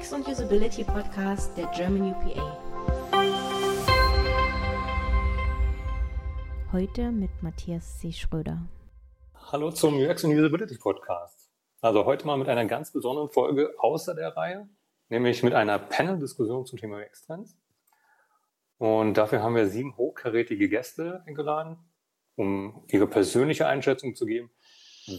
UX 0.00 0.12
und 0.14 0.26
Usability 0.26 0.84
Podcast 0.84 1.56
der 1.58 1.66
German 1.66 2.12
UPA. 2.12 2.58
Heute 6.72 7.10
mit 7.12 7.30
Matthias 7.42 7.98
C. 7.98 8.10
Schröder. 8.10 8.66
Hallo 9.34 9.70
zum 9.70 9.98
UX 9.98 10.24
und 10.24 10.32
Usability 10.32 10.78
Podcast. 10.78 11.50
Also 11.82 12.06
heute 12.06 12.26
mal 12.26 12.38
mit 12.38 12.48
einer 12.48 12.64
ganz 12.64 12.92
besonderen 12.92 13.28
Folge 13.28 13.74
außer 13.78 14.14
der 14.14 14.34
Reihe, 14.36 14.68
nämlich 15.10 15.42
mit 15.42 15.52
einer 15.52 15.78
Panel-Diskussion 15.78 16.64
zum 16.64 16.78
Thema 16.78 16.98
UX-Trends. 16.98 17.58
Und 18.78 19.14
dafür 19.14 19.42
haben 19.42 19.54
wir 19.54 19.66
sieben 19.66 19.96
hochkarätige 19.98 20.68
Gäste 20.70 21.22
eingeladen, 21.26 21.76
um 22.36 22.84
ihre 22.88 23.06
persönliche 23.06 23.66
Einschätzung 23.66 24.14
zu 24.14 24.24
geben, 24.24 24.50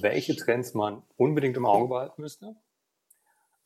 welche 0.01 0.35
Trends 0.35 0.73
man 0.73 1.03
unbedingt 1.17 1.57
im 1.57 1.67
Auge 1.67 1.87
behalten 1.87 2.21
müsste. 2.21 2.55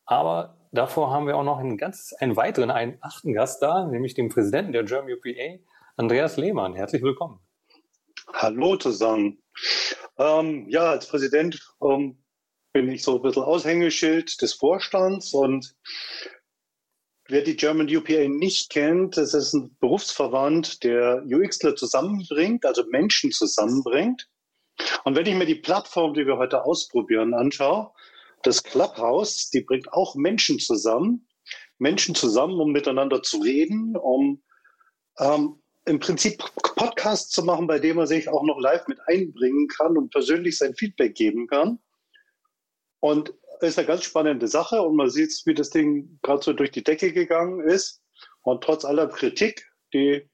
Aber 0.06 0.56
davor 0.70 1.10
haben 1.10 1.26
wir 1.26 1.36
auch 1.36 1.44
noch 1.44 1.58
einen 1.58 1.76
ganz, 1.76 2.14
einen 2.20 2.36
weiteren, 2.36 2.70
einen 2.70 2.98
achten 3.00 3.32
Gast 3.34 3.60
da, 3.60 3.84
nämlich 3.86 4.14
den 4.14 4.28
Präsidenten 4.28 4.72
der 4.72 4.84
German 4.84 5.12
UPA, 5.12 5.58
Andreas 5.96 6.36
Lehmann. 6.36 6.74
Herzlich 6.74 7.02
willkommen. 7.02 7.40
Hallo 8.32 8.76
zusammen. 8.76 9.42
Ähm, 10.16 10.68
ja, 10.68 10.90
als 10.90 11.08
Präsident 11.08 11.60
ähm, 11.82 12.22
bin 12.72 12.88
ich 12.88 13.02
so 13.02 13.16
ein 13.16 13.22
bisschen 13.22 13.42
Aushängeschild 13.42 14.40
des 14.40 14.54
Vorstands 14.54 15.34
und 15.34 15.74
wer 17.28 17.42
die 17.42 17.56
German 17.56 17.94
UPA 17.94 18.28
nicht 18.28 18.70
kennt, 18.70 19.16
das 19.16 19.34
ist 19.34 19.54
ein 19.54 19.76
Berufsverband, 19.80 20.84
der 20.84 21.24
UXler 21.26 21.74
zusammenbringt, 21.74 22.64
also 22.64 22.84
Menschen 22.90 23.32
zusammenbringt. 23.32 24.28
Und 25.04 25.16
wenn 25.16 25.26
ich 25.26 25.34
mir 25.34 25.46
die 25.46 25.56
Plattform, 25.56 26.14
die 26.14 26.26
wir 26.26 26.36
heute 26.36 26.64
ausprobieren, 26.64 27.34
anschaue, 27.34 27.92
das 28.46 28.62
Clubhouse, 28.62 29.50
die 29.50 29.62
bringt 29.62 29.92
auch 29.92 30.14
Menschen 30.14 30.58
zusammen. 30.58 31.26
Menschen 31.78 32.14
zusammen, 32.14 32.58
um 32.60 32.72
miteinander 32.72 33.22
zu 33.22 33.38
reden, 33.38 33.96
um 33.96 34.42
ähm, 35.18 35.62
im 35.84 36.00
Prinzip 36.00 36.42
Podcasts 36.76 37.30
zu 37.30 37.44
machen, 37.44 37.66
bei 37.66 37.78
dem 37.78 37.96
man 37.96 38.06
sich 38.06 38.28
auch 38.28 38.42
noch 38.44 38.58
live 38.58 38.86
mit 38.88 38.98
einbringen 39.06 39.68
kann 39.68 39.96
und 39.96 40.10
persönlich 40.10 40.58
sein 40.58 40.74
Feedback 40.74 41.14
geben 41.14 41.46
kann. 41.46 41.78
Und 43.00 43.34
ist 43.60 43.78
eine 43.78 43.86
ganz 43.86 44.04
spannende 44.04 44.48
Sache 44.48 44.82
und 44.82 44.96
man 44.96 45.10
sieht, 45.10 45.32
wie 45.44 45.54
das 45.54 45.70
Ding 45.70 46.18
gerade 46.22 46.42
so 46.42 46.52
durch 46.52 46.70
die 46.70 46.84
Decke 46.84 47.12
gegangen 47.12 47.60
ist. 47.60 48.02
Und 48.42 48.62
trotz 48.62 48.84
aller 48.84 49.08
Kritik, 49.08 49.66
die 49.94 50.28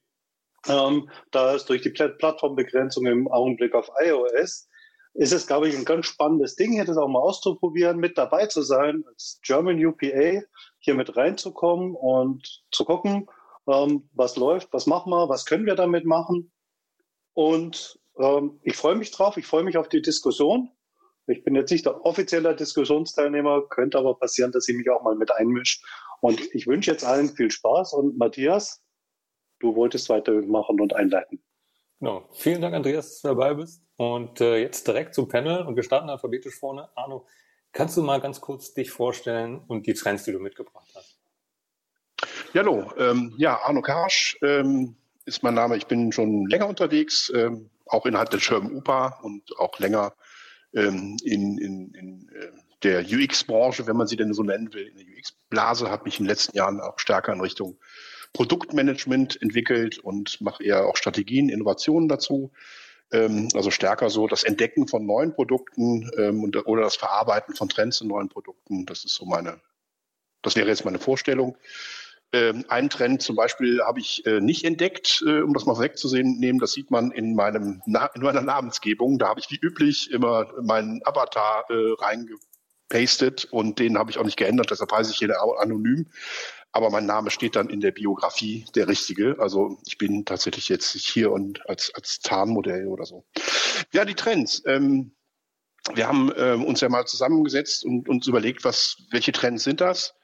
ähm, 0.67 1.11
da 1.31 1.55
ist 1.55 1.69
durch 1.69 1.83
die 1.83 1.91
Plattformbegrenzung 1.91 3.07
im 3.07 3.29
Augenblick 3.29 3.75
auf 3.75 3.89
iOS, 4.05 4.69
ist 5.15 5.33
es, 5.33 5.47
glaube 5.47 5.69
ich, 5.69 5.77
ein 5.77 5.85
ganz 5.85 6.07
spannendes 6.07 6.57
Ding, 6.57 6.73
hier 6.73 6.85
das 6.85 6.97
auch 6.97 7.09
mal 7.09 7.21
auszuprobieren, 7.21 7.99
mit 7.99 8.17
dabei 8.17 8.47
zu 8.47 8.63
sein, 8.63 9.05
als 9.07 9.41
German 9.43 9.85
UPA 9.85 10.43
hier 10.79 10.95
mit 10.95 11.17
reinzukommen 11.17 11.95
und 11.95 12.65
zu 12.71 12.85
gucken, 12.85 13.29
ähm, 13.67 14.09
was 14.15 14.37
läuft, 14.37 14.73
was 14.73 14.87
machen 14.87 15.11
wir, 15.11 15.29
was 15.29 15.45
können 15.45 15.67
wir 15.67 15.75
damit 15.75 16.05
machen. 16.05 16.51
Und 17.35 18.01
ähm, 18.19 18.59
ich 18.63 18.77
freue 18.77 18.95
mich 18.95 19.11
drauf, 19.11 19.37
ich 19.37 19.47
freue 19.47 19.65
mich 19.65 19.77
auf 19.77 19.89
die 19.89 20.03
Diskussion. 20.03 20.71
Ich 21.27 21.45
bin 21.45 21.55
jetzt 21.55 21.71
nicht 21.71 21.87
der 21.87 22.05
offizielle 22.05 22.57
Diskussionsteilnehmer, 22.57 23.69
könnte 23.69 23.99
aber 23.99 24.19
passieren, 24.19 24.51
dass 24.51 24.69
ich 24.69 24.77
mich 24.77 24.91
auch 24.91 25.03
mal 25.03 25.15
mit 25.15 25.31
einmische. 25.33 25.81
Und 26.21 26.41
ich 26.55 26.67
wünsche 26.67 26.91
jetzt 26.91 27.05
allen 27.05 27.29
viel 27.29 27.51
Spaß 27.51 27.93
und 27.93 28.19
Matthias, 28.19 28.83
du 29.61 29.77
wolltest 29.77 30.09
weitermachen 30.09 30.81
und 30.81 30.95
einleiten. 30.95 31.43
Genau. 32.03 32.29
Vielen 32.33 32.61
Dank, 32.61 32.75
Andreas, 32.75 33.11
dass 33.11 33.21
du 33.21 33.29
dabei 33.29 33.55
bist. 33.55 33.81
Und 33.95 34.41
äh, 34.41 34.57
jetzt 34.57 34.89
direkt 34.89 35.15
zum 35.15 35.29
Panel 35.29 35.63
und 35.63 35.77
wir 35.77 35.85
starten 35.85 36.11
alphabetisch 36.11 36.59
vorne. 36.59 36.89
Arno, 36.97 37.29
kannst 37.71 37.97
du 37.97 38.03
mal 38.03 38.21
ganz 38.21 38.41
kurz 38.41 38.75
dich 38.75 38.91
vorstellen 38.91 39.61
und 39.69 39.87
die 39.87 39.95
Trends, 39.95 40.25
die 40.25 40.33
du 40.33 40.41
mitgebracht 40.41 40.89
hast? 40.97 41.21
Ja, 42.55 42.63
hallo. 42.63 42.91
Ähm, 42.99 43.33
ja, 43.37 43.57
Arno 43.63 43.83
Karsch 43.83 44.37
ähm, 44.43 44.97
ist 45.27 45.45
mein 45.45 45.55
Name. 45.55 45.77
Ich 45.77 45.87
bin 45.87 46.11
schon 46.11 46.49
länger 46.49 46.67
unterwegs, 46.67 47.31
ähm, 47.37 47.71
auch 47.87 48.05
innerhalb 48.05 48.31
der 48.31 48.41
German 48.41 48.75
UPA 48.75 49.21
und 49.23 49.57
auch 49.61 49.79
länger 49.79 50.13
ähm, 50.75 51.17
in, 51.23 51.57
in, 51.59 51.95
in 51.95 52.29
äh, 52.31 52.51
der 52.83 53.03
UX-Branche, 53.03 53.87
wenn 53.87 53.97
man 53.97 54.09
sie 54.09 54.17
denn 54.17 54.35
so 54.35 54.43
nennen 54.43 54.75
will. 54.75 54.89
In 54.89 54.97
der 54.97 55.07
UX-Blase 55.07 55.89
habe 55.89 56.03
mich 56.03 56.19
in 56.19 56.25
den 56.25 56.31
letzten 56.31 56.57
Jahren 56.57 56.81
auch 56.81 56.99
stärker 56.99 57.33
in 57.33 57.41
Richtung 57.41 57.79
Produktmanagement 58.33 59.41
entwickelt 59.43 59.99
und 59.99 60.41
mache 60.41 60.65
eher 60.65 60.87
auch 60.87 60.97
Strategien, 60.97 61.49
Innovationen 61.49 62.09
dazu. 62.09 62.53
Ähm, 63.13 63.49
also 63.55 63.71
stärker 63.71 64.09
so 64.11 64.27
das 64.27 64.43
Entdecken 64.43 64.89
von 64.89 65.05
neuen 65.05 65.35
Produkten 65.35 66.11
ähm, 66.17 66.43
und, 66.43 66.57
oder 66.67 66.83
das 66.83 66.97
Verarbeiten 66.97 67.55
von 67.55 67.69
Trends 67.69 68.01
in 68.01 68.09
neuen 68.09 68.29
Produkten. 68.29 68.87
Das 68.87 69.05
ist 69.05 69.15
so 69.15 69.27
meine, 69.27 69.61
das 70.41 70.57
wäre 70.57 70.69
jetzt 70.69 70.85
meine 70.85 70.99
Vorstellung. 70.99 71.57
Ähm, 72.35 72.65
einen 72.69 72.89
Trend 72.89 73.21
zum 73.21 73.37
Beispiel 73.37 73.83
habe 73.83 74.01
ich 74.01 74.25
äh, 74.25 74.41
nicht 74.41 74.65
entdeckt, 74.65 75.23
äh, 75.27 75.43
um 75.43 75.53
das 75.53 75.67
mal 75.67 75.79
wegzusehen 75.79 76.39
nehmen. 76.39 76.59
Das 76.59 76.73
sieht 76.73 76.91
man 76.91 77.11
in 77.11 77.35
meinem 77.35 77.83
Na 77.85 78.07
in 78.15 78.23
meiner 78.23 78.41
Namensgebung. 78.41 79.19
Da 79.19 79.29
habe 79.29 79.41
ich 79.41 79.51
wie 79.51 79.59
üblich 79.61 80.11
immer 80.11 80.51
meinen 80.63 81.03
Avatar 81.05 81.67
äh, 81.69 81.95
reingepastet 81.99 83.45
und 83.51 83.79
den 83.79 83.99
habe 83.99 84.11
ich 84.11 84.17
auch 84.17 84.25
nicht 84.25 84.39
geändert. 84.39 84.71
Deshalb 84.71 84.91
heiße 84.91 85.11
ich 85.13 85.19
hier 85.19 85.37
anonym 85.59 86.07
aber 86.73 86.91
mein 86.91 87.07
Name 87.07 87.31
steht 87.31 87.55
dann 87.55 87.69
in 87.69 87.81
der 87.81 87.93
Biografie 87.93 88.65
der 88.75 88.89
richtige. 88.89 89.37
Also 89.39 89.79
ich 89.87 89.99
bin 89.99 90.25
tatsächlich 90.25 90.69
jetzt 90.69 90.93
hier 90.95 91.31
und 91.31 91.69
als, 91.69 91.95
als 91.95 92.21
Tarnmodell 92.21 92.87
oder 92.87 93.05
so. 93.05 93.25
Ja, 93.93 94.05
die 94.07 94.15
Trends. 94.15 94.63
Ähm, 94.67 95.13
wir 95.95 96.09
haben 96.09 96.33
ähm, 96.37 96.65
uns 96.65 96.81
ja 96.81 96.89
mal 96.89 97.07
zusammengesetzt 97.07 97.85
und 97.85 98.09
uns 98.09 98.27
überlegt, 98.27 98.65
was, 98.65 98.97
welche 99.11 99.33
Trends 99.33 99.65
sind 99.65 99.81
das? 99.81 100.15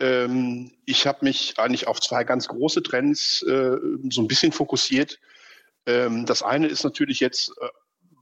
Ähm, 0.00 0.70
ich 0.84 1.06
habe 1.06 1.24
mich 1.24 1.58
eigentlich 1.58 1.88
auf 1.88 2.00
zwei 2.00 2.22
ganz 2.22 2.46
große 2.46 2.82
Trends 2.82 3.42
äh, 3.42 3.76
so 4.10 4.22
ein 4.22 4.28
bisschen 4.28 4.52
fokussiert. 4.52 5.18
Ähm, 5.86 6.26
das 6.26 6.42
eine 6.42 6.68
ist 6.68 6.84
natürlich 6.84 7.18
jetzt, 7.18 7.50
äh, 7.60 7.68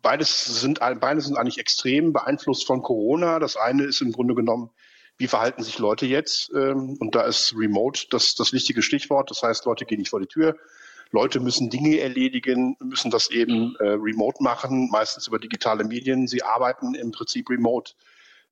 beides 0.01 0.45
sind, 0.45 0.79
beides 0.79 1.27
sind 1.27 1.37
eigentlich 1.37 1.59
extrem 1.59 2.15
beeinflusst 2.15 2.67
von 2.67 2.83
Corona. 2.83 3.39
Das 3.39 3.57
eine 3.57 3.85
ist 3.85 4.01
im 4.01 4.13
Grunde 4.13 4.35
genommen 4.35 4.71
wie 5.19 5.29
verhalten 5.29 5.63
sich 5.63 5.79
Leute 5.79 6.07
jetzt? 6.07 6.51
Ähm, 6.55 6.97
und 7.01 7.15
da 7.15 7.23
ist 7.23 7.55
Remote 7.57 8.07
das, 8.11 8.35
das 8.35 8.53
wichtige 8.53 8.83
Stichwort. 8.83 9.31
Das 9.31 9.43
heißt, 9.43 9.65
Leute 9.65 9.87
gehen 9.87 9.99
nicht 9.99 10.11
vor 10.11 10.21
die 10.21 10.27
Tür. 10.27 10.57
Leute 11.13 11.41
müssen 11.41 11.71
Dinge 11.71 12.01
erledigen, 12.01 12.77
müssen 12.81 13.11
das 13.11 13.31
eben 13.31 13.77
äh, 13.77 13.91
remote 13.91 14.43
machen, 14.43 14.91
meistens 14.91 15.29
über 15.29 15.39
digitale 15.39 15.85
Medien. 15.85 16.27
Sie 16.27 16.43
arbeiten 16.43 16.95
im 16.95 17.13
Prinzip 17.13 17.49
remote. 17.49 17.93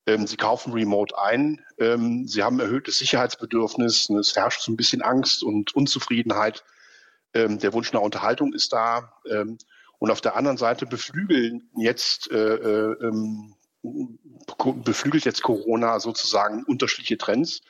Ähm, 0.07 0.27
sie 0.27 0.37
kaufen 0.37 0.73
remote 0.73 1.19
ein. 1.19 1.65
Ähm, 1.79 2.29
sie 2.29 2.43
haben 2.43 2.61
erhöhtes 2.61 2.99
Sicherheitsbedürfnis. 2.99 4.09
Es 4.11 4.37
herrscht 4.37 4.63
so 4.63 4.71
ein 4.71 4.77
bisschen 4.77 5.03
Angst 5.03 5.43
und 5.43 5.75
Unzufriedenheit. 5.75 6.65
Ähm, 7.33 7.59
der 7.59 7.73
Wunsch 7.73 7.93
nach 7.93 8.03
Unterhaltung 8.03 8.53
ist 8.53 8.73
da. 8.73 9.13
Ähm, 9.31 9.59
und 9.99 10.11
auf 10.11 10.21
der 10.21 10.37
anderen 10.37 10.59
Seite 10.59 10.87
beflügeln 10.87 11.71
jetzt 11.77 12.31
äh, 12.31 12.37
äh, 12.37 12.97
ähm, 13.03 13.55
beflügelt 14.85 15.25
jetzt 15.25 15.43
Corona 15.43 16.01
sozusagen 16.01 16.65
unterschiedliche 16.65 17.19
Trends. 17.19 17.61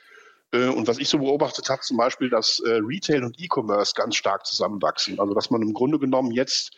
Äh, 0.51 0.67
und 0.67 0.87
was 0.87 0.97
ich 0.97 1.09
so 1.09 1.19
beobachtet 1.19 1.69
habe, 1.69 1.81
zum 1.81 1.97
Beispiel, 1.97 2.29
dass 2.29 2.59
äh, 2.59 2.79
Retail 2.81 3.23
und 3.23 3.39
E-Commerce 3.39 3.93
ganz 3.95 4.15
stark 4.15 4.45
zusammenwachsen. 4.45 5.19
Also 5.19 5.33
dass 5.33 5.49
man 5.49 5.61
im 5.61 5.73
Grunde 5.73 5.99
genommen 5.99 6.31
jetzt 6.31 6.71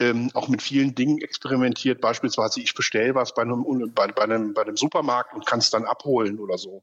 ähm, 0.00 0.30
auch 0.34 0.48
mit 0.48 0.62
vielen 0.62 0.94
Dingen 0.94 1.18
experimentiert. 1.18 2.00
Beispielsweise 2.00 2.60
ich 2.60 2.74
bestelle 2.74 3.14
was 3.14 3.34
bei 3.34 3.42
einem, 3.42 3.64
bei, 3.94 4.06
bei, 4.08 4.22
einem, 4.22 4.54
bei 4.54 4.62
einem 4.62 4.76
Supermarkt 4.76 5.34
und 5.34 5.46
kann 5.46 5.58
es 5.58 5.70
dann 5.70 5.84
abholen 5.84 6.38
oder 6.38 6.58
so. 6.58 6.82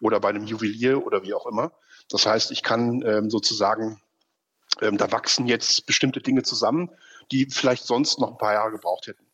Oder 0.00 0.20
bei 0.20 0.30
einem 0.30 0.44
Juwelier 0.44 1.04
oder 1.04 1.22
wie 1.22 1.34
auch 1.34 1.46
immer. 1.46 1.72
Das 2.08 2.26
heißt, 2.26 2.50
ich 2.50 2.62
kann 2.62 3.02
ähm, 3.06 3.30
sozusagen, 3.30 4.00
ähm, 4.80 4.96
da 4.96 5.10
wachsen 5.12 5.46
jetzt 5.46 5.86
bestimmte 5.86 6.20
Dinge 6.20 6.42
zusammen, 6.42 6.90
die 7.30 7.46
vielleicht 7.46 7.84
sonst 7.84 8.18
noch 8.18 8.32
ein 8.32 8.38
paar 8.38 8.52
Jahre 8.54 8.72
gebraucht 8.72 9.06
hätten. 9.06 9.24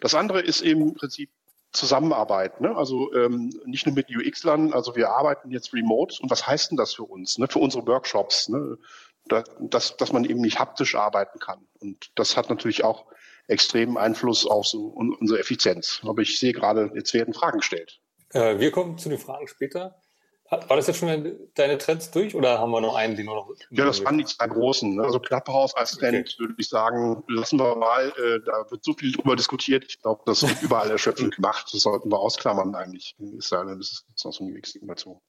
Das 0.00 0.14
andere 0.14 0.40
ist 0.40 0.60
eben 0.60 0.82
im 0.82 0.94
Prinzip 0.94 1.30
Zusammenarbeit. 1.74 2.60
Ne? 2.60 2.74
Also 2.74 3.12
ähm, 3.12 3.50
nicht 3.66 3.86
nur 3.86 3.94
mit 3.94 4.08
UX-Lern, 4.08 4.72
also 4.72 4.96
wir 4.96 5.10
arbeiten 5.10 5.50
jetzt 5.50 5.74
remote. 5.74 6.16
Und 6.22 6.30
was 6.30 6.46
heißt 6.46 6.70
denn 6.70 6.78
das 6.78 6.94
für 6.94 7.02
uns, 7.02 7.36
ne? 7.38 7.48
für 7.48 7.58
unsere 7.58 7.86
Workshops? 7.86 8.48
Ne? 8.48 8.78
Da, 9.26 9.42
dass, 9.58 9.96
dass 9.96 10.12
man 10.12 10.24
eben 10.24 10.40
nicht 10.40 10.58
haptisch 10.58 10.94
arbeiten 10.94 11.38
kann. 11.38 11.66
Und 11.80 12.10
das 12.14 12.36
hat 12.36 12.50
natürlich 12.50 12.84
auch 12.84 13.06
extremen 13.48 13.96
Einfluss 13.96 14.46
auf 14.46 14.66
so 14.66 14.86
unsere 14.86 15.38
Effizienz. 15.38 16.00
Aber 16.04 16.22
ich 16.22 16.38
sehe 16.38 16.52
gerade, 16.52 16.90
jetzt 16.94 17.12
werden 17.14 17.34
Fragen 17.34 17.58
gestellt. 17.58 18.00
Äh, 18.32 18.58
wir 18.58 18.70
kommen 18.70 18.98
zu 18.98 19.08
den 19.08 19.18
Fragen 19.18 19.48
später. 19.48 20.00
War 20.68 20.76
das 20.76 20.86
jetzt 20.86 20.98
schon 20.98 21.36
deine 21.54 21.78
Trends 21.78 22.10
durch 22.10 22.34
oder 22.34 22.58
haben 22.58 22.70
wir 22.70 22.80
noch 22.80 22.94
einen, 22.94 23.16
den 23.16 23.26
wir 23.26 23.34
noch? 23.34 23.50
Ja, 23.70 23.84
das 23.84 24.04
waren 24.04 24.18
die 24.18 24.24
zwei 24.24 24.46
großen. 24.46 24.94
Ne? 24.94 25.02
Also 25.02 25.20
Clubhouse 25.20 25.74
als 25.74 25.92
Trend 25.92 26.28
okay. 26.28 26.38
würde 26.38 26.54
ich 26.58 26.68
sagen, 26.68 27.22
lassen 27.28 27.58
wir 27.58 27.76
mal. 27.76 28.08
Äh, 28.08 28.40
da 28.44 28.70
wird 28.70 28.84
so 28.84 28.94
viel 28.94 29.12
drüber 29.12 29.36
diskutiert. 29.36 29.84
Ich 29.88 30.00
glaube, 30.00 30.22
das 30.26 30.42
wird 30.42 30.62
überall 30.62 30.90
erschöpfend 30.90 31.36
gemacht. 31.36 31.68
Das 31.72 31.82
sollten 31.82 32.10
wir 32.10 32.18
ausklammern 32.18 32.74
eigentlich. 32.74 33.16
Ist 33.38 33.50
ja, 33.50 33.64
das 33.64 34.04
ist 34.14 34.24
noch 34.24 34.32
so 34.32 34.44
eine 34.44 34.58
UX 34.58 34.78
dazu. 34.82 35.20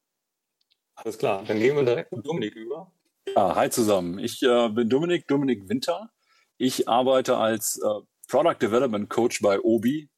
Alles 0.96 1.18
klar, 1.18 1.44
dann 1.46 1.60
gehen 1.60 1.76
wir 1.76 1.84
direkt 1.84 2.12
mit 2.12 2.26
Dominik 2.26 2.56
über. 2.56 2.92
Ja, 3.36 3.56
hi 3.56 3.70
zusammen. 3.70 4.20
Ich 4.20 4.42
äh, 4.44 4.70
bin 4.70 4.90
Dominik, 4.90 5.28
Dominik 5.28 5.68
Winter. 5.68 6.10
Ich 6.58 6.88
arbeite 6.88 7.38
als 7.38 7.78
äh, 7.78 8.02
Product 8.28 8.58
Development 8.62 9.10
Coach 9.10 9.42
bei 9.42 9.60
Obi. 9.60 10.10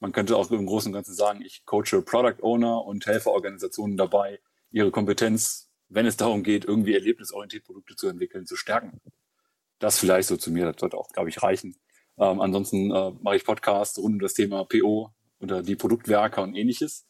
Man 0.00 0.12
könnte 0.12 0.36
auch 0.36 0.50
im 0.50 0.66
Großen 0.66 0.88
und 0.88 0.94
Ganzen 0.94 1.14
sagen, 1.14 1.42
ich 1.42 1.64
coache 1.64 2.02
Product 2.02 2.42
Owner 2.42 2.84
und 2.84 3.06
helfe 3.06 3.30
Organisationen 3.30 3.96
dabei, 3.96 4.40
ihre 4.72 4.90
Kompetenz, 4.90 5.70
wenn 5.88 6.06
es 6.06 6.16
darum 6.16 6.42
geht, 6.42 6.64
irgendwie 6.64 6.94
erlebnisorientierte 6.94 7.66
Produkte 7.66 7.96
zu 7.96 8.08
entwickeln, 8.08 8.46
zu 8.46 8.56
stärken. 8.56 9.00
Das 9.78 9.98
vielleicht 9.98 10.28
so 10.28 10.36
zu 10.36 10.50
mir, 10.50 10.66
das 10.66 10.80
sollte 10.80 10.96
auch, 10.96 11.10
glaube 11.10 11.28
ich, 11.28 11.42
reichen. 11.42 11.76
Ähm, 12.18 12.40
ansonsten 12.40 12.90
äh, 12.90 13.12
mache 13.20 13.36
ich 13.36 13.44
Podcasts 13.44 13.98
rund 13.98 14.14
um 14.14 14.20
das 14.20 14.34
Thema 14.34 14.64
PO 14.64 15.10
oder 15.40 15.62
die 15.62 15.76
Produktwerke 15.76 16.40
und 16.40 16.54
ähnliches. 16.54 17.06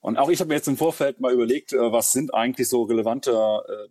Und 0.00 0.16
auch 0.18 0.30
ich 0.30 0.40
habe 0.40 0.48
mir 0.48 0.54
jetzt 0.54 0.68
im 0.68 0.76
Vorfeld 0.76 1.20
mal 1.20 1.32
überlegt, 1.32 1.72
äh, 1.72 1.92
was 1.92 2.12
sind 2.12 2.32
eigentlich 2.32 2.68
so 2.68 2.84
relevante 2.84 3.32
äh, 3.32 3.88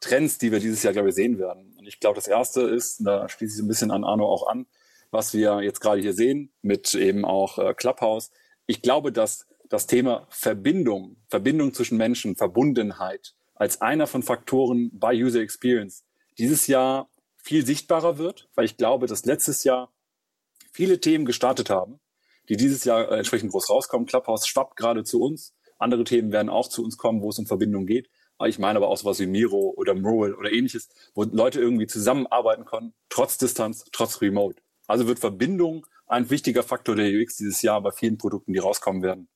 Trends, 0.00 0.38
die 0.38 0.50
wir 0.50 0.58
dieses 0.58 0.82
Jahr, 0.82 0.92
glaube 0.92 1.10
ich, 1.10 1.14
sehen 1.14 1.38
werden. 1.38 1.74
Und 1.78 1.86
ich 1.86 2.00
glaube, 2.00 2.16
das 2.16 2.26
erste 2.26 2.62
ist, 2.62 3.06
da 3.06 3.28
schließe 3.28 3.58
ich 3.58 3.62
ein 3.62 3.68
bisschen 3.68 3.90
an 3.90 4.04
Arno 4.04 4.26
auch 4.26 4.48
an, 4.48 4.66
was 5.10 5.34
wir 5.34 5.60
jetzt 5.60 5.80
gerade 5.80 6.00
hier 6.00 6.14
sehen, 6.14 6.52
mit 6.62 6.94
eben 6.94 7.24
auch 7.24 7.58
äh, 7.58 7.74
Clubhouse. 7.74 8.30
Ich 8.66 8.80
glaube, 8.80 9.12
dass 9.12 9.46
das 9.70 9.86
Thema 9.86 10.26
Verbindung, 10.28 11.16
Verbindung 11.28 11.72
zwischen 11.72 11.96
Menschen, 11.96 12.36
Verbundenheit 12.36 13.34
als 13.54 13.80
einer 13.80 14.06
von 14.06 14.22
Faktoren 14.22 14.90
bei 14.92 15.14
User 15.14 15.40
Experience 15.40 16.04
dieses 16.38 16.66
Jahr 16.66 17.08
viel 17.36 17.64
sichtbarer 17.64 18.18
wird, 18.18 18.50
weil 18.54 18.64
ich 18.64 18.76
glaube, 18.76 19.06
dass 19.06 19.24
letztes 19.24 19.64
Jahr 19.64 19.92
viele 20.72 21.00
Themen 21.00 21.24
gestartet 21.24 21.70
haben, 21.70 22.00
die 22.48 22.56
dieses 22.56 22.84
Jahr 22.84 23.10
äh, 23.10 23.18
entsprechend 23.18 23.52
groß 23.52 23.70
rauskommen. 23.70 24.06
Clubhouse 24.06 24.46
schwappt 24.46 24.76
gerade 24.76 25.04
zu 25.04 25.22
uns. 25.22 25.54
Andere 25.78 26.04
Themen 26.04 26.32
werden 26.32 26.48
auch 26.48 26.68
zu 26.68 26.84
uns 26.84 26.96
kommen, 26.96 27.22
wo 27.22 27.30
es 27.30 27.38
um 27.38 27.46
Verbindung 27.46 27.86
geht. 27.86 28.10
Ich 28.46 28.58
meine 28.58 28.78
aber 28.78 28.88
auch 28.88 28.96
sowas 28.96 29.20
wie 29.20 29.26
Miro 29.26 29.72
oder 29.76 29.94
Mural 29.94 30.34
oder 30.34 30.50
ähnliches, 30.50 30.88
wo 31.14 31.24
Leute 31.24 31.60
irgendwie 31.60 31.86
zusammenarbeiten 31.86 32.64
können, 32.64 32.94
trotz 33.08 33.38
Distanz, 33.38 33.84
trotz 33.92 34.20
Remote. 34.20 34.62
Also 34.86 35.06
wird 35.06 35.18
Verbindung 35.18 35.86
ein 36.06 36.30
wichtiger 36.30 36.62
Faktor 36.62 36.96
der 36.96 37.10
UX 37.10 37.36
dieses 37.36 37.62
Jahr 37.62 37.80
bei 37.82 37.92
vielen 37.92 38.18
Produkten, 38.18 38.52
die 38.52 38.58
rauskommen 38.58 39.02
werden. 39.02 39.28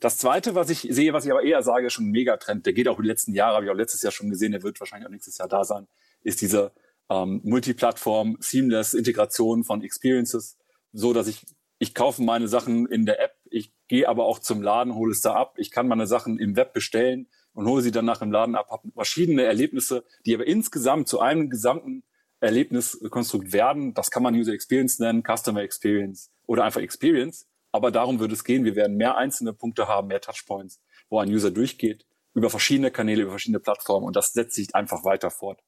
Das 0.00 0.16
zweite, 0.16 0.54
was 0.54 0.70
ich 0.70 0.88
sehe, 0.90 1.12
was 1.12 1.26
ich 1.26 1.30
aber 1.30 1.42
eher 1.42 1.62
sage, 1.62 1.86
ist 1.86 1.92
schon 1.92 2.06
ein 2.06 2.10
Megatrend. 2.10 2.64
Der 2.64 2.72
geht 2.72 2.88
auch 2.88 3.00
die 3.00 3.06
letzten 3.06 3.34
Jahre, 3.34 3.56
habe 3.56 3.66
ich 3.66 3.70
auch 3.70 3.76
letztes 3.76 4.02
Jahr 4.02 4.12
schon 4.12 4.30
gesehen, 4.30 4.52
der 4.52 4.62
wird 4.62 4.80
wahrscheinlich 4.80 5.06
auch 5.06 5.12
nächstes 5.12 5.36
Jahr 5.36 5.48
da 5.48 5.62
sein, 5.62 5.86
ist 6.22 6.40
diese 6.40 6.72
ähm, 7.10 7.40
Multiplattform, 7.44 8.38
Seamless 8.40 8.94
Integration 8.94 9.62
von 9.62 9.82
Experiences, 9.82 10.56
so 10.92 11.12
dass 11.12 11.28
ich, 11.28 11.44
ich 11.78 11.94
kaufe 11.94 12.22
meine 12.22 12.48
Sachen 12.48 12.86
in 12.86 13.04
der 13.04 13.20
App, 13.20 13.34
ich 13.50 13.74
gehe 13.88 14.08
aber 14.08 14.24
auch 14.24 14.38
zum 14.38 14.62
Laden, 14.62 14.94
hole 14.94 15.12
es 15.12 15.20
da 15.20 15.34
ab, 15.34 15.54
ich 15.58 15.70
kann 15.70 15.86
meine 15.86 16.06
Sachen 16.06 16.38
im 16.38 16.56
Web 16.56 16.72
bestellen 16.72 17.28
und 17.52 17.66
hole 17.66 17.82
sie 17.82 17.90
dann 17.90 18.06
nach 18.06 18.22
im 18.22 18.32
Laden 18.32 18.54
ab, 18.54 18.70
habe 18.70 18.88
verschiedene 18.94 19.42
Erlebnisse, 19.42 20.04
die 20.24 20.34
aber 20.34 20.46
insgesamt 20.46 21.08
zu 21.08 21.20
einem 21.20 21.50
gesamten 21.50 22.04
Erlebniskonstrukt 22.40 23.52
werden. 23.52 23.92
Das 23.92 24.10
kann 24.10 24.22
man 24.22 24.34
User 24.34 24.54
Experience 24.54 24.98
nennen, 24.98 25.22
Customer 25.22 25.60
Experience 25.60 26.30
oder 26.46 26.64
einfach 26.64 26.80
Experience. 26.80 27.46
Aber 27.72 27.90
darum 27.90 28.18
würde 28.18 28.34
es 28.34 28.44
gehen. 28.44 28.64
Wir 28.64 28.76
werden 28.76 28.96
mehr 28.96 29.16
einzelne 29.16 29.52
Punkte 29.52 29.86
haben, 29.88 30.08
mehr 30.08 30.20
Touchpoints, 30.20 30.80
wo 31.08 31.18
ein 31.18 31.28
User 31.28 31.50
durchgeht, 31.50 32.06
über 32.34 32.50
verschiedene 32.50 32.90
Kanäle, 32.90 33.22
über 33.22 33.32
verschiedene 33.32 33.60
Plattformen 33.60 34.06
und 34.06 34.16
das 34.16 34.32
setzt 34.32 34.54
sich 34.54 34.74
einfach 34.74 35.04
weiter 35.04 35.30
fort. 35.30 35.60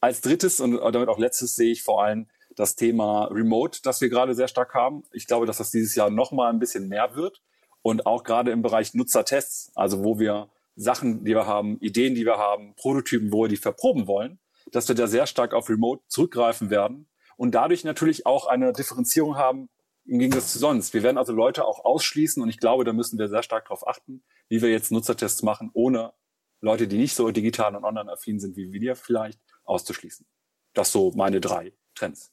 Als 0.00 0.20
drittes 0.20 0.60
und 0.60 0.72
damit 0.72 1.08
auch 1.08 1.18
letztes 1.18 1.54
sehe 1.54 1.70
ich 1.70 1.82
vor 1.82 2.02
allem 2.02 2.28
das 2.56 2.74
Thema 2.74 3.26
Remote, 3.26 3.80
das 3.82 4.00
wir 4.00 4.08
gerade 4.08 4.34
sehr 4.34 4.48
stark 4.48 4.74
haben. 4.74 5.04
Ich 5.12 5.26
glaube, 5.26 5.46
dass 5.46 5.58
das 5.58 5.70
dieses 5.70 5.94
Jahr 5.94 6.10
noch 6.10 6.32
mal 6.32 6.50
ein 6.50 6.58
bisschen 6.58 6.88
mehr 6.88 7.14
wird 7.14 7.40
und 7.82 8.06
auch 8.06 8.24
gerade 8.24 8.50
im 8.50 8.62
Bereich 8.62 8.94
Nutzertests, 8.94 9.70
also 9.74 10.04
wo 10.04 10.18
wir 10.18 10.50
Sachen, 10.74 11.24
die 11.24 11.34
wir 11.34 11.46
haben, 11.46 11.78
Ideen, 11.80 12.14
die 12.14 12.24
wir 12.24 12.38
haben, 12.38 12.74
Prototypen, 12.74 13.32
wo 13.32 13.42
wir 13.44 13.48
die 13.48 13.56
verproben 13.56 14.06
wollen, 14.06 14.38
dass 14.70 14.88
wir 14.88 14.94
da 14.94 15.06
sehr 15.06 15.26
stark 15.26 15.54
auf 15.54 15.68
Remote 15.68 16.02
zurückgreifen 16.08 16.70
werden 16.70 17.08
und 17.36 17.54
dadurch 17.54 17.84
natürlich 17.84 18.26
auch 18.26 18.46
eine 18.46 18.72
Differenzierung 18.72 19.36
haben 19.36 19.68
im 20.04 20.18
Gegensatz 20.18 20.52
zu 20.52 20.58
sonst. 20.58 20.94
Wir 20.94 21.02
werden 21.02 21.18
also 21.18 21.32
Leute 21.32 21.64
auch 21.64 21.84
ausschließen 21.84 22.42
und 22.42 22.48
ich 22.48 22.58
glaube, 22.58 22.84
da 22.84 22.92
müssen 22.92 23.18
wir 23.18 23.28
sehr 23.28 23.42
stark 23.42 23.66
darauf 23.66 23.86
achten, 23.86 24.22
wie 24.48 24.60
wir 24.62 24.70
jetzt 24.70 24.92
Nutzertests 24.92 25.42
machen, 25.42 25.70
ohne 25.74 26.12
Leute, 26.60 26.86
die 26.88 26.98
nicht 26.98 27.14
so 27.14 27.30
digital 27.30 27.74
und 27.76 27.84
online 27.84 28.10
affin 28.10 28.38
sind 28.38 28.56
wie 28.56 28.72
wir 28.72 28.96
vielleicht, 28.96 29.40
auszuschließen. 29.64 30.26
Das 30.74 30.92
so 30.92 31.12
meine 31.14 31.40
drei 31.40 31.72
Trends. 31.94 32.32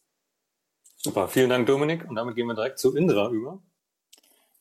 Super, 0.98 1.27
vielen 1.27 1.50
Dank, 1.50 1.66
Dominik. 1.68 2.07
Und 2.10 2.16
damit 2.16 2.36
gehen 2.36 2.48
wir 2.48 2.56
direkt 2.56 2.80
zu 2.80 2.95
Indra 2.95 3.30
über. 3.30 3.62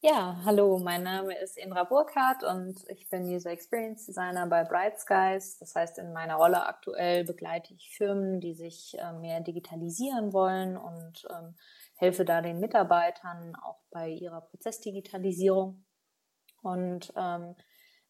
Ja, 0.00 0.40
hallo, 0.44 0.78
mein 0.78 1.02
Name 1.02 1.37
ist 1.40 1.58
Indra 1.58 1.82
Burkhardt 1.82 2.44
und 2.44 2.88
ich 2.88 3.08
bin 3.08 3.25
User 3.25 3.50
Experience 3.50 4.06
Designer 4.06 4.46
bei 4.46 4.62
Bright 4.62 5.00
Skies. 5.00 5.58
Das 5.58 5.75
heißt, 5.75 5.99
in 5.99 6.12
meiner 6.12 6.37
Rolle 6.37 6.64
aktuell 6.66 7.25
begleite 7.25 7.75
ich 7.75 7.90
Firmen, 7.90 8.40
die 8.40 8.55
sich 8.55 8.96
äh, 8.96 9.12
mehr 9.14 9.40
digitalisieren 9.40 10.32
wollen 10.32 10.76
und 10.76 11.26
ähm, 11.28 11.56
helfe 11.98 12.24
da 12.24 12.40
den 12.40 12.58
Mitarbeitern 12.60 13.54
auch 13.56 13.80
bei 13.90 14.08
ihrer 14.08 14.40
Prozessdigitalisierung. 14.40 15.84
Und 16.62 17.12
ähm, 17.16 17.54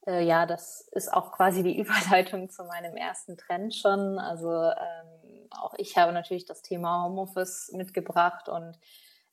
äh, 0.06 0.25
ja, 0.25 0.46
das 0.46 0.88
ist 0.93 1.12
auch 1.12 1.32
quasi 1.32 1.62
die 1.62 1.79
Überleitung 1.81 2.50
zu 2.50 2.64
meinem 2.64 2.96
ersten 2.96 3.37
Trend 3.37 3.75
schon. 3.75 4.19
Also 4.19 4.50
ähm, 4.50 5.49
auch 5.50 5.75
ich 5.79 5.96
habe 5.96 6.12
natürlich 6.12 6.46
das 6.46 6.62
Thema 6.62 7.05
Homeoffice 7.05 7.70
mitgebracht 7.73 8.49
und 8.49 8.79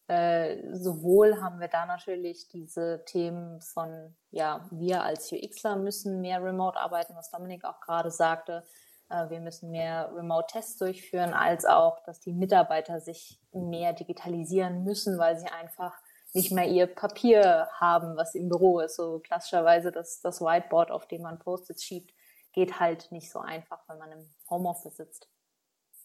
äh, 0.07 0.57
sowohl 0.73 1.41
haben 1.41 1.59
wir 1.59 1.67
da 1.67 1.85
natürlich 1.85 2.47
diese 2.47 3.03
Themen 3.05 3.59
von, 3.61 4.15
ja, 4.29 4.67
wir 4.71 5.03
als 5.03 5.31
UXler 5.31 5.77
müssen 5.77 6.21
mehr 6.21 6.43
remote 6.43 6.77
arbeiten, 6.79 7.15
was 7.15 7.31
Dominik 7.31 7.65
auch 7.65 7.81
gerade 7.81 8.11
sagte. 8.11 8.63
Äh, 9.09 9.29
wir 9.29 9.39
müssen 9.39 9.71
mehr 9.71 10.11
Remote-Tests 10.15 10.77
durchführen, 10.77 11.33
als 11.33 11.65
auch, 11.65 12.03
dass 12.03 12.19
die 12.19 12.33
Mitarbeiter 12.33 12.99
sich 12.99 13.39
mehr 13.51 13.93
digitalisieren 13.93 14.83
müssen, 14.83 15.17
weil 15.17 15.37
sie 15.37 15.47
einfach 15.47 15.93
nicht 16.33 16.51
mehr 16.51 16.67
ihr 16.67 16.87
Papier 16.87 17.69
haben, 17.73 18.17
was 18.17 18.35
im 18.35 18.49
Büro 18.49 18.79
ist. 18.79 18.97
So 18.97 19.19
klassischerweise 19.19 19.91
das, 19.91 20.19
das 20.21 20.41
Whiteboard, 20.41 20.91
auf 20.91 21.07
dem 21.07 21.21
man 21.21 21.39
Post-its 21.39 21.83
schiebt, 21.83 22.13
geht 22.51 22.79
halt 22.79 23.11
nicht 23.11 23.31
so 23.31 23.39
einfach, 23.39 23.79
wenn 23.87 23.97
man 23.97 24.11
im 24.11 24.33
Homeoffice 24.49 24.97
sitzt. 24.97 25.29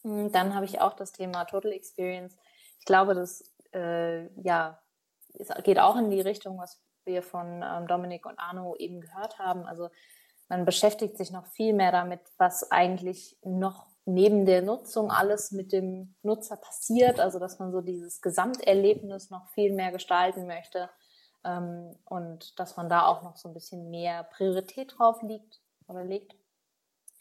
Hm, 0.03 0.31
dann 0.31 0.55
habe 0.55 0.65
ich 0.65 0.79
auch 0.79 0.93
das 0.93 1.11
Thema 1.11 1.45
Total 1.45 1.71
Experience. 1.71 2.37
Ich 2.79 2.85
glaube, 2.85 3.13
das 3.13 3.43
äh, 3.73 4.27
ja, 4.41 4.79
es 5.33 5.49
geht 5.63 5.79
auch 5.79 5.95
in 5.95 6.09
die 6.09 6.21
Richtung, 6.21 6.57
was 6.57 6.81
wir 7.05 7.23
von 7.23 7.63
ähm, 7.63 7.87
Dominik 7.87 8.25
und 8.25 8.39
Arno 8.39 8.75
eben 8.77 9.01
gehört 9.01 9.39
haben. 9.39 9.65
Also 9.65 9.89
man 10.51 10.65
beschäftigt 10.65 11.17
sich 11.17 11.31
noch 11.31 11.47
viel 11.47 11.71
mehr 11.71 11.93
damit, 11.93 12.19
was 12.37 12.73
eigentlich 12.73 13.37
noch 13.41 13.87
neben 14.03 14.45
der 14.45 14.61
Nutzung 14.61 15.09
alles 15.09 15.53
mit 15.53 15.71
dem 15.71 16.13
Nutzer 16.23 16.57
passiert. 16.57 17.21
Also 17.21 17.39
dass 17.39 17.57
man 17.57 17.71
so 17.71 17.79
dieses 17.79 18.19
Gesamterlebnis 18.19 19.29
noch 19.29 19.47
viel 19.51 19.71
mehr 19.71 19.93
gestalten 19.93 20.47
möchte 20.47 20.89
ähm, 21.45 21.95
und 22.03 22.59
dass 22.59 22.75
man 22.75 22.89
da 22.89 23.05
auch 23.05 23.23
noch 23.23 23.37
so 23.37 23.47
ein 23.47 23.53
bisschen 23.53 23.89
mehr 23.91 24.25
Priorität 24.25 24.93
drauf 24.97 25.21
liegt 25.21 25.61
oder 25.87 26.03
legt. 26.03 26.35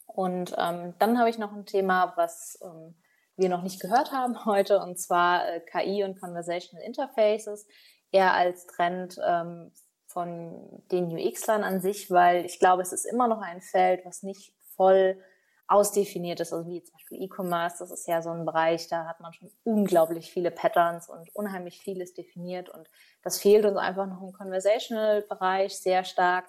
Und 0.07 0.53
ähm, 0.59 0.95
dann 0.99 1.17
habe 1.17 1.31
ich 1.31 1.39
noch 1.39 1.53
ein 1.53 1.67
Thema, 1.67 2.15
was 2.17 2.59
ähm, 2.65 2.97
wir 3.37 3.49
noch 3.49 3.63
nicht 3.63 3.79
gehört 3.79 4.11
haben 4.11 4.45
heute, 4.45 4.81
und 4.81 4.99
zwar 4.99 5.49
äh, 5.49 5.61
KI 5.61 6.03
und 6.03 6.19
Conversational 6.19 6.85
Interfaces, 6.85 7.69
eher 8.11 8.35
als 8.35 8.67
Trend 8.67 9.21
ähm, 9.25 9.71
von 10.13 10.83
den 10.91 11.11
UX-Lern 11.17 11.65
an 11.65 11.81
sich, 11.81 12.11
weil 12.11 12.45
ich 12.45 12.59
glaube, 12.59 12.83
es 12.83 12.93
ist 12.93 13.05
immer 13.05 13.29
noch 13.29 13.41
ein 13.41 13.61
Feld, 13.61 14.05
was 14.05 14.23
nicht 14.23 14.53
voll 14.77 15.23
ausdefiniert 15.69 16.41
ist, 16.41 16.53
also 16.53 16.69
wie 16.69 16.83
zum 16.83 16.95
Beispiel 16.95 17.23
E-Commerce, 17.23 17.77
das 17.79 17.93
ist 17.93 18.09
ja 18.09 18.23
so 18.23 18.31
ein 18.31 18.45
Bereich, 18.45 18.89
da 18.89 19.07
hat 19.07 19.21
man 19.21 19.33
schon 19.33 19.53
unglaublich 19.63 20.33
viele 20.33 20.51
Patterns 20.51 21.09
und 21.09 21.35
unheimlich 21.35 21.81
vieles 21.81 22.13
definiert 22.13 22.69
und 22.69 22.91
das 23.23 23.39
fehlt 23.39 23.65
uns 23.65 23.77
einfach 23.77 24.07
noch 24.07 24.21
im 24.21 24.33
Conversational-Bereich 24.33 25.77
sehr 25.77 26.03
stark 26.03 26.47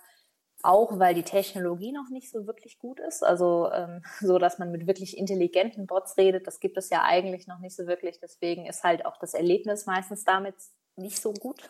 auch 0.64 1.00
weil 1.00 1.14
die 1.14 1.24
Technologie 1.24 1.92
noch 1.92 2.10
nicht 2.10 2.30
so 2.30 2.46
wirklich 2.48 2.80
gut 2.80 3.00
ist. 3.00 3.24
Also 3.24 3.72
ähm, 3.72 4.04
so, 4.20 4.38
dass 4.38 4.60
man 4.60 4.72
mit 4.72 4.88
wirklich 4.88 5.18
intelligenten 5.18 5.88
Bots 5.88 6.18
redet, 6.18 6.48
das 6.48 6.60
gibt 6.60 6.78
es 6.78 6.90
ja 6.90 7.04
eigentlich 7.04 7.48
noch 7.48 7.60
nicht 7.60 7.76
so 7.76 7.88
wirklich. 7.88 8.20
Deswegen 8.20 8.66
ist 8.66 8.84
halt 8.84 9.06
auch 9.06 9.18
das 9.18 9.34
Erlebnis 9.34 9.86
meistens 9.86 10.24
damit 10.24 10.56
nicht 11.02 11.22
so 11.22 11.34
gut. 11.34 11.70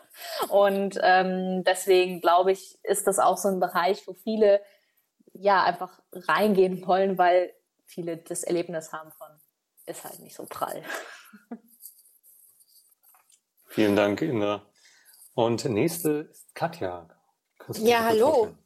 Und 0.49 0.99
ähm, 1.01 1.63
deswegen 1.63 2.21
glaube 2.21 2.51
ich, 2.51 2.77
ist 2.83 3.07
das 3.07 3.19
auch 3.19 3.37
so 3.37 3.47
ein 3.47 3.59
Bereich, 3.59 4.07
wo 4.07 4.13
viele 4.13 4.61
ja 5.33 5.63
einfach 5.63 6.01
reingehen 6.13 6.85
wollen, 6.85 7.17
weil 7.17 7.53
viele 7.85 8.17
das 8.17 8.43
Erlebnis 8.43 8.91
haben 8.91 9.11
von 9.11 9.27
ist 9.85 10.03
halt 10.03 10.19
nicht 10.19 10.35
so 10.35 10.45
prall. 10.45 10.83
Vielen 13.67 13.95
Dank, 13.95 14.21
Inna. 14.21 14.65
Und 15.33 15.63
nächste 15.65 16.29
ist 16.31 16.53
Katja. 16.53 17.07
Ja, 17.75 18.03
hallo. 18.03 18.33
Vorstellen? 18.33 18.57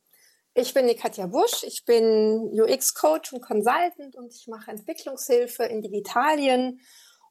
Ich 0.57 0.73
bin 0.73 0.87
die 0.87 0.95
Katja 0.95 1.27
Busch, 1.27 1.63
ich 1.63 1.83
bin 1.83 2.49
UX-Coach 2.53 3.33
und 3.33 3.41
Consultant 3.41 4.15
und 4.15 4.33
ich 4.33 4.47
mache 4.47 4.71
Entwicklungshilfe 4.71 5.63
in 5.65 5.81
Digitalien. 5.81 6.79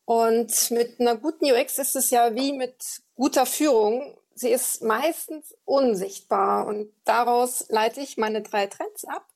Und 0.05 0.71
mit 0.71 1.01
einer 1.01 1.17
guten 1.17 1.51
UX 1.51 1.79
ist 1.79 1.97
es 1.97 2.11
ja 2.11 2.35
wie 2.35 2.53
mit 2.53 2.77
guter 3.15 3.47
Führung. 3.47 4.17
Sie 4.35 4.51
ist 4.51 4.83
meistens 4.83 5.55
unsichtbar 5.65 6.67
und 6.67 6.93
daraus 7.05 7.67
leite 7.69 8.01
ich 8.01 8.17
meine 8.17 8.43
drei 8.43 8.67
Trends 8.67 9.05
ab. 9.05 9.27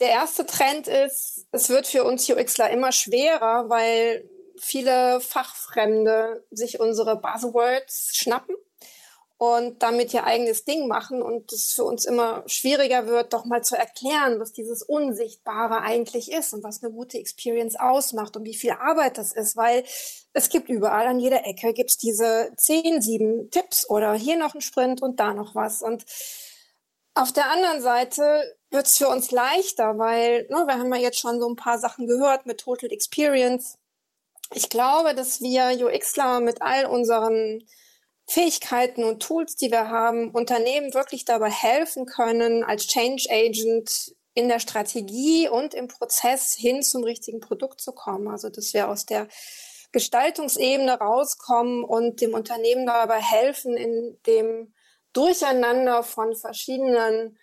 Der 0.00 0.10
erste 0.10 0.46
Trend 0.46 0.88
ist, 0.88 1.46
es 1.52 1.68
wird 1.68 1.86
für 1.86 2.04
uns 2.04 2.28
UXler 2.28 2.70
immer 2.70 2.92
schwerer, 2.92 3.68
weil 3.68 4.28
viele 4.58 5.20
Fachfremde 5.20 6.44
sich 6.50 6.78
unsere 6.78 7.16
Buzzwords 7.16 8.16
schnappen 8.16 8.56
und 9.42 9.82
damit 9.82 10.14
ihr 10.14 10.22
eigenes 10.22 10.64
Ding 10.64 10.86
machen 10.86 11.20
und 11.20 11.52
es 11.52 11.72
für 11.72 11.82
uns 11.82 12.04
immer 12.04 12.44
schwieriger 12.46 13.08
wird, 13.08 13.32
doch 13.32 13.44
mal 13.44 13.64
zu 13.64 13.74
erklären, 13.74 14.38
was 14.38 14.52
dieses 14.52 14.84
Unsichtbare 14.84 15.80
eigentlich 15.80 16.30
ist 16.30 16.54
und 16.54 16.62
was 16.62 16.80
eine 16.80 16.92
gute 16.92 17.18
Experience 17.18 17.74
ausmacht 17.74 18.36
und 18.36 18.44
wie 18.44 18.54
viel 18.54 18.70
Arbeit 18.70 19.18
das 19.18 19.32
ist, 19.32 19.56
weil 19.56 19.82
es 20.32 20.48
gibt 20.48 20.68
überall 20.68 21.08
an 21.08 21.18
jeder 21.18 21.44
Ecke 21.44 21.72
gibt's 21.72 21.98
diese 21.98 22.52
zehn, 22.56 23.02
sieben 23.02 23.50
Tipps 23.50 23.90
oder 23.90 24.14
hier 24.14 24.36
noch 24.36 24.54
ein 24.54 24.60
Sprint 24.60 25.02
und 25.02 25.18
da 25.18 25.34
noch 25.34 25.56
was 25.56 25.82
und 25.82 26.04
auf 27.14 27.32
der 27.32 27.50
anderen 27.50 27.82
Seite 27.82 28.56
wird's 28.70 28.96
für 28.96 29.08
uns 29.08 29.32
leichter, 29.32 29.98
weil 29.98 30.46
ne, 30.50 30.68
wir 30.68 30.78
haben 30.78 30.94
ja 30.94 31.00
jetzt 31.00 31.18
schon 31.18 31.40
so 31.40 31.48
ein 31.48 31.56
paar 31.56 31.80
Sachen 31.80 32.06
gehört 32.06 32.46
mit 32.46 32.60
Total 32.60 32.92
Experience. 32.92 33.76
Ich 34.54 34.68
glaube, 34.68 35.16
dass 35.16 35.40
wir 35.40 35.84
UXler 35.84 36.38
mit 36.38 36.62
all 36.62 36.86
unseren 36.86 37.66
Fähigkeiten 38.32 39.04
und 39.04 39.22
Tools, 39.22 39.56
die 39.56 39.70
wir 39.70 39.90
haben, 39.90 40.30
Unternehmen 40.30 40.94
wirklich 40.94 41.26
dabei 41.26 41.50
helfen 41.50 42.06
können, 42.06 42.64
als 42.64 42.86
Change 42.86 43.26
Agent 43.30 44.14
in 44.32 44.48
der 44.48 44.58
Strategie 44.58 45.50
und 45.50 45.74
im 45.74 45.88
Prozess 45.88 46.54
hin 46.54 46.82
zum 46.82 47.04
richtigen 47.04 47.40
Produkt 47.40 47.82
zu 47.82 47.92
kommen. 47.92 48.28
Also, 48.28 48.48
dass 48.48 48.72
wir 48.72 48.88
aus 48.88 49.04
der 49.04 49.28
Gestaltungsebene 49.92 50.94
rauskommen 50.98 51.84
und 51.84 52.22
dem 52.22 52.32
Unternehmen 52.32 52.86
dabei 52.86 53.20
helfen, 53.20 53.76
in 53.76 54.18
dem 54.26 54.72
Durcheinander 55.12 56.02
von 56.02 56.34
verschiedenen 56.34 57.38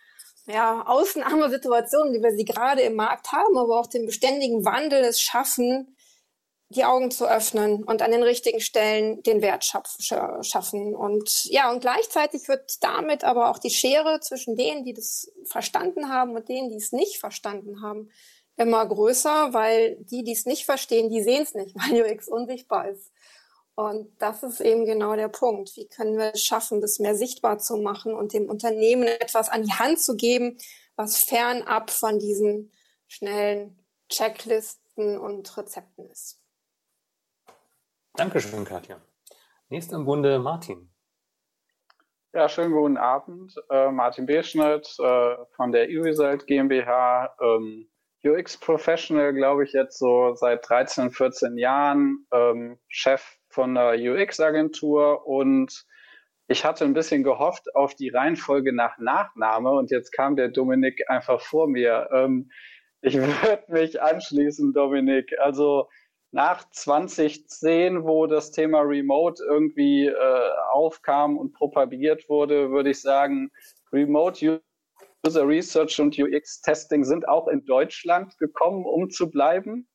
ja, 0.48 0.84
Ausnahmesituationen, 0.88 2.16
wie 2.16 2.24
wir 2.24 2.36
sie 2.36 2.46
gerade 2.46 2.82
im 2.82 2.96
Markt 2.96 3.32
haben, 3.32 3.56
aber 3.60 3.80
auch 3.80 3.86
dem 3.86 4.08
beständigen 4.08 4.66
Wandel 4.66 5.04
es 5.04 5.22
schaffen, 5.22 5.96
die 6.70 6.86
Augen 6.86 7.10
zu 7.10 7.26
öffnen 7.28 7.84
und 7.84 8.04
an 8.04 8.12
den 8.12 8.22
richtigen 8.22 8.62
Stellen 8.62 9.24
den 9.24 9.42
Wert 9.42 9.66
schaffen. 9.66 10.96
Und 10.96 11.46
ja, 11.46 11.72
und 11.72 11.82
gleichzeitig 11.82 12.48
wird 12.48 12.78
damit 12.82 13.24
aber 13.24 13.50
auch 13.50 13.58
die 13.58 13.72
Schere 13.72 14.20
zwischen 14.20 14.56
denen, 14.56 14.86
die 14.86 14.94
das 14.94 15.32
verstanden 15.46 16.10
haben 16.10 16.36
und 16.36 16.48
denen, 16.48 16.70
die 16.70 16.78
es 16.78 16.92
nicht 16.92 17.18
verstanden 17.18 17.82
haben, 17.82 18.12
immer 18.56 18.86
größer, 18.86 19.54
weil 19.54 19.98
die, 20.02 20.24
die 20.24 20.34
es 20.34 20.46
nicht 20.46 20.66
verstehen, 20.66 21.10
die 21.10 21.24
sehen 21.24 21.42
es 21.42 21.56
nicht, 21.56 21.76
weil 21.90 22.04
UX 22.04 22.28
unsichtbar 22.28 22.90
ist. 22.90 23.12
Und 23.74 24.12
das 24.22 24.44
ist 24.44 24.60
eben 24.60 24.86
genau 24.86 25.16
der 25.16 25.30
Punkt. 25.30 25.76
Wie 25.76 25.88
können 25.88 26.18
wir 26.18 26.34
es 26.34 26.44
schaffen, 26.44 26.82
das 26.82 27.00
mehr 27.00 27.16
sichtbar 27.16 27.60
zu 27.60 27.78
machen 27.78 28.14
und 28.14 28.34
dem 28.34 28.50
Unternehmen 28.50 29.08
etwas 29.08 29.50
an 29.50 29.64
die 29.64 29.72
Hand 29.72 30.02
zu 30.02 30.18
geben, 30.18 30.58
was 30.98 31.18
fernab 31.18 31.90
von 31.90 32.20
diesen 32.20 32.74
schnellen 33.08 33.80
Checklisten 34.10 35.18
und 35.18 35.58
Rezepten 35.58 36.10
ist. 36.10 36.39
Dankeschön, 38.20 38.66
Katja. 38.66 38.98
Nächster 39.70 39.96
im 39.96 40.04
Bunde 40.04 40.40
Martin. 40.40 40.92
Ja, 42.34 42.50
schönen 42.50 42.74
guten 42.74 42.98
Abend. 42.98 43.56
Äh, 43.70 43.92
Martin 43.92 44.26
Beschnitt 44.26 44.94
äh, 45.00 45.36
von 45.56 45.72
der 45.72 45.90
eResult 45.90 46.46
GmbH. 46.46 47.34
Ähm, 47.40 47.90
UX 48.26 48.58
Professional, 48.58 49.34
glaube 49.34 49.64
ich, 49.64 49.72
jetzt 49.72 49.98
so 49.98 50.36
seit 50.36 50.68
13, 50.68 51.12
14 51.12 51.58
Jahren. 51.58 52.28
Ähm, 52.34 52.78
Chef 52.90 53.38
von 53.48 53.74
der 53.76 53.94
UX-Agentur 53.98 55.26
und 55.26 55.86
ich 56.50 56.66
hatte 56.66 56.84
ein 56.84 56.94
bisschen 56.94 57.24
gehofft 57.24 57.74
auf 57.74 57.96
die 57.96 58.10
Reihenfolge 58.10 58.76
nach 58.76 58.98
Nachname 58.98 59.72
und 59.72 59.92
jetzt 59.92 60.12
kam 60.12 60.36
der 60.36 60.50
Dominik 60.50 61.10
einfach 61.10 61.40
vor 61.40 61.70
mir. 61.70 62.10
Ähm, 62.12 62.52
ich 63.00 63.16
würde 63.18 63.64
mich 63.70 64.02
anschließen, 64.02 64.74
Dominik. 64.74 65.40
Also 65.40 65.88
nach 66.32 66.70
2010, 66.70 68.04
wo 68.04 68.28
das 68.28 68.52
Thema 68.52 68.82
Remote 68.82 69.44
irgendwie 69.44 70.08
äh, 70.08 70.50
aufkam 70.72 71.38
und 71.38 71.54
propagiert 71.54 72.30
wurde, 72.30 72.70
würde 72.70 72.92
ich 72.92 73.02
sagen, 73.02 73.52
Remote 73.92 74.62
User 75.26 75.48
Research 75.48 76.00
und 76.00 76.18
UX 76.18 76.62
Testing 76.62 77.04
sind 77.04 77.28
auch 77.28 77.48
in 77.48 77.66
Deutschland 77.66 78.38
gekommen, 78.38 78.86
um 78.86 79.10
zu 79.10 79.30
bleiben. 79.32 79.88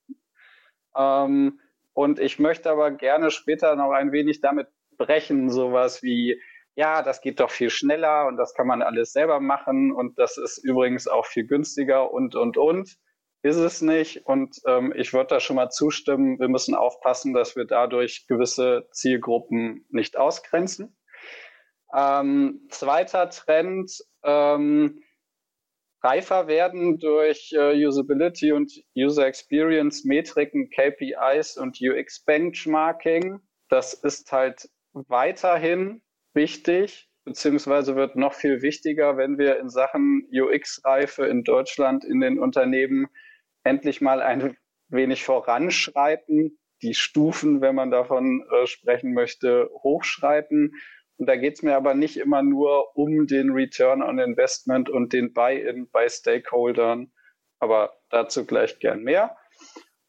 Ähm, 0.96 1.60
und 1.92 2.18
ich 2.18 2.40
möchte 2.40 2.70
aber 2.70 2.90
gerne 2.90 3.30
später 3.30 3.76
noch 3.76 3.92
ein 3.92 4.10
wenig 4.10 4.40
damit 4.40 4.66
brechen, 4.96 5.50
sowas 5.50 6.02
wie, 6.02 6.40
ja, 6.74 7.02
das 7.02 7.20
geht 7.20 7.38
doch 7.38 7.50
viel 7.50 7.70
schneller 7.70 8.26
und 8.26 8.36
das 8.36 8.54
kann 8.54 8.66
man 8.66 8.82
alles 8.82 9.12
selber 9.12 9.38
machen 9.38 9.92
und 9.92 10.18
das 10.18 10.36
ist 10.36 10.58
übrigens 10.58 11.06
auch 11.06 11.26
viel 11.26 11.46
günstiger 11.46 12.12
und, 12.12 12.34
und, 12.34 12.56
und 12.56 12.96
ist 13.44 13.56
es 13.56 13.82
nicht. 13.82 14.24
Und 14.24 14.56
ähm, 14.66 14.92
ich 14.96 15.12
würde 15.12 15.28
da 15.28 15.40
schon 15.40 15.56
mal 15.56 15.68
zustimmen, 15.68 16.40
wir 16.40 16.48
müssen 16.48 16.74
aufpassen, 16.74 17.34
dass 17.34 17.56
wir 17.56 17.66
dadurch 17.66 18.26
gewisse 18.26 18.88
Zielgruppen 18.90 19.84
nicht 19.90 20.16
ausgrenzen. 20.16 20.96
Ähm, 21.94 22.66
zweiter 22.70 23.28
Trend, 23.28 23.92
ähm, 24.24 25.02
reifer 26.02 26.48
werden 26.48 26.98
durch 26.98 27.52
äh, 27.52 27.86
Usability 27.86 28.52
und 28.52 28.72
User 28.96 29.26
Experience 29.26 30.04
Metriken, 30.04 30.70
KPIs 30.70 31.58
und 31.58 31.78
UX 31.82 32.24
Benchmarking. 32.24 33.40
Das 33.68 33.92
ist 33.92 34.32
halt 34.32 34.70
weiterhin 34.94 36.02
wichtig, 36.32 37.10
beziehungsweise 37.24 37.94
wird 37.94 38.16
noch 38.16 38.32
viel 38.32 38.62
wichtiger, 38.62 39.18
wenn 39.18 39.36
wir 39.36 39.58
in 39.58 39.68
Sachen 39.68 40.26
UX-Reife 40.32 41.26
in 41.26 41.44
Deutschland 41.44 42.06
in 42.06 42.20
den 42.20 42.38
Unternehmen 42.38 43.08
endlich 43.64 44.00
mal 44.00 44.22
ein 44.22 44.56
wenig 44.88 45.24
voranschreiten, 45.24 46.58
die 46.82 46.94
Stufen, 46.94 47.60
wenn 47.60 47.74
man 47.74 47.90
davon 47.90 48.46
äh, 48.50 48.66
sprechen 48.66 49.14
möchte, 49.14 49.70
hochschreiten. 49.82 50.74
Und 51.16 51.28
da 51.28 51.36
geht 51.36 51.54
es 51.54 51.62
mir 51.62 51.76
aber 51.76 51.94
nicht 51.94 52.16
immer 52.18 52.42
nur 52.42 52.96
um 52.96 53.26
den 53.26 53.50
Return 53.50 54.02
on 54.02 54.18
Investment 54.18 54.90
und 54.90 55.12
den 55.12 55.32
Buy-in 55.32 55.90
bei 55.90 56.08
Stakeholdern, 56.08 57.12
aber 57.58 57.94
dazu 58.10 58.44
gleich 58.44 58.78
gern 58.78 59.02
mehr. 59.02 59.36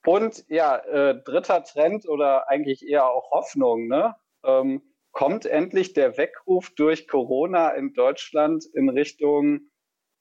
Und 0.05 0.45
ja, 0.49 0.77
äh, 0.77 1.21
dritter 1.23 1.63
Trend 1.63 2.07
oder 2.07 2.49
eigentlich 2.49 2.87
eher 2.87 3.07
auch 3.07 3.31
Hoffnung, 3.31 3.87
ne? 3.87 4.15
Ähm, 4.43 4.83
kommt 5.11 5.45
endlich 5.45 5.93
der 5.93 6.17
Weckruf 6.17 6.71
durch 6.75 7.07
Corona 7.07 7.69
in 7.69 7.93
Deutschland 7.93 8.65
in 8.73 8.89
Richtung 8.89 9.71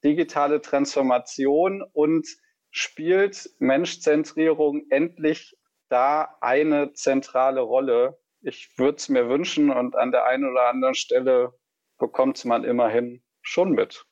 digitale 0.05 0.61
Transformation 0.61 1.83
und 1.93 2.29
spielt 2.75 3.51
Menschzentrierung 3.61 4.91
endlich 4.91 5.57
da 5.89 6.37
eine 6.41 6.93
zentrale 6.93 7.61
Rolle. 7.61 8.21
Ich 8.41 8.77
würde 8.77 8.97
es 8.97 9.09
mir 9.09 9.29
wünschen 9.29 9.71
und 9.71 9.95
an 9.95 10.11
der 10.11 10.25
einen 10.25 10.51
oder 10.51 10.69
anderen 10.69 10.97
Stelle 10.97 11.57
bekommt 11.99 12.45
man 12.45 12.65
immerhin 12.65 13.23
schon 13.43 13.71
mit. 13.71 14.05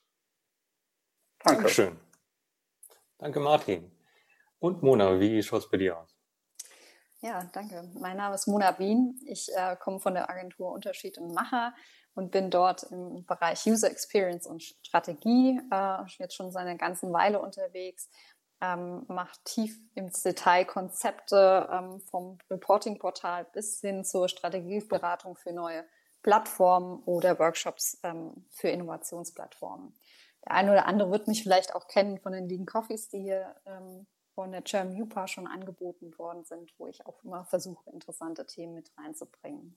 Danke. 1.41 1.63
Dankeschön. 1.63 1.99
Danke, 3.19 3.41
Martin. 3.41 3.91
Und 4.61 4.83
Mona, 4.83 5.19
wie 5.19 5.43
schaut 5.43 5.65
es 5.65 5.71
bei 5.71 5.79
dir 5.79 5.99
aus? 5.99 6.17
Ja, 7.21 7.51
danke. 7.53 7.91
Mein 8.01 8.17
Name 8.17 8.37
ist 8.37 8.47
Mona 8.47 8.79
Wien. 8.79 9.21
Ich 9.27 9.49
äh, 9.57 9.77
komme 9.77 9.99
von 9.99 10.15
der 10.15 10.31
Agentur 10.31 10.71
Unterschied 10.71 11.19
und 11.19 11.35
Macher 11.35 11.75
und 12.15 12.31
bin 12.31 12.51
dort 12.51 12.85
im 12.85 13.25
Bereich 13.27 13.67
User 13.67 13.91
Experience 13.91 14.47
und 14.47 14.63
Strategie 14.63 15.61
äh, 15.71 16.05
jetzt 16.19 16.35
schon 16.35 16.53
seit 16.53 16.67
einer 16.67 16.77
ganzen 16.77 17.13
Weile 17.13 17.41
unterwegs 17.41 18.09
ähm, 18.63 19.05
macht 19.09 19.45
tief 19.45 19.77
ins 19.95 20.23
Detail 20.23 20.65
Konzepte 20.65 21.69
ähm, 21.71 22.01
vom 22.01 22.39
Reporting-Portal 22.49 23.47
bis 23.53 23.81
hin 23.81 24.05
zur 24.05 24.29
Strategieberatung 24.29 25.37
für 25.37 25.53
neue 25.53 25.85
Plattformen 26.23 27.03
oder 27.05 27.39
Workshops 27.41 27.99
ähm, 28.05 28.47
für 28.51 28.69
Innovationsplattformen. 28.69 29.93
Der 30.45 30.53
eine 30.53 30.73
oder 30.73 30.87
andere 30.87 31.11
wird 31.11 31.27
mich 31.27 31.43
vielleicht 31.43 31.75
auch 31.75 31.89
kennen 31.89 32.19
von 32.19 32.33
den 32.33 32.49
Lean 32.49 32.65
Coffees, 32.65 33.09
die 33.09 33.21
hier 33.21 33.55
ähm, 33.67 34.07
von 34.35 34.53
der 34.53 34.63
German 34.63 35.01
UPA 35.03 35.27
schon 35.27 35.49
angeboten 35.49 36.17
worden 36.17 36.45
sind, 36.45 36.73
wo 36.79 36.87
ich 36.87 37.05
auch 37.05 37.23
immer 37.25 37.45
versuche, 37.45 37.91
interessante 37.91 38.47
Themen 38.47 38.75
mit 38.75 38.93
reinzubringen. 38.97 39.77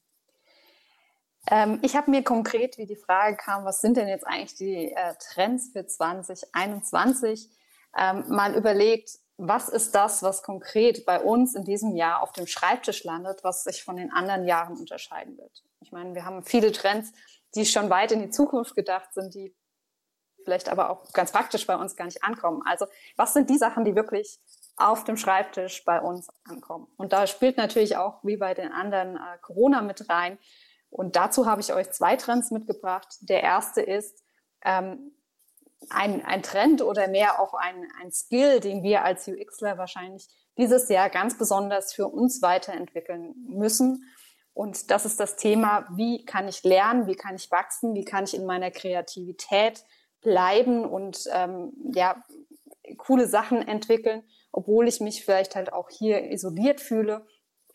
Ähm, 1.49 1.79
ich 1.81 1.95
habe 1.95 2.11
mir 2.11 2.23
konkret, 2.23 2.77
wie 2.77 2.85
die 2.85 2.95
Frage 2.95 3.35
kam, 3.37 3.65
was 3.65 3.81
sind 3.81 3.97
denn 3.97 4.07
jetzt 4.07 4.25
eigentlich 4.25 4.55
die 4.55 4.91
äh, 4.91 5.15
Trends 5.19 5.71
für 5.73 5.85
2021, 5.85 7.49
ähm, 7.97 8.25
mal 8.27 8.55
überlegt, 8.55 9.11
was 9.37 9.69
ist 9.69 9.93
das, 9.95 10.23
was 10.23 10.43
konkret 10.43 11.05
bei 11.05 11.19
uns 11.19 11.55
in 11.55 11.65
diesem 11.65 11.95
Jahr 11.95 12.21
auf 12.21 12.31
dem 12.31 12.47
Schreibtisch 12.47 13.03
landet, 13.03 13.43
was 13.43 13.63
sich 13.63 13.83
von 13.83 13.97
den 13.97 14.11
anderen 14.11 14.45
Jahren 14.45 14.77
unterscheiden 14.77 15.37
wird. 15.37 15.63
Ich 15.81 15.91
meine, 15.91 16.15
wir 16.15 16.25
haben 16.25 16.43
viele 16.43 16.71
Trends, 16.71 17.11
die 17.53 17.65
schon 17.65 17.89
weit 17.89 18.11
in 18.11 18.21
die 18.21 18.29
Zukunft 18.29 18.75
gedacht 18.75 19.13
sind, 19.13 19.33
die 19.33 19.53
vielleicht 20.43 20.69
aber 20.69 20.89
auch 20.89 21.11
ganz 21.11 21.31
praktisch 21.31 21.65
bei 21.65 21.75
uns 21.75 21.95
gar 21.95 22.05
nicht 22.05 22.23
ankommen. 22.23 22.61
Also 22.65 22.85
was 23.17 23.33
sind 23.33 23.49
die 23.49 23.57
Sachen, 23.57 23.83
die 23.83 23.95
wirklich 23.95 24.39
auf 24.77 25.03
dem 25.03 25.17
Schreibtisch 25.17 25.83
bei 25.83 25.99
uns 25.99 26.29
ankommen? 26.47 26.87
Und 26.97 27.11
da 27.11 27.27
spielt 27.27 27.57
natürlich 27.57 27.97
auch 27.97 28.23
wie 28.23 28.37
bei 28.37 28.53
den 28.53 28.71
anderen 28.71 29.17
äh, 29.17 29.37
Corona 29.41 29.81
mit 29.81 30.09
rein. 30.09 30.37
Und 30.89 31.15
dazu 31.15 31.45
habe 31.45 31.61
ich 31.61 31.73
euch 31.73 31.91
zwei 31.91 32.15
Trends 32.15 32.51
mitgebracht. 32.51 33.17
Der 33.21 33.43
erste 33.43 33.81
ist, 33.81 34.23
ähm, 34.63 35.14
ein, 35.89 36.23
ein 36.25 36.43
Trend 36.43 36.81
oder 36.81 37.07
mehr 37.07 37.39
auch 37.39 37.53
ein, 37.53 37.87
ein 38.01 38.11
Skill, 38.11 38.59
den 38.59 38.83
wir 38.83 39.03
als 39.03 39.27
UXler 39.27 39.77
wahrscheinlich 39.77 40.27
dieses 40.57 40.89
Jahr 40.89 41.09
ganz 41.09 41.37
besonders 41.37 41.93
für 41.93 42.07
uns 42.07 42.41
weiterentwickeln 42.41 43.35
müssen. 43.47 44.03
Und 44.53 44.89
das 44.89 45.05
ist 45.05 45.19
das 45.19 45.35
Thema, 45.35 45.85
wie 45.95 46.23
kann 46.25 46.47
ich 46.47 46.63
lernen, 46.63 47.07
wie 47.07 47.15
kann 47.15 47.35
ich 47.35 47.51
wachsen, 47.51 47.93
wie 47.93 48.05
kann 48.05 48.23
ich 48.23 48.33
in 48.33 48.45
meiner 48.45 48.71
Kreativität 48.71 49.83
bleiben 50.21 50.85
und 50.85 51.25
ähm, 51.31 51.73
ja, 51.93 52.23
coole 52.97 53.27
Sachen 53.27 53.67
entwickeln, 53.67 54.23
obwohl 54.51 54.87
ich 54.87 55.01
mich 55.01 55.25
vielleicht 55.25 55.55
halt 55.55 55.73
auch 55.73 55.89
hier 55.89 56.31
isoliert 56.31 56.79
fühle 56.79 57.25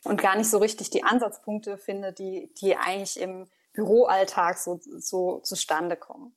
und 0.04 0.20
gar 0.20 0.36
nicht 0.36 0.50
so 0.50 0.58
richtig 0.58 0.90
die 0.90 1.04
Ansatzpunkte 1.04 1.76
finde, 1.76 2.12
die, 2.12 2.52
die 2.60 2.76
eigentlich 2.76 3.20
im 3.20 3.48
Büroalltag 3.72 4.58
so, 4.58 4.80
so 4.82 5.40
zustande 5.40 5.96
kommen. 5.96 6.34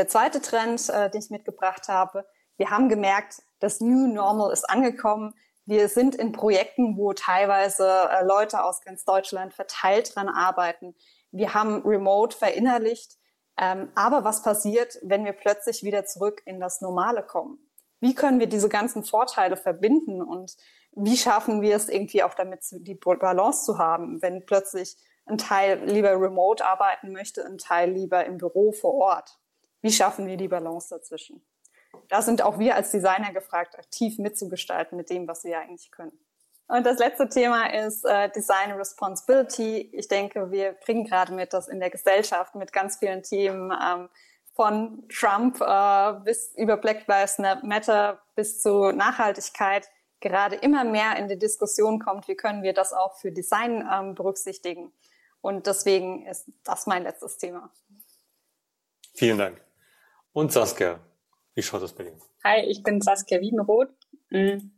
Der 0.00 0.08
zweite 0.08 0.40
Trend, 0.40 0.88
äh, 0.88 1.10
den 1.10 1.20
ich 1.20 1.28
mitgebracht 1.28 1.88
habe, 1.88 2.24
wir 2.56 2.70
haben 2.70 2.88
gemerkt, 2.88 3.42
das 3.58 3.80
New 3.82 4.06
Normal 4.06 4.50
ist 4.50 4.64
angekommen. 4.64 5.34
Wir 5.66 5.90
sind 5.90 6.14
in 6.14 6.32
Projekten, 6.32 6.96
wo 6.96 7.12
teilweise 7.12 8.08
äh, 8.08 8.24
Leute 8.24 8.64
aus 8.64 8.80
ganz 8.80 9.04
Deutschland 9.04 9.52
verteilt 9.52 10.16
dran 10.16 10.30
arbeiten. 10.30 10.94
Wir 11.32 11.52
haben 11.52 11.82
Remote 11.82 12.34
verinnerlicht. 12.34 13.18
Ähm, 13.58 13.92
aber 13.94 14.24
was 14.24 14.40
passiert, 14.40 14.98
wenn 15.02 15.26
wir 15.26 15.34
plötzlich 15.34 15.82
wieder 15.82 16.06
zurück 16.06 16.40
in 16.46 16.60
das 16.60 16.80
Normale 16.80 17.22
kommen? 17.22 17.58
Wie 18.00 18.14
können 18.14 18.40
wir 18.40 18.46
diese 18.46 18.70
ganzen 18.70 19.04
Vorteile 19.04 19.58
verbinden 19.58 20.22
und 20.22 20.56
wie 20.92 21.18
schaffen 21.18 21.60
wir 21.60 21.76
es 21.76 21.90
irgendwie 21.90 22.22
auch 22.22 22.32
damit, 22.32 22.60
die 22.70 22.94
Balance 22.94 23.66
zu 23.66 23.76
haben, 23.76 24.22
wenn 24.22 24.46
plötzlich 24.46 24.96
ein 25.26 25.36
Teil 25.36 25.84
lieber 25.84 26.12
remote 26.12 26.64
arbeiten 26.64 27.12
möchte, 27.12 27.44
ein 27.44 27.58
Teil 27.58 27.90
lieber 27.90 28.24
im 28.24 28.38
Büro 28.38 28.72
vor 28.72 28.94
Ort? 28.94 29.36
Wie 29.82 29.92
schaffen 29.92 30.26
wir 30.26 30.36
die 30.36 30.48
Balance 30.48 30.88
dazwischen? 30.90 31.42
Da 32.08 32.22
sind 32.22 32.42
auch 32.42 32.58
wir 32.58 32.74
als 32.74 32.90
Designer 32.90 33.32
gefragt, 33.32 33.78
aktiv 33.78 34.18
mitzugestalten 34.18 34.96
mit 34.96 35.10
dem, 35.10 35.26
was 35.26 35.44
wir 35.44 35.58
eigentlich 35.58 35.90
können. 35.90 36.18
Und 36.68 36.86
das 36.86 36.98
letzte 36.98 37.28
Thema 37.28 37.66
ist 37.66 38.04
äh, 38.04 38.30
Design 38.30 38.72
Responsibility. 38.72 39.90
Ich 39.92 40.06
denke, 40.06 40.52
wir 40.52 40.74
kriegen 40.74 41.04
gerade 41.04 41.32
mit, 41.32 41.52
dass 41.52 41.66
in 41.66 41.80
der 41.80 41.90
Gesellschaft 41.90 42.54
mit 42.54 42.72
ganz 42.72 42.98
vielen 42.98 43.24
Themen 43.24 43.72
ähm, 43.72 44.08
von 44.54 45.08
Trump 45.08 45.60
äh, 45.60 46.12
bis 46.24 46.52
über 46.56 46.76
Black 46.76 47.06
Lives 47.08 47.38
Matter 47.38 48.22
bis 48.36 48.60
zu 48.60 48.92
Nachhaltigkeit 48.92 49.88
gerade 50.20 50.56
immer 50.56 50.84
mehr 50.84 51.16
in 51.16 51.28
die 51.28 51.38
Diskussion 51.38 51.98
kommt, 51.98 52.28
wie 52.28 52.36
können 52.36 52.62
wir 52.62 52.74
das 52.74 52.92
auch 52.92 53.16
für 53.16 53.32
Design 53.32 53.88
ähm, 53.90 54.14
berücksichtigen. 54.14 54.92
Und 55.40 55.66
deswegen 55.66 56.26
ist 56.26 56.50
das 56.62 56.86
mein 56.86 57.02
letztes 57.02 57.38
Thema. 57.38 57.72
Vielen 59.14 59.38
Dank. 59.38 59.69
Und 60.32 60.52
Saskia, 60.52 61.00
wie 61.54 61.62
schaut 61.62 61.82
das 61.82 61.92
bei 61.92 62.04
dir? 62.04 62.16
Hi, 62.44 62.60
ich 62.66 62.82
bin 62.82 63.00
Saskia 63.00 63.40
Wiedenroth. 63.40 63.90
Mhm. 64.30 64.72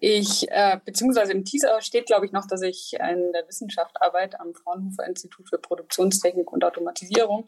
Ich, 0.00 0.46
äh, 0.50 0.78
beziehungsweise 0.82 1.32
im 1.32 1.44
Teaser 1.44 1.80
steht, 1.82 2.06
glaube 2.06 2.24
ich, 2.24 2.32
noch, 2.32 2.46
dass 2.46 2.62
ich 2.62 2.94
in 2.94 3.32
der 3.32 3.46
Wissenschaft 3.46 4.00
arbeite 4.00 4.40
am 4.40 4.54
Fraunhofer 4.54 5.06
Institut 5.06 5.48
für 5.48 5.58
Produktionstechnik 5.58 6.50
und 6.50 6.64
Automatisierung. 6.64 7.44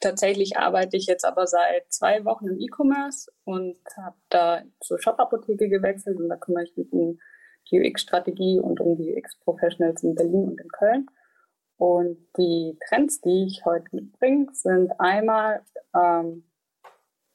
Tatsächlich 0.00 0.58
arbeite 0.58 0.98
ich 0.98 1.06
jetzt 1.06 1.24
aber 1.24 1.46
seit 1.46 1.90
zwei 1.90 2.24
Wochen 2.24 2.48
im 2.48 2.60
E-Commerce 2.60 3.32
und 3.44 3.78
habe 3.96 4.16
da 4.28 4.62
zur 4.80 5.00
Shop-Apotheke 5.00 5.68
gewechselt 5.68 6.18
und 6.18 6.28
da 6.28 6.36
kümmere 6.36 6.64
ich 6.64 6.76
mich 6.76 6.92
um 6.92 7.18
die 7.70 7.80
UX-Strategie 7.80 8.60
und 8.60 8.80
um 8.80 8.96
die 8.96 9.14
UX-Professionals 9.14 10.02
in 10.02 10.14
Berlin 10.14 10.48
und 10.48 10.60
in 10.60 10.68
Köln. 10.68 11.06
Und 11.76 12.18
die 12.36 12.76
Trends, 12.88 13.20
die 13.20 13.46
ich 13.46 13.64
heute 13.64 13.86
mitbringe, 13.92 14.48
sind 14.52 14.90
einmal 14.98 15.62
ähm, 15.94 16.47